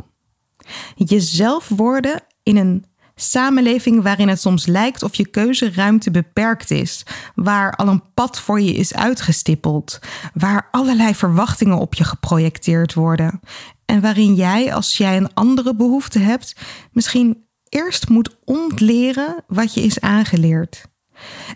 Jezelf 0.94 1.68
worden 1.68 2.22
in 2.42 2.56
een 2.56 2.84
samenleving 3.14 4.02
waarin 4.02 4.28
het 4.28 4.40
soms 4.40 4.66
lijkt 4.66 5.02
of 5.02 5.14
je 5.14 5.26
keuzeruimte 5.26 6.10
beperkt 6.10 6.70
is, 6.70 7.06
waar 7.34 7.76
al 7.76 7.88
een 7.88 8.12
pad 8.14 8.40
voor 8.40 8.60
je 8.60 8.72
is 8.72 8.94
uitgestippeld, 8.94 9.98
waar 10.34 10.68
allerlei 10.70 11.14
verwachtingen 11.14 11.78
op 11.78 11.94
je 11.94 12.04
geprojecteerd 12.04 12.94
worden 12.94 13.40
en 13.84 14.00
waarin 14.00 14.34
jij, 14.34 14.74
als 14.74 14.96
jij 14.96 15.16
een 15.16 15.34
andere 15.34 15.74
behoefte 15.74 16.18
hebt, 16.18 16.56
misschien 16.92 17.46
eerst 17.72 18.08
moet 18.08 18.36
ontleren 18.44 19.44
wat 19.46 19.74
je 19.74 19.80
is 19.80 20.00
aangeleerd. 20.00 20.84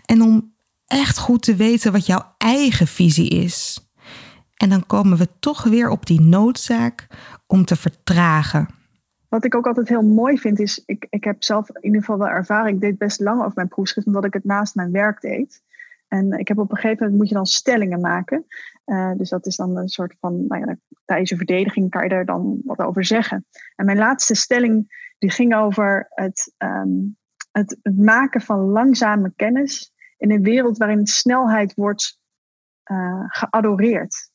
En 0.05 0.21
om 0.21 0.55
echt 0.85 1.17
goed 1.17 1.41
te 1.41 1.55
weten 1.55 1.91
wat 1.91 2.05
jouw 2.05 2.33
eigen 2.37 2.87
visie 2.87 3.29
is. 3.29 3.87
En 4.55 4.69
dan 4.69 4.85
komen 4.85 5.17
we 5.17 5.27
toch 5.39 5.63
weer 5.63 5.89
op 5.89 6.05
die 6.05 6.21
noodzaak 6.21 7.07
om 7.47 7.65
te 7.65 7.75
vertragen. 7.75 8.67
Wat 9.29 9.45
ik 9.45 9.55
ook 9.55 9.67
altijd 9.67 9.89
heel 9.89 10.03
mooi 10.03 10.37
vind 10.37 10.59
is, 10.59 10.83
ik, 10.85 11.07
ik 11.09 11.23
heb 11.23 11.43
zelf 11.43 11.69
in 11.69 11.85
ieder 11.85 11.99
geval 11.99 12.17
wel 12.17 12.27
ervaring, 12.27 12.75
ik 12.75 12.81
deed 12.81 12.97
best 12.97 13.19
lang 13.19 13.39
over 13.39 13.55
mijn 13.55 13.67
proefschrift, 13.67 14.07
omdat 14.07 14.25
ik 14.25 14.33
het 14.33 14.43
naast 14.43 14.75
mijn 14.75 14.91
werk 14.91 15.21
deed. 15.21 15.61
En 16.07 16.31
ik 16.31 16.47
heb 16.47 16.57
op 16.57 16.71
een 16.71 16.77
gegeven 16.77 16.97
moment 16.97 17.17
moet 17.17 17.29
je 17.29 17.35
dan 17.35 17.45
stellingen 17.45 17.99
maken. 17.99 18.45
Uh, 18.85 19.11
dus 19.17 19.29
dat 19.29 19.45
is 19.45 19.55
dan 19.55 19.77
een 19.77 19.89
soort 19.89 20.15
van, 20.19 20.47
nou 20.47 20.65
ja, 20.65 20.77
tijdens 21.05 21.29
je 21.29 21.35
verdediging 21.35 21.89
kan 21.89 22.03
je 22.03 22.09
er 22.09 22.25
dan 22.25 22.61
wat 22.65 22.79
over 22.79 23.05
zeggen. 23.05 23.45
En 23.75 23.85
mijn 23.85 23.97
laatste 23.97 24.35
stelling 24.35 25.05
die 25.17 25.31
ging 25.31 25.55
over 25.55 26.07
het, 26.09 26.53
um, 26.57 27.17
het, 27.51 27.79
maken 27.95 28.41
van 28.41 28.59
langzame 28.59 29.33
kennis 29.35 29.93
in 30.17 30.31
een 30.31 30.43
wereld 30.43 30.77
waarin 30.77 31.07
snelheid 31.07 31.73
wordt 31.73 32.19
uh, 32.91 33.23
geadoreerd. 33.27 34.31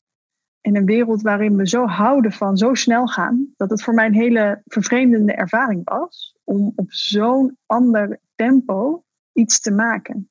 In 0.61 0.77
een 0.77 0.85
wereld 0.85 1.23
waarin 1.23 1.57
we 1.57 1.69
zo 1.69 1.87
houden 1.87 2.33
van 2.33 2.57
zo 2.57 2.75
snel 2.75 3.07
gaan, 3.07 3.53
dat 3.57 3.71
het 3.71 3.83
voor 3.83 3.95
mij 3.95 4.07
een 4.07 4.15
hele 4.15 4.63
vervreemdende 4.65 5.35
ervaring 5.35 5.81
was 5.85 6.37
om 6.45 6.73
op 6.77 6.93
zo'n 6.93 7.57
ander 7.67 8.21
tempo 8.35 9.05
iets 9.33 9.61
te 9.61 9.71
maken. 9.71 10.31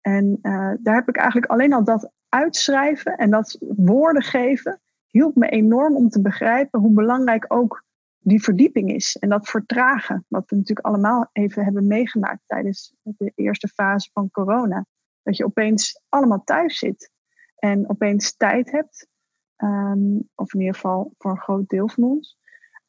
En 0.00 0.38
uh, 0.42 0.72
daar 0.80 0.94
heb 0.94 1.08
ik 1.08 1.16
eigenlijk 1.16 1.50
alleen 1.50 1.72
al 1.72 1.84
dat 1.84 2.12
uitschrijven 2.28 3.16
en 3.16 3.30
dat 3.30 3.58
woorden 3.76 4.22
geven, 4.22 4.80
hielp 5.06 5.36
me 5.36 5.48
enorm 5.48 5.96
om 5.96 6.08
te 6.08 6.20
begrijpen 6.20 6.80
hoe 6.80 6.92
belangrijk 6.92 7.44
ook 7.48 7.84
die 8.18 8.42
verdieping 8.42 8.92
is. 8.92 9.16
En 9.16 9.28
dat 9.28 9.48
vertragen, 9.48 10.24
wat 10.28 10.50
we 10.50 10.56
natuurlijk 10.56 10.86
allemaal 10.86 11.28
even 11.32 11.64
hebben 11.64 11.86
meegemaakt 11.86 12.42
tijdens 12.46 12.94
de 13.02 13.32
eerste 13.34 13.68
fase 13.68 14.10
van 14.12 14.30
corona. 14.30 14.86
Dat 15.22 15.36
je 15.36 15.44
opeens 15.44 16.00
allemaal 16.08 16.44
thuis 16.44 16.78
zit 16.78 17.10
en 17.56 17.90
opeens 17.90 18.36
tijd 18.36 18.70
hebt. 18.70 19.08
Um, 19.56 20.28
of 20.34 20.54
in 20.54 20.60
ieder 20.60 20.74
geval 20.74 21.14
voor 21.18 21.30
een 21.30 21.40
groot 21.40 21.68
deel 21.68 21.88
van 21.88 22.04
ons. 22.04 22.38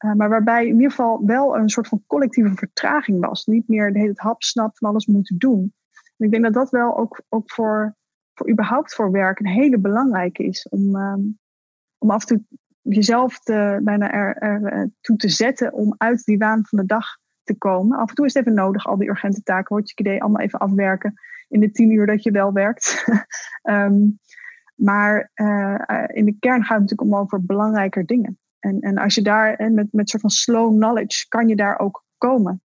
Uh, 0.06 0.14
maar 0.14 0.30
waarbij 0.30 0.68
in 0.68 0.76
ieder 0.76 0.90
geval 0.90 1.26
wel 1.26 1.58
een 1.58 1.70
soort 1.70 1.88
van 1.88 2.04
collectieve 2.08 2.56
vertraging 2.56 3.26
was. 3.26 3.46
Niet 3.46 3.68
meer 3.68 3.94
de 3.94 4.00
hele 4.00 4.14
hapsnap 4.16 4.78
van 4.78 4.90
alles 4.90 5.06
moeten 5.06 5.38
doen. 5.38 5.74
En 6.18 6.26
ik 6.26 6.32
denk 6.32 6.44
dat 6.44 6.54
dat 6.54 6.70
wel 6.70 6.98
ook, 6.98 7.22
ook 7.30 7.52
voor, 7.52 7.96
voor 8.34 8.50
überhaupt 8.50 8.94
voor 8.94 9.12
werk 9.12 9.40
een 9.40 9.48
hele 9.48 9.78
belangrijke 9.78 10.44
is. 10.44 10.68
Om, 10.70 10.96
um, 10.96 11.40
om 11.98 12.12
af 12.12 12.22
en 12.22 12.28
toe 12.28 12.60
jezelf 12.94 13.40
bijna 13.84 14.12
er, 14.12 14.36
er 14.36 14.64
eh, 14.64 14.84
toe 15.02 15.18
te 15.18 15.30
zetten 15.30 15.74
om 15.74 15.96
uit 15.98 16.24
die 16.24 16.38
waan 16.38 16.66
van 16.66 16.80
de 16.80 16.86
dag 16.86 17.06
te 17.44 17.58
komen. 17.58 17.98
Af 17.98 18.10
en 18.10 18.16
toe 18.16 18.26
is 18.26 18.34
het 18.34 18.44
even 18.44 18.58
nodig, 18.58 18.88
al 18.88 18.98
die 18.98 19.10
urgente 19.10 19.44
taken, 19.44 19.76
hoort 19.76 19.90
je 19.90 19.96
idee 19.96 20.22
allemaal 20.22 20.42
even 20.42 20.60
afwerken 20.60 21.14
in 21.48 21.60
de 21.60 21.72
tien 21.72 21.92
uur 21.92 22.06
dat 22.06 22.24
je 22.24 22.32
wel 22.32 22.54
werkt. 22.54 23.06
um, 23.64 24.20
maar 24.90 25.32
uh, 25.36 26.04
in 26.08 26.26
de 26.26 26.36
kern 26.40 26.64
gaat 26.64 26.80
het 26.80 26.90
natuurlijk 26.90 27.02
om 27.02 27.16
over 27.16 27.46
belangrijker 27.46 28.06
dingen. 28.06 28.40
En, 28.60 28.80
en 28.80 28.98
als 28.98 29.16
je 29.16 29.22
daar 29.22 29.54
en 29.54 29.74
met, 29.74 29.88
met 29.92 30.10
soort 30.10 30.22
van 30.22 30.32
slow 30.32 30.76
knowledge 30.76 31.28
kan 31.28 31.48
je 31.48 31.56
daar 31.56 31.80
ook 31.80 32.04
komen. 32.18 32.62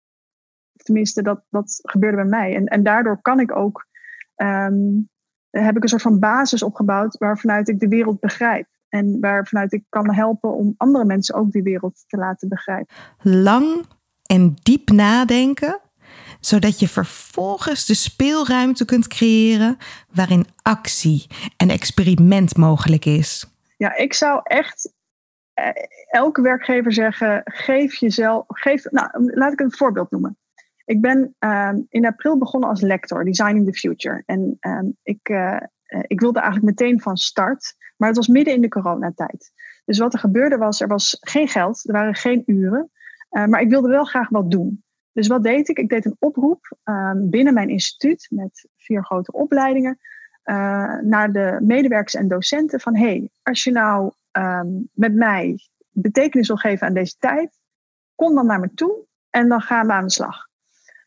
Tenminste, 0.72 1.22
dat, 1.22 1.44
dat 1.48 1.78
gebeurde 1.82 2.16
bij 2.16 2.26
mij. 2.26 2.54
En, 2.54 2.66
en 2.66 2.82
daardoor 2.82 3.22
kan 3.22 3.40
ik 3.40 3.56
ook, 3.56 3.86
um, 4.36 5.08
heb 5.50 5.76
ik 5.76 5.82
een 5.82 5.88
soort 5.88 6.02
van 6.02 6.18
basis 6.18 6.62
opgebouwd 6.62 7.18
waarvanuit 7.18 7.68
ik 7.68 7.80
de 7.80 7.88
wereld 7.88 8.20
begrijp. 8.20 8.66
En 8.90 9.20
waarvanuit 9.20 9.72
ik 9.72 9.84
kan 9.88 10.14
helpen 10.14 10.54
om 10.54 10.74
andere 10.76 11.04
mensen 11.04 11.34
ook 11.34 11.52
die 11.52 11.62
wereld 11.62 12.04
te 12.06 12.16
laten 12.16 12.48
begrijpen. 12.48 12.94
Lang 13.22 13.86
en 14.26 14.54
diep 14.62 14.90
nadenken, 14.90 15.80
zodat 16.40 16.78
je 16.80 16.88
vervolgens 16.88 17.86
de 17.86 17.94
speelruimte 17.94 18.84
kunt 18.84 19.08
creëren 19.08 19.76
waarin 20.12 20.46
actie 20.62 21.26
en 21.56 21.70
experiment 21.70 22.56
mogelijk 22.56 23.04
is. 23.04 23.46
Ja, 23.76 23.96
ik 23.96 24.14
zou 24.14 24.40
echt 24.42 24.92
eh, 25.52 25.68
elke 26.08 26.42
werkgever 26.42 26.92
zeggen: 26.92 27.40
geef 27.44 27.94
jezelf, 27.94 28.44
geef, 28.46 28.90
nou, 28.90 29.10
laat 29.34 29.52
ik 29.52 29.60
een 29.60 29.76
voorbeeld 29.76 30.10
noemen. 30.10 30.38
Ik 30.84 31.00
ben 31.00 31.34
um, 31.38 31.86
in 31.88 32.06
april 32.06 32.38
begonnen 32.38 32.68
als 32.68 32.80
lector, 32.80 33.24
Designing 33.24 33.66
the 33.66 33.78
Future. 33.78 34.22
En 34.26 34.56
um, 34.60 34.96
ik, 35.02 35.28
uh, 35.28 35.60
ik 36.06 36.20
wilde 36.20 36.40
eigenlijk 36.40 36.78
meteen 36.78 37.00
van 37.00 37.16
start. 37.16 37.74
Maar 38.00 38.08
het 38.08 38.18
was 38.18 38.28
midden 38.28 38.54
in 38.54 38.60
de 38.60 38.68
coronatijd. 38.68 39.52
Dus 39.84 39.98
wat 39.98 40.12
er 40.12 40.18
gebeurde 40.18 40.56
was, 40.56 40.80
er 40.80 40.88
was 40.88 41.16
geen 41.20 41.48
geld, 41.48 41.88
er 41.88 41.92
waren 41.92 42.14
geen 42.14 42.42
uren. 42.46 42.90
Uh, 43.30 43.44
maar 43.46 43.60
ik 43.60 43.70
wilde 43.70 43.88
wel 43.88 44.04
graag 44.04 44.28
wat 44.28 44.50
doen. 44.50 44.84
Dus 45.12 45.26
wat 45.26 45.42
deed 45.42 45.68
ik? 45.68 45.78
Ik 45.78 45.88
deed 45.88 46.04
een 46.04 46.16
oproep 46.18 46.76
ehm, 46.82 47.28
binnen 47.28 47.54
mijn 47.54 47.68
instituut 47.68 48.26
met 48.30 48.68
vier 48.76 49.04
grote 49.04 49.32
opleidingen 49.32 49.98
uh, 50.44 50.98
naar 51.00 51.32
de 51.32 51.58
medewerkers 51.62 52.14
en 52.14 52.28
docenten 52.28 52.80
van 52.80 52.96
hey, 52.96 53.30
als 53.42 53.64
je 53.64 53.70
nou 53.70 54.12
um, 54.32 54.88
met 54.92 55.14
mij 55.14 55.68
betekenis 55.90 56.48
wil 56.48 56.56
geven 56.56 56.86
aan 56.86 56.94
deze 56.94 57.16
tijd, 57.18 57.60
kom 58.14 58.34
dan 58.34 58.46
naar 58.46 58.60
me 58.60 58.74
toe 58.74 59.06
en 59.30 59.48
dan 59.48 59.60
gaan 59.60 59.86
we 59.86 59.92
aan 59.92 60.04
de 60.04 60.10
slag. 60.10 60.48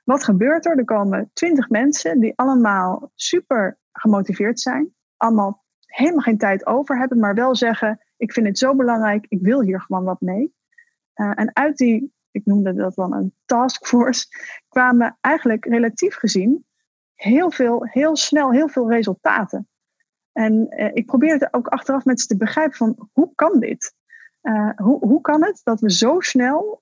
Wat 0.03 0.23
gebeurt 0.23 0.65
er? 0.65 0.77
Er 0.77 0.85
komen 0.85 1.29
twintig 1.33 1.69
mensen 1.69 2.19
die 2.19 2.33
allemaal 2.35 3.11
super 3.15 3.77
gemotiveerd 3.91 4.59
zijn, 4.59 4.93
allemaal 5.17 5.62
helemaal 5.95 6.21
geen 6.21 6.37
tijd 6.37 6.65
over 6.65 6.97
hebben, 6.97 7.19
maar 7.19 7.35
wel 7.35 7.55
zeggen: 7.55 7.99
Ik 8.17 8.33
vind 8.33 8.47
het 8.47 8.57
zo 8.57 8.75
belangrijk, 8.75 9.25
ik 9.29 9.41
wil 9.41 9.61
hier 9.61 9.81
gewoon 9.81 10.03
wat 10.03 10.21
mee. 10.21 10.53
Uh, 11.15 11.31
en 11.35 11.55
uit 11.55 11.77
die, 11.77 12.13
ik 12.31 12.45
noemde 12.45 12.73
dat 12.73 12.95
dan 12.95 13.13
een 13.13 13.33
taskforce, 13.45 14.25
kwamen 14.69 15.17
eigenlijk 15.21 15.65
relatief 15.65 16.15
gezien 16.15 16.65
heel 17.15 17.51
veel, 17.51 17.85
heel 17.85 18.15
snel, 18.15 18.51
heel 18.51 18.67
veel 18.67 18.91
resultaten. 18.91 19.67
En 20.31 20.67
uh, 20.69 20.89
ik 20.93 21.05
probeerde 21.05 21.47
ook 21.51 21.67
achteraf 21.67 22.05
met 22.05 22.21
ze 22.21 22.27
te 22.27 22.37
begrijpen 22.37 22.77
van 22.77 23.09
hoe 23.13 23.31
kan 23.35 23.59
dit? 23.59 23.93
Uh, 24.41 24.69
hoe, 24.75 24.99
hoe 24.99 25.21
kan 25.21 25.43
het 25.43 25.61
dat 25.63 25.79
we 25.79 25.91
zo 25.91 26.19
snel 26.19 26.81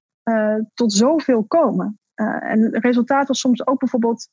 tot 0.74 0.94
zoveel 0.94 1.44
komen? 1.44 2.00
en 2.40 2.62
het 2.62 2.84
resultaat 2.84 3.28
was 3.28 3.40
soms 3.40 3.68
ook 3.68 3.80
bijvoorbeeld 3.80 4.30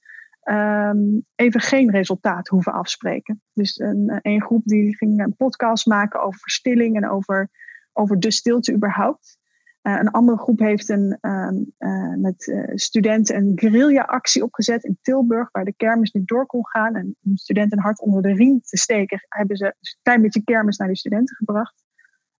um, 0.50 1.26
even 1.34 1.60
geen 1.60 1.90
resultaat 1.90 2.48
hoeven 2.48 2.72
afspreken. 2.72 3.42
Dus 3.52 3.78
een, 3.78 4.18
een 4.22 4.42
groep 4.42 4.64
die 4.64 4.96
ging 4.96 5.20
een 5.20 5.36
podcast 5.36 5.86
maken 5.86 6.22
over 6.22 6.40
verstilling 6.40 6.96
en 6.96 7.08
over, 7.08 7.48
over 7.92 8.20
de 8.20 8.30
stilte 8.30 8.72
überhaupt. 8.72 9.38
Uh, 9.82 9.98
een 9.98 10.10
andere 10.10 10.38
groep 10.38 10.58
heeft 10.58 10.88
een, 10.88 11.18
uh, 11.20 11.48
uh, 11.78 12.14
met 12.14 12.60
studenten 12.74 13.36
een 13.36 13.52
guerrilla-actie 13.54 14.42
opgezet 14.42 14.84
in 14.84 14.98
Tilburg, 15.02 15.48
waar 15.50 15.64
de 15.64 15.74
kermis 15.76 16.12
niet 16.12 16.28
door 16.28 16.46
kon 16.46 16.66
gaan. 16.66 16.94
En 16.94 17.16
om 17.22 17.36
studenten 17.36 17.78
een 17.78 17.84
hart 17.84 18.00
onder 18.00 18.22
de 18.22 18.34
riem 18.34 18.60
te 18.60 18.76
steken, 18.76 19.26
hebben 19.28 19.56
ze 19.56 19.64
een 19.64 19.96
klein 20.02 20.22
beetje 20.22 20.44
kermis 20.44 20.76
naar 20.76 20.88
de 20.88 20.96
studenten 20.96 21.36
gebracht. 21.36 21.84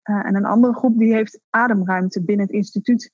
en 0.03 0.35
een 0.35 0.45
andere 0.45 0.75
groep 0.75 0.99
die 0.99 1.13
heeft 1.13 1.41
ademruimte 1.51 2.25
binnen 2.25 2.47
het 2.47 2.55
instituut 2.55 3.13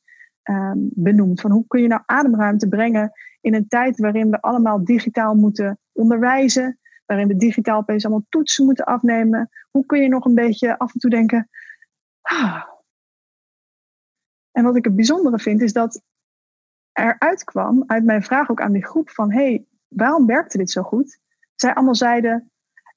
um, 0.50 0.88
benoemd. 0.94 1.40
Van 1.40 1.50
hoe 1.50 1.66
kun 1.66 1.82
je 1.82 1.88
nou 1.88 2.02
ademruimte 2.06 2.68
brengen 2.68 3.12
in 3.40 3.54
een 3.54 3.68
tijd 3.68 3.98
waarin 3.98 4.30
we 4.30 4.40
allemaal 4.40 4.84
digitaal 4.84 5.34
moeten 5.34 5.78
onderwijzen, 5.92 6.78
waarin 7.06 7.28
we 7.28 7.36
digitaal 7.36 7.78
opeens 7.78 8.04
allemaal 8.04 8.26
toetsen 8.28 8.64
moeten 8.64 8.84
afnemen. 8.84 9.50
Hoe 9.70 9.86
kun 9.86 10.02
je 10.02 10.08
nog 10.08 10.24
een 10.24 10.34
beetje 10.34 10.78
af 10.78 10.94
en 10.94 11.00
toe 11.00 11.10
denken. 11.10 11.48
Ah. 12.20 12.64
En 14.50 14.64
wat 14.64 14.76
ik 14.76 14.84
het 14.84 14.96
bijzondere 14.96 15.38
vind, 15.38 15.62
is 15.62 15.72
dat 15.72 16.02
eruit 16.92 17.44
kwam, 17.44 17.84
uit 17.86 18.04
mijn 18.04 18.22
vraag 18.22 18.50
ook 18.50 18.60
aan 18.60 18.72
die 18.72 18.86
groep, 18.86 19.10
van 19.10 19.32
hey, 19.32 19.66
waarom 19.88 20.26
werkte 20.26 20.58
dit 20.58 20.70
zo 20.70 20.82
goed? 20.82 21.18
Zij 21.54 21.74
allemaal 21.74 21.94
zeiden, 21.94 22.52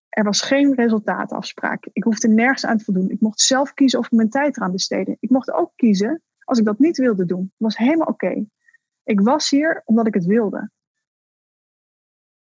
er 0.09 0.23
was 0.23 0.41
geen 0.41 0.75
resultaatafspraak. 0.75 1.87
Ik 1.93 2.03
hoefde 2.03 2.27
nergens 2.27 2.65
aan 2.65 2.77
te 2.77 2.83
voldoen. 2.83 3.09
Ik 3.09 3.21
mocht 3.21 3.39
zelf 3.39 3.73
kiezen 3.73 3.99
of 3.99 4.05
ik 4.05 4.11
mijn 4.11 4.29
tijd 4.29 4.57
eraan 4.57 4.71
besteedde. 4.71 5.17
Ik 5.19 5.29
mocht 5.29 5.51
ook 5.51 5.71
kiezen 5.75 6.21
als 6.47 6.59
ik 6.59 6.65
dat 6.65 6.79
niet 6.79 6.97
wilde 6.97 7.25
doen. 7.25 7.51
Was 7.57 7.77
helemaal 7.77 8.07
oké. 8.07 8.45
Ik 9.03 9.21
was 9.21 9.49
hier 9.49 9.81
omdat 9.85 10.07
ik 10.07 10.13
het 10.13 10.25
wilde. 10.25 10.69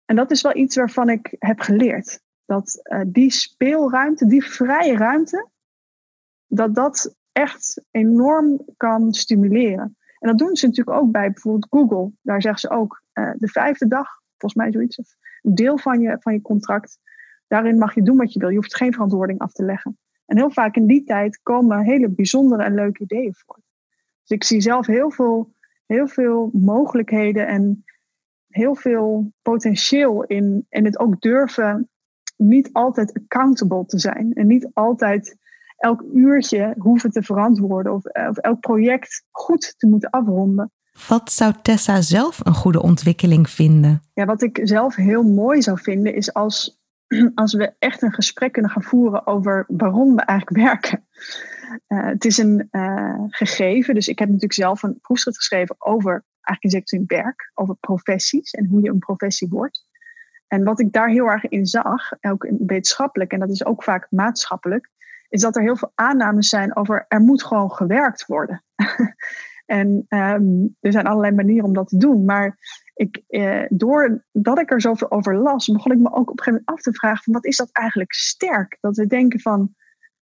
En 0.05 0.17
dat 0.17 0.31
is 0.31 0.43
wel 0.43 0.57
iets 0.57 0.77
waarvan 0.77 1.09
ik 1.09 1.37
heb 1.39 1.61
geleerd. 1.61 2.21
Dat 2.45 2.81
uh, 2.83 3.01
die 3.07 3.31
speelruimte, 3.31 4.27
die 4.27 4.45
vrije 4.45 4.97
ruimte, 4.97 5.49
dat 6.47 6.75
dat 6.75 7.17
echt 7.33 7.85
enorm 7.91 8.65
kan 8.77 9.13
stimuleren. 9.13 9.97
En 10.19 10.29
dat 10.29 10.39
doen 10.39 10.57
ze 10.57 10.67
natuurlijk 10.67 10.97
ook 10.97 11.11
bij 11.11 11.31
bijvoorbeeld 11.31 11.67
Google. 11.71 12.13
Daar 12.23 12.43
zeggen 12.43 12.61
ze 12.61 12.71
ook 12.71 13.03
uh, 13.15 13.33
de 13.37 13.49
vijfde 13.49 13.87
dag, 13.87 14.09
volgens 14.37 14.63
mij 14.63 14.73
zoiets, 14.73 14.97
of 14.97 15.17
een 15.43 15.55
deel 15.55 15.79
van 15.79 16.01
je, 16.01 16.17
van 16.21 16.33
je 16.33 16.41
contract. 16.41 16.99
Daarin 17.47 17.79
mag 17.79 17.95
je 17.95 18.03
doen 18.03 18.17
wat 18.17 18.33
je 18.33 18.39
wil. 18.39 18.49
Je 18.49 18.57
hoeft 18.57 18.77
geen 18.77 18.93
verantwoording 18.93 19.39
af 19.39 19.53
te 19.53 19.65
leggen. 19.65 19.99
En 20.27 20.37
heel 20.37 20.51
vaak 20.51 20.77
in 20.77 20.87
die 20.87 21.05
tijd 21.05 21.41
komen 21.43 21.85
hele 21.85 22.09
bijzondere 22.09 22.63
en 22.63 22.75
leuke 22.75 23.03
ideeën 23.03 23.35
voort. 23.35 23.66
Dus 24.27 24.37
ik 24.37 24.45
zie 24.45 24.61
zelf 24.61 24.87
heel 24.87 25.11
veel, 25.11 25.53
heel 25.87 26.09
veel 26.09 26.51
mogelijkheden 26.53 27.47
en 27.47 27.85
heel 28.49 28.75
veel 28.75 29.33
potentieel 29.43 30.25
in, 30.25 30.67
in 30.69 30.85
het 30.85 30.99
ook 30.99 31.21
durven 31.21 31.89
niet 32.37 32.71
altijd 32.73 33.15
accountable 33.15 33.85
te 33.87 33.99
zijn. 33.99 34.33
En 34.33 34.47
niet 34.47 34.69
altijd 34.73 35.37
elk 35.77 36.05
uurtje 36.15 36.75
hoeven 36.79 37.11
te 37.11 37.23
verantwoorden 37.23 37.93
of, 37.93 38.05
of 38.05 38.37
elk 38.37 38.61
project 38.61 39.25
goed 39.31 39.75
te 39.79 39.87
moeten 39.87 40.11
afronden. 40.11 40.73
Wat 41.09 41.33
zou 41.33 41.55
Tessa 41.63 42.01
zelf 42.01 42.41
een 42.43 42.55
goede 42.55 42.83
ontwikkeling 42.83 43.51
vinden? 43.51 44.03
Ja, 44.15 44.25
wat 44.25 44.43
ik 44.43 44.61
zelf 44.63 44.95
heel 44.95 45.23
mooi 45.23 45.63
zou 45.63 45.79
vinden 45.81 46.15
is 46.15 46.33
als, 46.33 46.81
als 47.35 47.55
we 47.55 47.73
echt 47.79 48.03
een 48.03 48.13
gesprek 48.13 48.53
kunnen 48.53 48.71
gaan 48.71 48.83
voeren 48.83 49.27
over 49.27 49.65
waarom 49.69 50.15
we 50.15 50.23
eigenlijk 50.23 50.61
werken. 50.67 51.05
Uh, 51.89 52.05
het 52.05 52.25
is 52.25 52.39
een 52.39 52.69
uh, 52.71 53.23
gegeven, 53.29 53.95
dus 53.95 54.09
ik 54.09 54.19
heb 54.19 54.29
natuurlijk 54.29 54.55
zelf 54.55 54.83
een 54.83 55.01
proefschrift 55.01 55.37
geschreven 55.37 55.77
over 55.79 56.25
eigenlijk 56.41 56.91
in 56.91 57.05
werk, 57.07 57.51
over 57.55 57.77
professies 57.77 58.51
en 58.51 58.67
hoe 58.67 58.83
je 58.83 58.91
een 58.91 58.99
professie 58.99 59.49
wordt. 59.49 59.87
En 60.47 60.65
wat 60.65 60.81
ik 60.81 60.93
daar 60.93 61.09
heel 61.09 61.27
erg 61.27 61.49
in 61.49 61.67
zag, 61.67 62.11
ook 62.21 62.49
wetenschappelijk, 62.59 63.33
en 63.33 63.41
dat 63.41 63.51
is 63.51 63.65
ook 63.65 63.83
vaak 63.83 64.07
maatschappelijk, 64.11 64.91
is 65.29 65.41
dat 65.41 65.57
er 65.57 65.63
heel 65.63 65.77
veel 65.77 65.93
aannames 65.95 66.49
zijn 66.49 66.77
over 66.77 67.05
er 67.09 67.21
moet 67.21 67.45
gewoon 67.45 67.73
gewerkt 67.73 68.27
worden. 68.27 68.65
en 69.67 70.07
um, 70.09 70.77
er 70.81 70.93
zijn 70.93 71.07
allerlei 71.07 71.35
manieren 71.35 71.65
om 71.65 71.75
dat 71.75 71.89
te 71.89 71.97
doen. 71.97 72.25
Maar 72.25 72.59
ik, 72.95 73.23
eh, 73.27 73.65
doordat 73.69 74.59
ik 74.59 74.71
er 74.71 74.81
zoveel 74.81 75.11
over 75.11 75.37
las, 75.37 75.67
begon 75.67 75.93
ik 75.93 75.99
me 75.99 76.13
ook 76.13 76.31
op 76.31 76.39
een 76.39 76.45
gegeven 76.45 76.53
moment 76.53 76.69
af 76.69 76.81
te 76.81 76.93
vragen: 76.93 77.25
van 77.25 77.33
wat 77.33 77.45
is 77.45 77.57
dat 77.57 77.71
eigenlijk 77.73 78.13
sterk? 78.13 78.79
Dat 78.81 78.97
we 78.97 79.07
denken 79.07 79.41
van. 79.41 79.75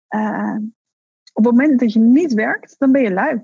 Uh, 0.08 0.56
op 1.34 1.44
het 1.44 1.54
moment 1.54 1.80
dat 1.80 1.92
je 1.92 1.98
niet 1.98 2.34
werkt, 2.34 2.74
dan 2.78 2.92
ben 2.92 3.02
je 3.02 3.12
lui. 3.12 3.42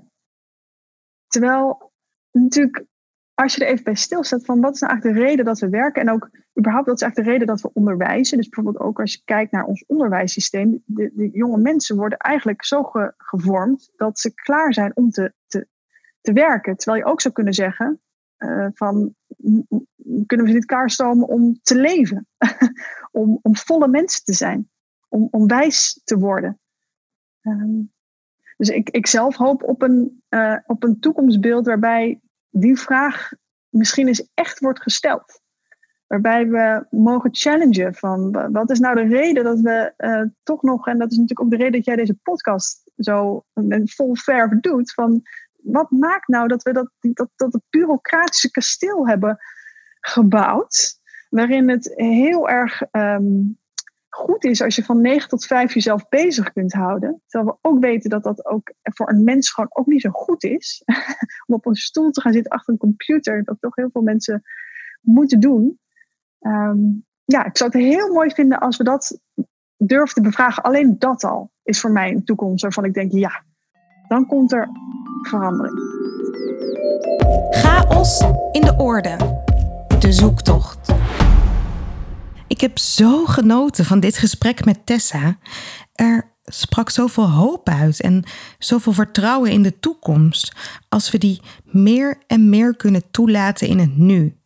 Terwijl 1.27 1.91
natuurlijk, 2.31 2.85
als 3.33 3.55
je 3.55 3.65
er 3.65 3.71
even 3.71 3.83
bij 3.83 3.95
stilstaat 3.95 4.45
van 4.45 4.61
wat 4.61 4.73
is 4.73 4.79
nou 4.79 4.91
eigenlijk 4.91 5.21
de 5.21 5.27
reden 5.27 5.45
dat 5.45 5.59
we 5.59 5.69
werken 5.69 6.01
en 6.01 6.09
ook 6.09 6.29
überhaupt 6.59 6.87
wat 6.87 6.95
is 6.95 7.01
eigenlijk 7.01 7.15
de 7.15 7.37
reden 7.37 7.47
dat 7.47 7.61
we 7.61 7.79
onderwijzen. 7.79 8.37
Dus 8.37 8.49
bijvoorbeeld 8.49 8.85
ook 8.85 8.99
als 8.99 9.13
je 9.13 9.21
kijkt 9.25 9.51
naar 9.51 9.65
ons 9.65 9.83
onderwijssysteem, 9.87 10.83
de, 10.85 11.11
de 11.13 11.29
jonge 11.29 11.57
mensen 11.57 11.95
worden 11.95 12.17
eigenlijk 12.17 12.65
zo 12.65 12.91
gevormd 13.17 13.91
dat 13.95 14.19
ze 14.19 14.33
klaar 14.33 14.73
zijn 14.73 14.91
om 14.95 15.09
te, 15.09 15.33
te, 15.47 15.67
te 16.21 16.33
werken. 16.33 16.77
Terwijl 16.77 17.03
je 17.03 17.11
ook 17.11 17.21
zou 17.21 17.33
kunnen 17.33 17.53
zeggen 17.53 18.01
uh, 18.37 18.67
van 18.73 19.15
kunnen 20.25 20.45
we 20.45 20.51
niet 20.51 20.65
klaarstomen 20.65 21.27
om 21.27 21.59
te 21.61 21.75
leven, 21.75 22.27
om, 23.11 23.39
om 23.41 23.55
volle 23.55 23.87
mensen 23.87 24.23
te 24.23 24.33
zijn, 24.33 24.69
om, 25.07 25.27
om 25.31 25.47
wijs 25.47 26.01
te 26.03 26.17
worden. 26.17 26.60
Um, 27.43 27.91
dus 28.57 28.69
ik, 28.69 28.89
ik 28.89 29.07
zelf 29.07 29.35
hoop 29.35 29.63
op 29.63 29.81
een, 29.81 30.23
uh, 30.29 30.57
op 30.65 30.83
een 30.83 30.99
toekomstbeeld 30.99 31.65
waarbij 31.65 32.19
die 32.49 32.79
vraag 32.79 33.31
misschien 33.69 34.07
eens 34.07 34.29
echt 34.33 34.59
wordt 34.59 34.81
gesteld. 34.81 35.41
Waarbij 36.07 36.47
we 36.47 36.85
mogen 36.89 37.29
challengen 37.35 37.93
van 37.93 38.31
wat 38.51 38.69
is 38.69 38.79
nou 38.79 38.95
de 38.95 39.15
reden 39.15 39.43
dat 39.43 39.59
we 39.59 39.93
uh, 39.97 40.23
toch 40.43 40.61
nog, 40.61 40.87
en 40.87 40.97
dat 40.97 41.11
is 41.11 41.17
natuurlijk 41.17 41.41
ook 41.41 41.49
de 41.49 41.57
reden 41.57 41.71
dat 41.71 41.85
jij 41.85 41.95
deze 41.95 42.17
podcast 42.23 42.91
zo 42.97 43.45
vol 43.83 44.15
verf 44.15 44.59
doet, 44.59 44.93
van 44.93 45.21
wat 45.61 45.91
maakt 45.91 46.27
nou 46.27 46.47
dat 46.47 46.63
we 46.63 46.73
dat, 46.73 46.91
dat, 46.99 47.29
dat 47.35 47.53
het 47.53 47.63
bureaucratische 47.69 48.51
kasteel 48.51 49.07
hebben 49.07 49.37
gebouwd, 49.99 50.99
waarin 51.29 51.69
het 51.69 51.93
heel 51.95 52.49
erg 52.49 52.81
um, 52.91 53.59
goed 54.15 54.43
is 54.43 54.61
als 54.61 54.75
je 54.75 54.83
van 54.83 55.01
9 55.01 55.29
tot 55.29 55.45
5 55.45 55.73
jezelf 55.73 56.09
bezig 56.09 56.53
kunt 56.53 56.73
houden. 56.73 57.21
Terwijl 57.27 57.51
we 57.51 57.69
ook 57.69 57.79
weten 57.79 58.09
dat 58.09 58.23
dat 58.23 58.45
ook 58.45 58.73
voor 58.81 59.09
een 59.09 59.23
mens 59.23 59.49
gewoon 59.49 59.69
ook 59.73 59.85
niet 59.85 60.01
zo 60.01 60.09
goed 60.09 60.43
is. 60.43 60.83
Om 61.47 61.55
op 61.55 61.65
een 61.65 61.75
stoel 61.75 62.11
te 62.11 62.21
gaan 62.21 62.33
zitten 62.33 62.51
achter 62.51 62.73
een 62.73 62.79
computer. 62.79 63.43
Dat 63.43 63.57
toch 63.59 63.75
heel 63.75 63.89
veel 63.91 64.01
mensen 64.01 64.43
moeten 65.01 65.39
doen. 65.39 65.79
Um, 66.39 67.05
ja, 67.25 67.45
ik 67.45 67.57
zou 67.57 67.69
het 67.71 67.81
heel 67.81 68.13
mooi 68.13 68.29
vinden 68.29 68.59
als 68.59 68.77
we 68.77 68.83
dat 68.83 69.19
durven 69.77 70.15
te 70.15 70.21
bevragen. 70.21 70.63
Alleen 70.63 70.95
dat 70.99 71.23
al 71.23 71.51
is 71.63 71.79
voor 71.79 71.91
mij 71.91 72.11
een 72.11 72.23
toekomst 72.23 72.61
waarvan 72.61 72.85
ik 72.85 72.93
denk, 72.93 73.11
ja, 73.11 73.43
dan 74.07 74.27
komt 74.27 74.51
er 74.51 74.69
verandering. 75.21 75.79
Chaos 77.49 78.21
in 78.51 78.61
de 78.61 78.75
orde. 78.77 79.17
De 79.99 80.11
zoektocht. 80.11 80.93
Ik 82.61 82.67
heb 82.67 82.79
zo 82.79 83.25
genoten 83.25 83.85
van 83.85 83.99
dit 83.99 84.17
gesprek 84.17 84.65
met 84.65 84.85
Tessa. 84.85 85.37
Er 85.93 86.35
sprak 86.43 86.89
zoveel 86.89 87.29
hoop 87.29 87.69
uit 87.69 88.01
en 88.01 88.23
zoveel 88.59 88.93
vertrouwen 88.93 89.51
in 89.51 89.63
de 89.63 89.79
toekomst 89.79 90.53
als 90.89 91.11
we 91.11 91.17
die 91.17 91.41
meer 91.63 92.23
en 92.27 92.49
meer 92.49 92.75
kunnen 92.75 93.11
toelaten 93.11 93.67
in 93.67 93.79
het 93.79 93.97
nu. 93.97 94.37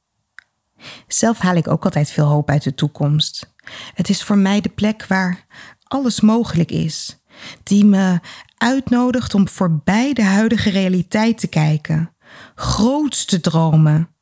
Zelf 1.07 1.37
haal 1.37 1.55
ik 1.55 1.67
ook 1.67 1.83
altijd 1.83 2.11
veel 2.11 2.25
hoop 2.25 2.49
uit 2.49 2.63
de 2.63 2.73
toekomst. 2.73 3.53
Het 3.93 4.09
is 4.09 4.23
voor 4.23 4.37
mij 4.37 4.61
de 4.61 4.69
plek 4.69 5.05
waar 5.07 5.45
alles 5.83 6.21
mogelijk 6.21 6.71
is. 6.71 7.19
die 7.63 7.85
me 7.85 8.19
uitnodigt 8.57 9.33
om 9.33 9.47
voorbij 9.47 10.13
de 10.13 10.23
huidige 10.23 10.69
realiteit 10.69 11.37
te 11.37 11.47
kijken, 11.47 12.15
groots 12.55 13.25
te 13.25 13.39
dromen, 13.39 14.14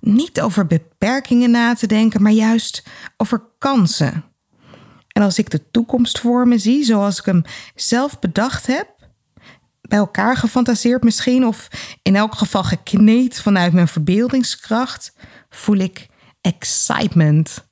niet 0.00 0.40
over 0.40 0.66
beperkingen 0.66 1.50
na 1.50 1.74
te 1.74 1.86
denken, 1.86 2.22
maar 2.22 2.32
juist 2.32 2.82
over 3.16 3.42
kansen. 3.58 4.24
En 5.08 5.22
als 5.22 5.38
ik 5.38 5.50
de 5.50 5.70
toekomst 5.70 6.18
voor 6.18 6.48
me 6.48 6.58
zie 6.58 6.84
zoals 6.84 7.18
ik 7.18 7.24
hem 7.24 7.42
zelf 7.74 8.18
bedacht 8.18 8.66
heb, 8.66 9.00
bij 9.80 9.98
elkaar 9.98 10.36
gefantaseerd 10.36 11.02
misschien, 11.02 11.46
of 11.46 11.68
in 12.02 12.16
elk 12.16 12.34
geval 12.34 12.64
gekneed 12.64 13.40
vanuit 13.40 13.72
mijn 13.72 13.88
verbeeldingskracht, 13.88 15.12
voel 15.48 15.76
ik 15.76 16.06
excitement, 16.40 17.68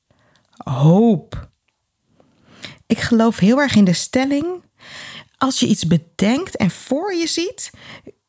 hoop. 0.57 1.49
Ik 2.87 2.99
geloof 2.99 3.39
heel 3.39 3.61
erg 3.61 3.75
in 3.75 3.85
de 3.85 3.93
stelling: 3.93 4.47
als 5.37 5.59
je 5.61 5.67
iets 5.67 5.87
bedenkt 5.87 6.57
en 6.57 6.71
voor 6.71 7.15
je 7.15 7.27
ziet, 7.27 7.71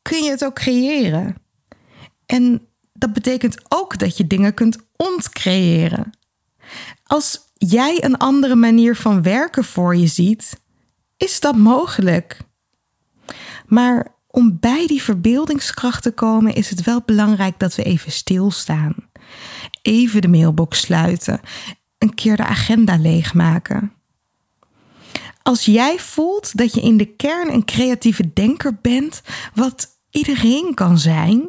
kun 0.02 0.22
je 0.22 0.30
het 0.30 0.44
ook 0.44 0.54
creëren. 0.54 1.36
En 2.26 2.68
dat 3.00 3.12
betekent 3.12 3.56
ook 3.68 3.98
dat 3.98 4.16
je 4.16 4.26
dingen 4.26 4.54
kunt 4.54 4.78
ontcreëren. 4.96 6.10
Als 7.04 7.40
jij 7.54 8.04
een 8.04 8.16
andere 8.16 8.54
manier 8.54 8.96
van 8.96 9.22
werken 9.22 9.64
voor 9.64 9.96
je 9.96 10.06
ziet, 10.06 10.60
is 11.16 11.40
dat 11.40 11.56
mogelijk. 11.56 12.38
Maar 13.66 14.14
om 14.26 14.58
bij 14.60 14.86
die 14.86 15.02
verbeeldingskracht 15.02 16.02
te 16.02 16.10
komen, 16.10 16.54
is 16.54 16.70
het 16.70 16.82
wel 16.82 17.02
belangrijk 17.06 17.58
dat 17.58 17.74
we 17.74 17.82
even 17.82 18.12
stilstaan. 18.12 18.94
Even 19.82 20.20
de 20.20 20.28
mailbox 20.28 20.80
sluiten, 20.80 21.40
een 21.98 22.14
keer 22.14 22.36
de 22.36 22.44
agenda 22.44 22.98
leegmaken. 22.98 23.92
Als 25.42 25.64
jij 25.64 25.98
voelt 25.98 26.56
dat 26.56 26.74
je 26.74 26.80
in 26.80 26.96
de 26.96 27.16
kern 27.16 27.52
een 27.52 27.64
creatieve 27.64 28.32
denker 28.32 28.78
bent, 28.82 29.22
wat 29.54 29.88
iedereen 30.10 30.74
kan 30.74 30.98
zijn, 30.98 31.48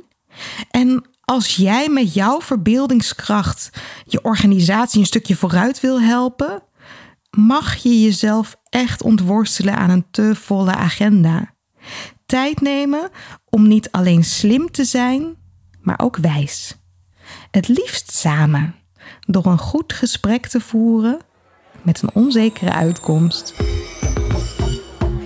en 0.72 1.06
als 1.32 1.56
jij 1.56 1.90
met 1.90 2.14
jouw 2.14 2.42
verbeeldingskracht 2.42 3.70
je 4.06 4.24
organisatie 4.24 5.00
een 5.00 5.06
stukje 5.06 5.36
vooruit 5.36 5.80
wil 5.80 6.02
helpen, 6.02 6.64
mag 7.30 7.76
je 7.76 8.02
jezelf 8.02 8.56
echt 8.70 9.04
ontworstelen 9.04 9.76
aan 9.76 9.90
een 9.90 10.06
te 10.12 10.36
volle 10.36 10.76
agenda. 10.76 11.54
Tijd 12.26 12.62
nemen 12.62 13.10
om 13.50 13.68
niet 13.68 13.92
alleen 13.92 14.24
slim 14.24 14.72
te 14.72 14.84
zijn, 14.84 15.36
maar 15.82 16.00
ook 16.00 16.18
wijs. 16.18 16.76
Het 17.52 17.68
liefst 17.68 18.12
samen, 18.14 18.76
door 19.20 19.46
een 19.46 19.58
goed 19.58 19.94
gesprek 19.94 20.48
te 20.48 20.60
voeren 20.60 21.20
met 21.82 22.02
een 22.02 22.14
onzekere 22.14 22.72
uitkomst. 22.72 23.54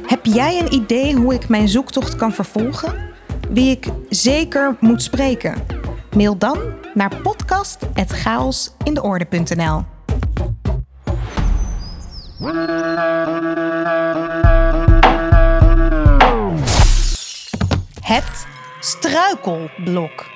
Heb 0.05 0.25
jij 0.25 0.59
een 0.59 0.73
idee 0.73 1.15
hoe 1.15 1.33
ik 1.33 1.49
mijn 1.49 1.69
zoektocht 1.69 2.15
kan 2.15 2.33
vervolgen? 2.33 3.13
Wie 3.49 3.71
ik 3.71 3.87
zeker 4.09 4.77
moet 4.79 5.03
spreken? 5.03 5.84
Mail 6.15 6.37
dan 6.37 6.57
naar 6.93 7.21
podcast.chaosindeorde.nl 7.21 9.83
Het 18.01 18.47
struikelblok. 18.79 20.33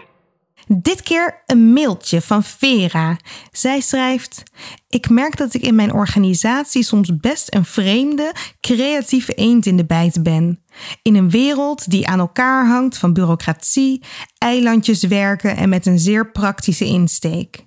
Dit 0.67 1.01
keer 1.01 1.43
een 1.45 1.73
mailtje 1.73 2.21
van 2.21 2.43
Vera. 2.43 3.17
Zij 3.51 3.80
schrijft: 3.80 4.43
Ik 4.89 5.09
merk 5.09 5.38
dat 5.38 5.53
ik 5.53 5.61
in 5.61 5.75
mijn 5.75 5.93
organisatie 5.93 6.84
soms 6.84 7.17
best 7.17 7.55
een 7.55 7.65
vreemde, 7.65 8.34
creatieve 8.59 9.34
eend 9.34 9.65
in 9.65 9.77
de 9.77 9.86
bijt 9.86 10.23
ben. 10.23 10.63
In 11.01 11.15
een 11.15 11.30
wereld 11.30 11.89
die 11.89 12.07
aan 12.07 12.19
elkaar 12.19 12.67
hangt 12.67 12.97
van 12.97 13.13
bureaucratie, 13.13 14.03
eilandjes 14.38 15.03
werken 15.03 15.57
en 15.57 15.69
met 15.69 15.86
een 15.86 15.99
zeer 15.99 16.32
praktische 16.32 16.86
insteek. 16.86 17.65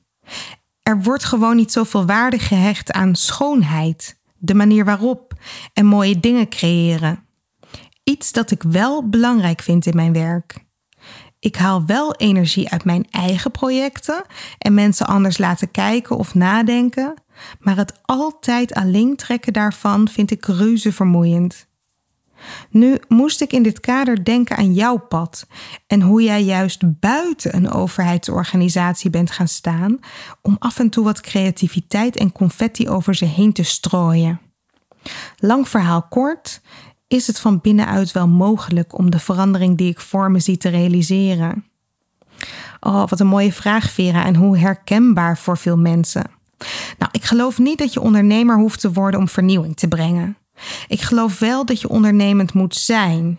Er 0.82 1.02
wordt 1.02 1.24
gewoon 1.24 1.56
niet 1.56 1.72
zoveel 1.72 2.06
waarde 2.06 2.38
gehecht 2.38 2.92
aan 2.92 3.14
schoonheid, 3.14 4.20
de 4.38 4.54
manier 4.54 4.84
waarop 4.84 5.32
en 5.72 5.86
mooie 5.86 6.20
dingen 6.20 6.48
creëren. 6.48 7.26
Iets 8.04 8.32
dat 8.32 8.50
ik 8.50 8.62
wel 8.62 9.08
belangrijk 9.08 9.62
vind 9.62 9.86
in 9.86 9.96
mijn 9.96 10.12
werk. 10.12 10.64
Ik 11.38 11.56
haal 11.56 11.86
wel 11.86 12.14
energie 12.14 12.68
uit 12.68 12.84
mijn 12.84 13.06
eigen 13.10 13.50
projecten 13.50 14.24
en 14.58 14.74
mensen 14.74 15.06
anders 15.06 15.38
laten 15.38 15.70
kijken 15.70 16.16
of 16.16 16.34
nadenken, 16.34 17.14
maar 17.58 17.76
het 17.76 18.00
altijd 18.02 18.74
alleen 18.74 19.16
trekken 19.16 19.52
daarvan 19.52 20.08
vind 20.08 20.30
ik 20.30 20.46
reuze 20.46 20.92
vermoeiend. 20.92 21.66
Nu 22.70 22.98
moest 23.08 23.40
ik 23.40 23.52
in 23.52 23.62
dit 23.62 23.80
kader 23.80 24.24
denken 24.24 24.56
aan 24.56 24.74
jouw 24.74 24.96
pad 24.96 25.46
en 25.86 26.02
hoe 26.02 26.22
jij 26.22 26.42
juist 26.42 27.00
buiten 27.00 27.56
een 27.56 27.70
overheidsorganisatie 27.70 29.10
bent 29.10 29.30
gaan 29.30 29.48
staan 29.48 29.98
om 30.42 30.56
af 30.58 30.78
en 30.78 30.90
toe 30.90 31.04
wat 31.04 31.20
creativiteit 31.20 32.16
en 32.16 32.32
confetti 32.32 32.88
over 32.88 33.14
ze 33.14 33.24
heen 33.24 33.52
te 33.52 33.62
strooien. 33.62 34.40
Lang 35.36 35.68
verhaal 35.68 36.02
kort, 36.02 36.60
is 37.08 37.26
het 37.26 37.38
van 37.38 37.60
binnenuit 37.60 38.12
wel 38.12 38.28
mogelijk 38.28 38.98
om 38.98 39.10
de 39.10 39.18
verandering 39.18 39.78
die 39.78 39.90
ik 39.90 40.00
voor 40.00 40.30
me 40.30 40.38
zie 40.38 40.56
te 40.56 40.68
realiseren? 40.68 41.64
Oh, 42.80 43.08
wat 43.08 43.20
een 43.20 43.26
mooie 43.26 43.52
vraag, 43.52 43.90
Vera, 43.90 44.24
en 44.24 44.36
hoe 44.36 44.58
herkenbaar 44.58 45.38
voor 45.38 45.58
veel 45.58 45.76
mensen. 45.76 46.30
Nou, 46.98 47.10
ik 47.12 47.24
geloof 47.24 47.58
niet 47.58 47.78
dat 47.78 47.92
je 47.92 48.00
ondernemer 48.00 48.56
hoeft 48.56 48.80
te 48.80 48.92
worden 48.92 49.20
om 49.20 49.28
vernieuwing 49.28 49.76
te 49.76 49.88
brengen. 49.88 50.36
Ik 50.88 51.00
geloof 51.00 51.38
wel 51.38 51.64
dat 51.64 51.80
je 51.80 51.88
ondernemend 51.88 52.52
moet 52.52 52.76
zijn. 52.76 53.38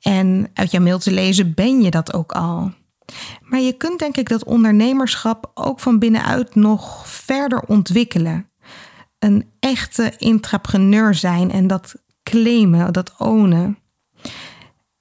En 0.00 0.50
uit 0.54 0.70
jouw 0.70 0.82
mail 0.82 0.98
te 0.98 1.12
lezen 1.12 1.54
ben 1.54 1.82
je 1.82 1.90
dat 1.90 2.14
ook 2.14 2.32
al. 2.32 2.72
Maar 3.40 3.60
je 3.60 3.72
kunt 3.72 3.98
denk 3.98 4.16
ik 4.16 4.28
dat 4.28 4.44
ondernemerschap 4.44 5.50
ook 5.54 5.80
van 5.80 5.98
binnenuit 5.98 6.54
nog 6.54 7.08
verder 7.08 7.62
ontwikkelen. 7.66 8.50
Een 9.18 9.50
echte 9.60 10.12
intrapreneur 10.18 11.14
zijn 11.14 11.50
en 11.50 11.66
dat 11.66 11.94
claimen, 12.22 12.92
dat 12.92 13.14
ownen. 13.18 13.78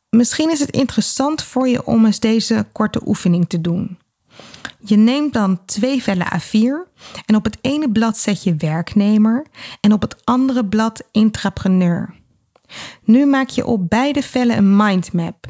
Misschien 0.10 0.52
is 0.52 0.60
het 0.60 0.72
interessant 0.72 1.44
voor 1.44 1.68
je 1.68 1.86
om 1.86 2.06
eens 2.06 2.20
deze 2.20 2.68
korte 2.72 3.02
oefening 3.06 3.50
te 3.50 3.62
doen. 3.62 3.98
Je 4.86 4.98
neemt 4.98 5.34
dan 5.34 5.66
twee 5.66 6.04
vellen 6.04 6.28
A4 6.28 6.92
en 7.26 7.36
op 7.36 7.44
het 7.44 7.58
ene 7.62 7.92
blad 7.92 8.18
zet 8.18 8.44
je 8.44 8.56
werknemer 8.56 9.46
en 9.82 9.94
op 9.94 10.02
het 10.02 10.26
andere 10.26 10.66
blad 10.66 11.04
intrapreneur. 11.12 12.14
Nu 13.04 13.26
maak 13.26 13.50
je 13.50 13.66
op 13.66 13.90
beide 13.90 14.22
vellen 14.22 14.58
een 14.58 14.76
mindmap. 14.76 15.46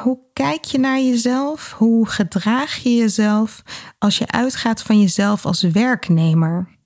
Hoe 0.00 0.18
kijk 0.32 0.64
je 0.64 0.78
naar 0.78 1.00
jezelf? 1.00 1.72
Hoe 1.72 2.08
gedraag 2.08 2.76
je 2.76 2.94
jezelf 2.94 3.62
als 3.98 4.18
je 4.18 4.26
uitgaat 4.26 4.82
van 4.82 5.00
jezelf 5.00 5.46
als 5.46 5.62
werknemer? 5.62 6.78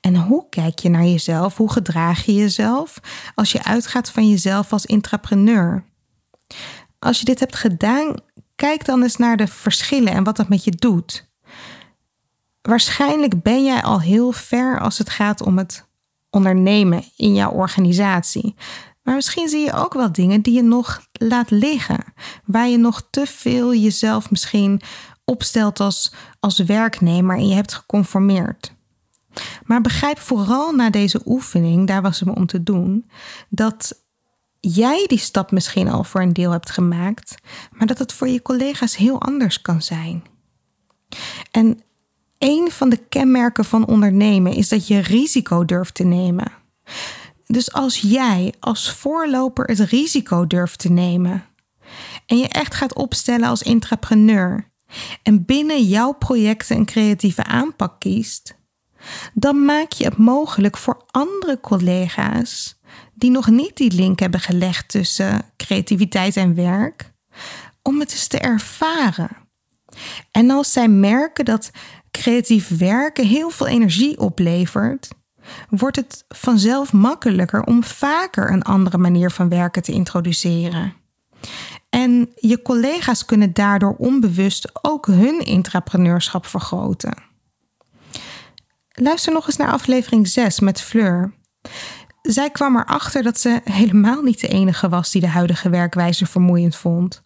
En 0.00 0.16
hoe 0.16 0.48
kijk 0.48 0.78
je 0.78 0.88
naar 0.88 1.04
jezelf? 1.04 1.56
Hoe 1.56 1.72
gedraag 1.72 2.24
je 2.24 2.34
jezelf 2.34 3.00
als 3.34 3.52
je 3.52 3.64
uitgaat 3.64 4.10
van 4.10 4.28
jezelf 4.28 4.72
als 4.72 4.86
intrapreneur? 4.86 5.84
Als 6.98 7.18
je 7.18 7.24
dit 7.24 7.40
hebt 7.40 7.56
gedaan, 7.56 8.14
kijk 8.62 8.84
dan 8.84 9.02
eens 9.02 9.16
naar 9.16 9.36
de 9.36 9.46
verschillen 9.46 10.12
en 10.12 10.24
wat 10.24 10.36
dat 10.36 10.48
met 10.48 10.64
je 10.64 10.70
doet. 10.70 11.30
Waarschijnlijk 12.60 13.42
ben 13.42 13.64
jij 13.64 13.82
al 13.82 14.00
heel 14.00 14.32
ver 14.32 14.80
als 14.80 14.98
het 14.98 15.10
gaat 15.10 15.42
om 15.42 15.58
het 15.58 15.86
ondernemen 16.30 17.04
in 17.16 17.34
jouw 17.34 17.50
organisatie. 17.50 18.54
Maar 19.02 19.14
misschien 19.14 19.48
zie 19.48 19.64
je 19.64 19.72
ook 19.72 19.94
wel 19.94 20.12
dingen 20.12 20.42
die 20.42 20.54
je 20.54 20.62
nog 20.62 21.06
laat 21.12 21.50
liggen, 21.50 22.04
waar 22.44 22.68
je 22.68 22.76
nog 22.76 23.08
te 23.10 23.26
veel 23.26 23.74
jezelf 23.74 24.30
misschien 24.30 24.80
opstelt 25.24 25.80
als, 25.80 26.12
als 26.40 26.58
werknemer 26.58 27.36
en 27.36 27.48
je 27.48 27.54
hebt 27.54 27.74
geconformeerd. 27.74 28.74
Maar 29.64 29.80
begrijp 29.80 30.18
vooral 30.18 30.72
na 30.72 30.90
deze 30.90 31.22
oefening, 31.24 31.86
daar 31.86 32.02
was 32.02 32.20
het 32.20 32.28
om 32.28 32.46
te 32.46 32.62
doen, 32.62 33.10
dat 33.48 34.01
jij 34.70 35.04
die 35.06 35.18
stap 35.18 35.50
misschien 35.50 35.88
al 35.88 36.04
voor 36.04 36.20
een 36.20 36.32
deel 36.32 36.50
hebt 36.50 36.70
gemaakt, 36.70 37.34
maar 37.70 37.86
dat 37.86 37.98
het 37.98 38.12
voor 38.12 38.28
je 38.28 38.42
collega's 38.42 38.96
heel 38.96 39.20
anders 39.20 39.62
kan 39.62 39.82
zijn. 39.82 40.24
En 41.50 41.82
een 42.38 42.70
van 42.70 42.88
de 42.88 42.96
kenmerken 42.96 43.64
van 43.64 43.86
ondernemen 43.86 44.52
is 44.52 44.68
dat 44.68 44.86
je 44.86 44.98
risico 44.98 45.64
durft 45.64 45.94
te 45.94 46.04
nemen. 46.04 46.52
Dus 47.46 47.72
als 47.72 47.98
jij 47.98 48.54
als 48.60 48.92
voorloper 48.92 49.64
het 49.64 49.78
risico 49.78 50.46
durft 50.46 50.78
te 50.78 50.90
nemen 50.90 51.44
en 52.26 52.38
je 52.38 52.48
echt 52.48 52.74
gaat 52.74 52.94
opstellen 52.94 53.48
als 53.48 53.62
intrapreneur 53.62 54.70
en 55.22 55.44
binnen 55.44 55.82
jouw 55.82 56.12
projecten 56.12 56.76
een 56.76 56.86
creatieve 56.86 57.44
aanpak 57.44 58.00
kiest, 58.00 58.54
dan 59.34 59.64
maak 59.64 59.92
je 59.92 60.04
het 60.04 60.16
mogelijk 60.16 60.76
voor 60.76 61.04
andere 61.10 61.60
collega's 61.60 62.80
die 63.22 63.30
nog 63.30 63.48
niet 63.48 63.76
die 63.76 63.92
link 63.92 64.18
hebben 64.18 64.40
gelegd 64.40 64.88
tussen 64.88 65.44
creativiteit 65.56 66.36
en 66.36 66.54
werk, 66.54 67.12
om 67.82 68.00
het 68.00 68.12
eens 68.12 68.26
te 68.26 68.38
ervaren. 68.38 69.30
En 70.30 70.50
als 70.50 70.72
zij 70.72 70.88
merken 70.88 71.44
dat 71.44 71.70
creatief 72.10 72.68
werken 72.78 73.26
heel 73.26 73.50
veel 73.50 73.66
energie 73.66 74.18
oplevert, 74.18 75.08
wordt 75.68 75.96
het 75.96 76.24
vanzelf 76.28 76.92
makkelijker 76.92 77.64
om 77.64 77.84
vaker 77.84 78.50
een 78.50 78.62
andere 78.62 78.98
manier 78.98 79.30
van 79.30 79.48
werken 79.48 79.82
te 79.82 79.92
introduceren. 79.92 80.94
En 81.90 82.32
je 82.34 82.62
collega's 82.62 83.24
kunnen 83.24 83.52
daardoor 83.52 83.94
onbewust 83.98 84.84
ook 84.84 85.06
hun 85.06 85.40
intrapreneurschap 85.40 86.46
vergroten. 86.46 87.14
Luister 88.88 89.32
nog 89.32 89.46
eens 89.46 89.56
naar 89.56 89.72
aflevering 89.72 90.28
6 90.28 90.60
met 90.60 90.80
Fleur. 90.80 91.32
Zij 92.22 92.50
kwam 92.50 92.76
erachter 92.76 93.22
dat 93.22 93.40
ze 93.40 93.60
helemaal 93.64 94.22
niet 94.22 94.40
de 94.40 94.48
enige 94.48 94.88
was 94.88 95.10
die 95.10 95.20
de 95.20 95.28
huidige 95.28 95.68
werkwijze 95.68 96.26
vermoeiend 96.26 96.76
vond. 96.76 97.22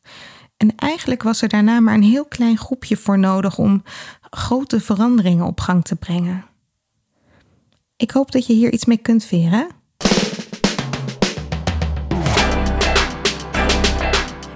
En 0.56 0.74
eigenlijk 0.76 1.22
was 1.22 1.42
er 1.42 1.48
daarna 1.48 1.80
maar 1.80 1.94
een 1.94 2.02
heel 2.02 2.24
klein 2.24 2.58
groepje 2.58 2.96
voor 2.96 3.18
nodig 3.18 3.58
om 3.58 3.82
grote 4.20 4.80
veranderingen 4.80 5.46
op 5.46 5.60
gang 5.60 5.84
te 5.84 5.96
brengen. 5.96 6.44
Ik 7.96 8.10
hoop 8.10 8.32
dat 8.32 8.46
je 8.46 8.52
hier 8.52 8.72
iets 8.72 8.84
mee 8.84 8.96
kunt, 8.96 9.24
Vera. 9.24 9.66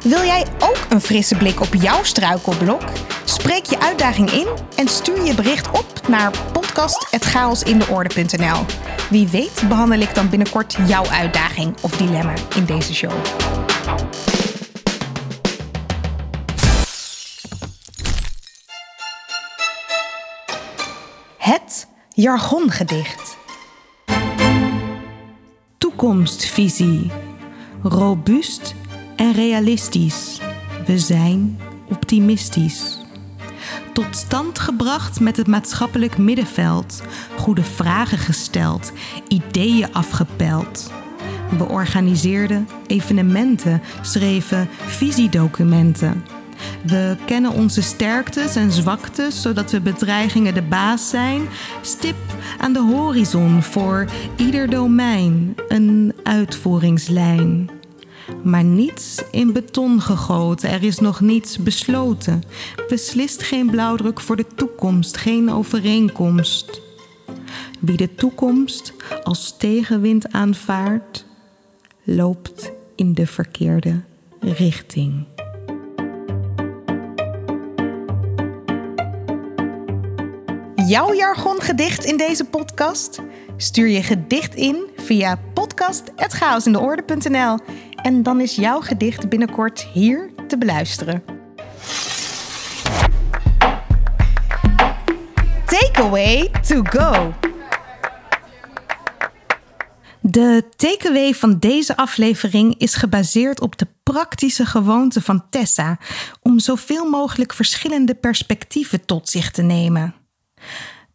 Wil 0.03 0.23
jij 0.23 0.47
ook 0.59 0.87
een 0.89 1.01
frisse 1.01 1.37
blik 1.37 1.61
op 1.61 1.75
jouw 1.75 2.03
struikelblok? 2.03 2.83
Spreek 3.31 3.65
je 3.65 3.81
uitdaging 3.81 4.31
in 4.31 4.47
en 4.77 4.89
stuur 4.89 5.25
je 5.25 5.35
bericht 5.35 5.69
op 5.69 6.09
naar 6.09 6.33
podcast.chaosindeorde.nl. 6.53 8.65
Wie 9.11 9.29
weet 9.29 9.63
behandel 9.69 10.01
ik 10.01 10.15
dan 10.15 10.29
binnenkort 10.29 10.77
jouw 10.87 11.07
uitdaging 11.07 11.75
of 11.83 11.97
dilemma 11.97 12.35
in 12.57 12.65
deze 12.65 12.95
show. 12.95 13.13
Het 21.39 21.87
jargongedicht. 22.09 23.37
Toekomstvisie. 25.79 27.11
Robuust 27.83 28.75
en 29.17 29.33
realistisch. 29.33 30.41
We 30.87 30.99
zijn 30.99 31.61
optimistisch. 31.89 33.00
Tot 34.01 34.17
stand 34.17 34.59
gebracht 34.59 35.21
met 35.21 35.37
het 35.37 35.47
maatschappelijk 35.47 36.19
middenveld. 36.19 37.03
Goede 37.37 37.63
vragen 37.63 38.19
gesteld, 38.19 38.93
ideeën 39.29 39.93
afgepeld. 39.93 40.93
We 41.59 41.65
organiseerden 41.65 42.69
evenementen, 42.87 43.83
schreven 44.01 44.69
visiedocumenten. 44.87 46.25
We 46.87 47.17
kennen 47.27 47.53
onze 47.53 47.83
sterktes 47.83 48.57
en 48.57 48.73
zwaktes, 48.73 49.43
zodat 49.43 49.71
we 49.71 49.81
bedreigingen 49.81 50.55
de 50.55 50.63
baas 50.63 51.11
zijn. 51.11 51.49
Stip 51.81 52.17
aan 52.59 52.73
de 52.73 52.83
horizon 52.83 53.63
voor 53.63 54.07
ieder 54.37 54.71
domein, 54.71 55.55
een 55.69 56.15
uitvoeringslijn. 56.23 57.80
Maar 58.43 58.65
niets 58.65 59.23
in 59.31 59.53
beton 59.53 60.01
gegoten, 60.01 60.71
er 60.71 60.83
is 60.83 60.99
nog 60.99 61.21
niets 61.21 61.59
besloten. 61.59 62.43
Beslist 62.89 63.43
geen 63.43 63.71
blauwdruk 63.71 64.21
voor 64.21 64.37
de 64.37 64.47
toekomst, 64.55 65.17
geen 65.17 65.51
overeenkomst. 65.51 66.81
Wie 67.81 67.97
de 67.97 68.15
toekomst 68.15 68.93
als 69.23 69.57
tegenwind 69.57 70.33
aanvaardt, 70.33 71.25
loopt 72.05 72.71
in 72.97 73.15
de 73.15 73.27
verkeerde 73.27 74.01
richting. 74.41 75.27
Jouw 80.87 81.15
jargongedicht 81.15 82.05
in 82.05 82.17
deze 82.17 82.45
podcast? 82.45 83.21
Stuur 83.57 83.89
je 83.89 84.03
gedicht 84.03 84.55
in 84.55 84.77
via 84.97 85.39
podcast.chaosindeorde.nl 85.55 87.59
en 88.03 88.23
dan 88.23 88.41
is 88.41 88.55
jouw 88.55 88.81
gedicht 88.81 89.29
binnenkort 89.29 89.87
hier 89.93 90.31
te 90.47 90.59
beluisteren. 90.59 91.23
Takeaway 95.67 96.51
to 96.67 96.83
go. 96.83 97.35
De 100.21 100.65
takeaway 100.77 101.35
van 101.35 101.59
deze 101.59 101.97
aflevering 101.97 102.75
is 102.79 102.95
gebaseerd 102.95 103.61
op 103.61 103.79
de 103.79 103.87
praktische 104.03 104.67
gewoonte 104.67 105.21
van 105.21 105.49
Tessa 105.51 105.99
om 106.43 106.59
zoveel 106.59 107.11
mogelijk 107.11 107.53
verschillende 107.53 108.15
perspectieven 108.15 109.05
tot 109.05 109.29
zich 109.29 109.51
te 109.51 109.63
nemen. 109.63 110.15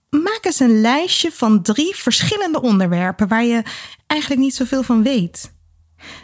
Maak 0.10 0.40
eens 0.42 0.60
een 0.60 0.82
lijstje 0.82 1.32
van 1.32 1.62
drie 1.62 1.96
verschillende 1.96 2.62
onderwerpen 2.62 3.28
waar 3.28 3.44
je 3.44 3.64
eigenlijk 4.08 4.42
niet 4.42 4.56
zoveel 4.56 4.84
van 4.84 5.04
weet. 5.04 5.55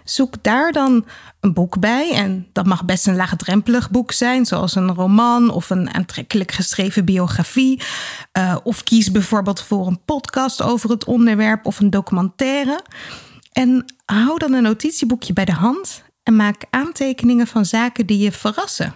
Zoek 0.03 0.43
daar 0.43 0.71
dan 0.71 1.05
een 1.39 1.53
boek 1.53 1.79
bij. 1.79 2.13
En 2.13 2.47
dat 2.51 2.65
mag 2.65 2.85
best 2.85 3.07
een 3.07 3.15
laagdrempelig 3.15 3.89
boek 3.89 4.11
zijn, 4.11 4.45
zoals 4.45 4.75
een 4.75 4.93
roman 4.93 5.49
of 5.49 5.69
een 5.69 5.93
aantrekkelijk 5.93 6.51
geschreven 6.51 7.05
biografie. 7.05 7.81
Uh, 8.37 8.57
of 8.63 8.83
kies 8.83 9.11
bijvoorbeeld 9.11 9.61
voor 9.61 9.87
een 9.87 10.03
podcast 10.05 10.61
over 10.61 10.89
het 10.89 11.05
onderwerp 11.05 11.65
of 11.65 11.79
een 11.79 11.89
documentaire. 11.89 12.83
En 13.51 13.85
hou 14.05 14.37
dan 14.37 14.53
een 14.53 14.63
notitieboekje 14.63 15.33
bij 15.33 15.45
de 15.45 15.53
hand 15.53 16.03
en 16.23 16.35
maak 16.35 16.65
aantekeningen 16.69 17.47
van 17.47 17.65
zaken 17.65 18.05
die 18.05 18.17
je 18.17 18.31
verrassen. 18.31 18.93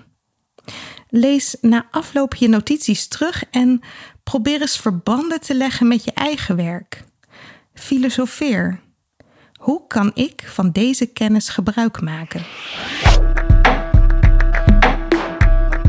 Lees 1.09 1.57
na 1.61 1.87
afloop 1.91 2.35
je 2.35 2.47
notities 2.47 3.07
terug 3.07 3.43
en 3.51 3.81
probeer 4.23 4.61
eens 4.61 4.79
verbanden 4.79 5.39
te 5.41 5.55
leggen 5.55 5.87
met 5.87 6.03
je 6.03 6.11
eigen 6.13 6.55
werk. 6.55 7.03
Filosofeer. 7.73 8.79
Hoe 9.65 9.81
kan 9.87 10.11
ik 10.13 10.43
van 10.45 10.71
deze 10.71 11.05
kennis 11.05 11.49
gebruik 11.49 12.01
maken? 12.01 12.45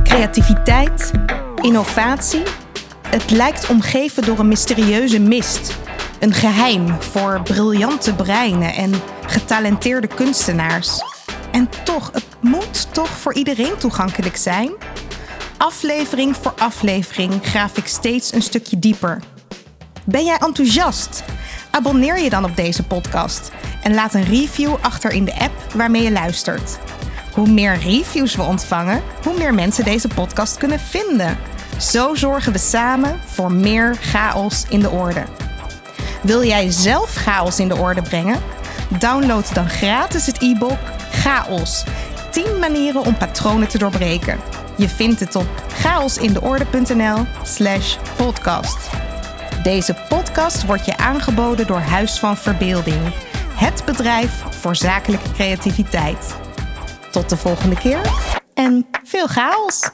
Creativiteit, 0.03 1.11
innovatie. 1.61 2.43
Het 3.09 3.31
lijkt 3.31 3.69
omgeven 3.69 4.25
door 4.25 4.39
een 4.39 4.49
mysterieuze 4.49 5.21
mist. 5.21 5.77
Een 6.21 6.33
geheim 6.33 7.03
voor 7.03 7.41
briljante 7.43 8.15
breinen 8.15 8.75
en 8.75 8.93
getalenteerde 9.27 10.07
kunstenaars. 10.07 11.03
En 11.53 11.69
toch, 11.85 12.13
het 12.13 12.27
moet 12.41 12.95
toch 12.95 13.11
voor 13.11 13.35
iedereen 13.35 13.77
toegankelijk 13.79 14.37
zijn? 14.37 14.73
Aflevering 15.57 16.37
voor 16.37 16.55
aflevering 16.59 17.33
graaf 17.43 17.77
ik 17.77 17.87
steeds 17.87 18.33
een 18.33 18.43
stukje 18.43 18.79
dieper. 18.79 19.23
Ben 20.05 20.25
jij 20.25 20.37
enthousiast? 20.39 21.25
Abonneer 21.77 22.21
je 22.21 22.31
dan 22.31 22.45
op 22.45 22.57
deze 22.57 22.83
podcast 22.83 23.51
en 23.83 23.95
laat 23.95 24.15
een 24.15 24.25
review 24.25 24.75
achter 24.81 25.13
in 25.13 25.25
de 25.25 25.39
app 25.39 25.53
waarmee 25.75 26.03
je 26.03 26.13
luistert. 26.13 26.79
Hoe 27.33 27.49
meer 27.49 27.79
reviews 27.79 28.37
we 28.37 28.43
ontvangen, 28.43 29.03
hoe 29.23 29.39
meer 29.39 29.55
mensen 29.55 29.85
deze 29.85 30.09
podcast 30.09 30.57
kunnen 30.57 30.81
vinden. 30.81 31.39
Zo 31.81 32.15
zorgen 32.15 32.53
we 32.53 32.59
samen 32.59 33.21
voor 33.25 33.53
meer 33.53 33.97
chaos 34.01 34.65
in 34.69 34.81
de 34.81 34.91
orde. 34.91 35.25
Wil 36.23 36.45
jij 36.45 36.71
zelf 36.71 37.15
chaos 37.15 37.59
in 37.59 37.69
de 37.69 37.77
orde 37.77 38.03
brengen? 38.03 38.43
Download 38.99 39.55
dan 39.55 39.69
gratis 39.69 40.27
het 40.27 40.43
e-book 40.43 40.79
Chaos. 41.11 41.85
10 42.31 42.59
manieren 42.59 43.05
om 43.05 43.17
patronen 43.17 43.69
te 43.69 43.79
doorbreken. 43.79 44.39
Je 44.77 44.89
vindt 44.89 45.21
het 45.21 45.37
op 45.37 45.49
chaosindeorde.nl/slash 45.69 47.97
podcast. 48.17 49.06
Deze 49.67 49.97
podcast 50.09 50.67
wordt 50.67 50.85
je 50.85 50.97
aangeboden 50.97 51.67
door 51.67 51.79
Huis 51.79 52.19
van 52.19 52.37
Verbeelding, 52.37 53.15
het 53.55 53.83
bedrijf 53.85 54.43
voor 54.51 54.77
zakelijke 54.77 55.33
creativiteit. 55.33 56.37
Tot 57.11 57.29
de 57.29 57.37
volgende 57.37 57.77
keer 57.77 58.01
en 58.55 58.87
veel 59.05 59.27
chaos! 59.27 59.91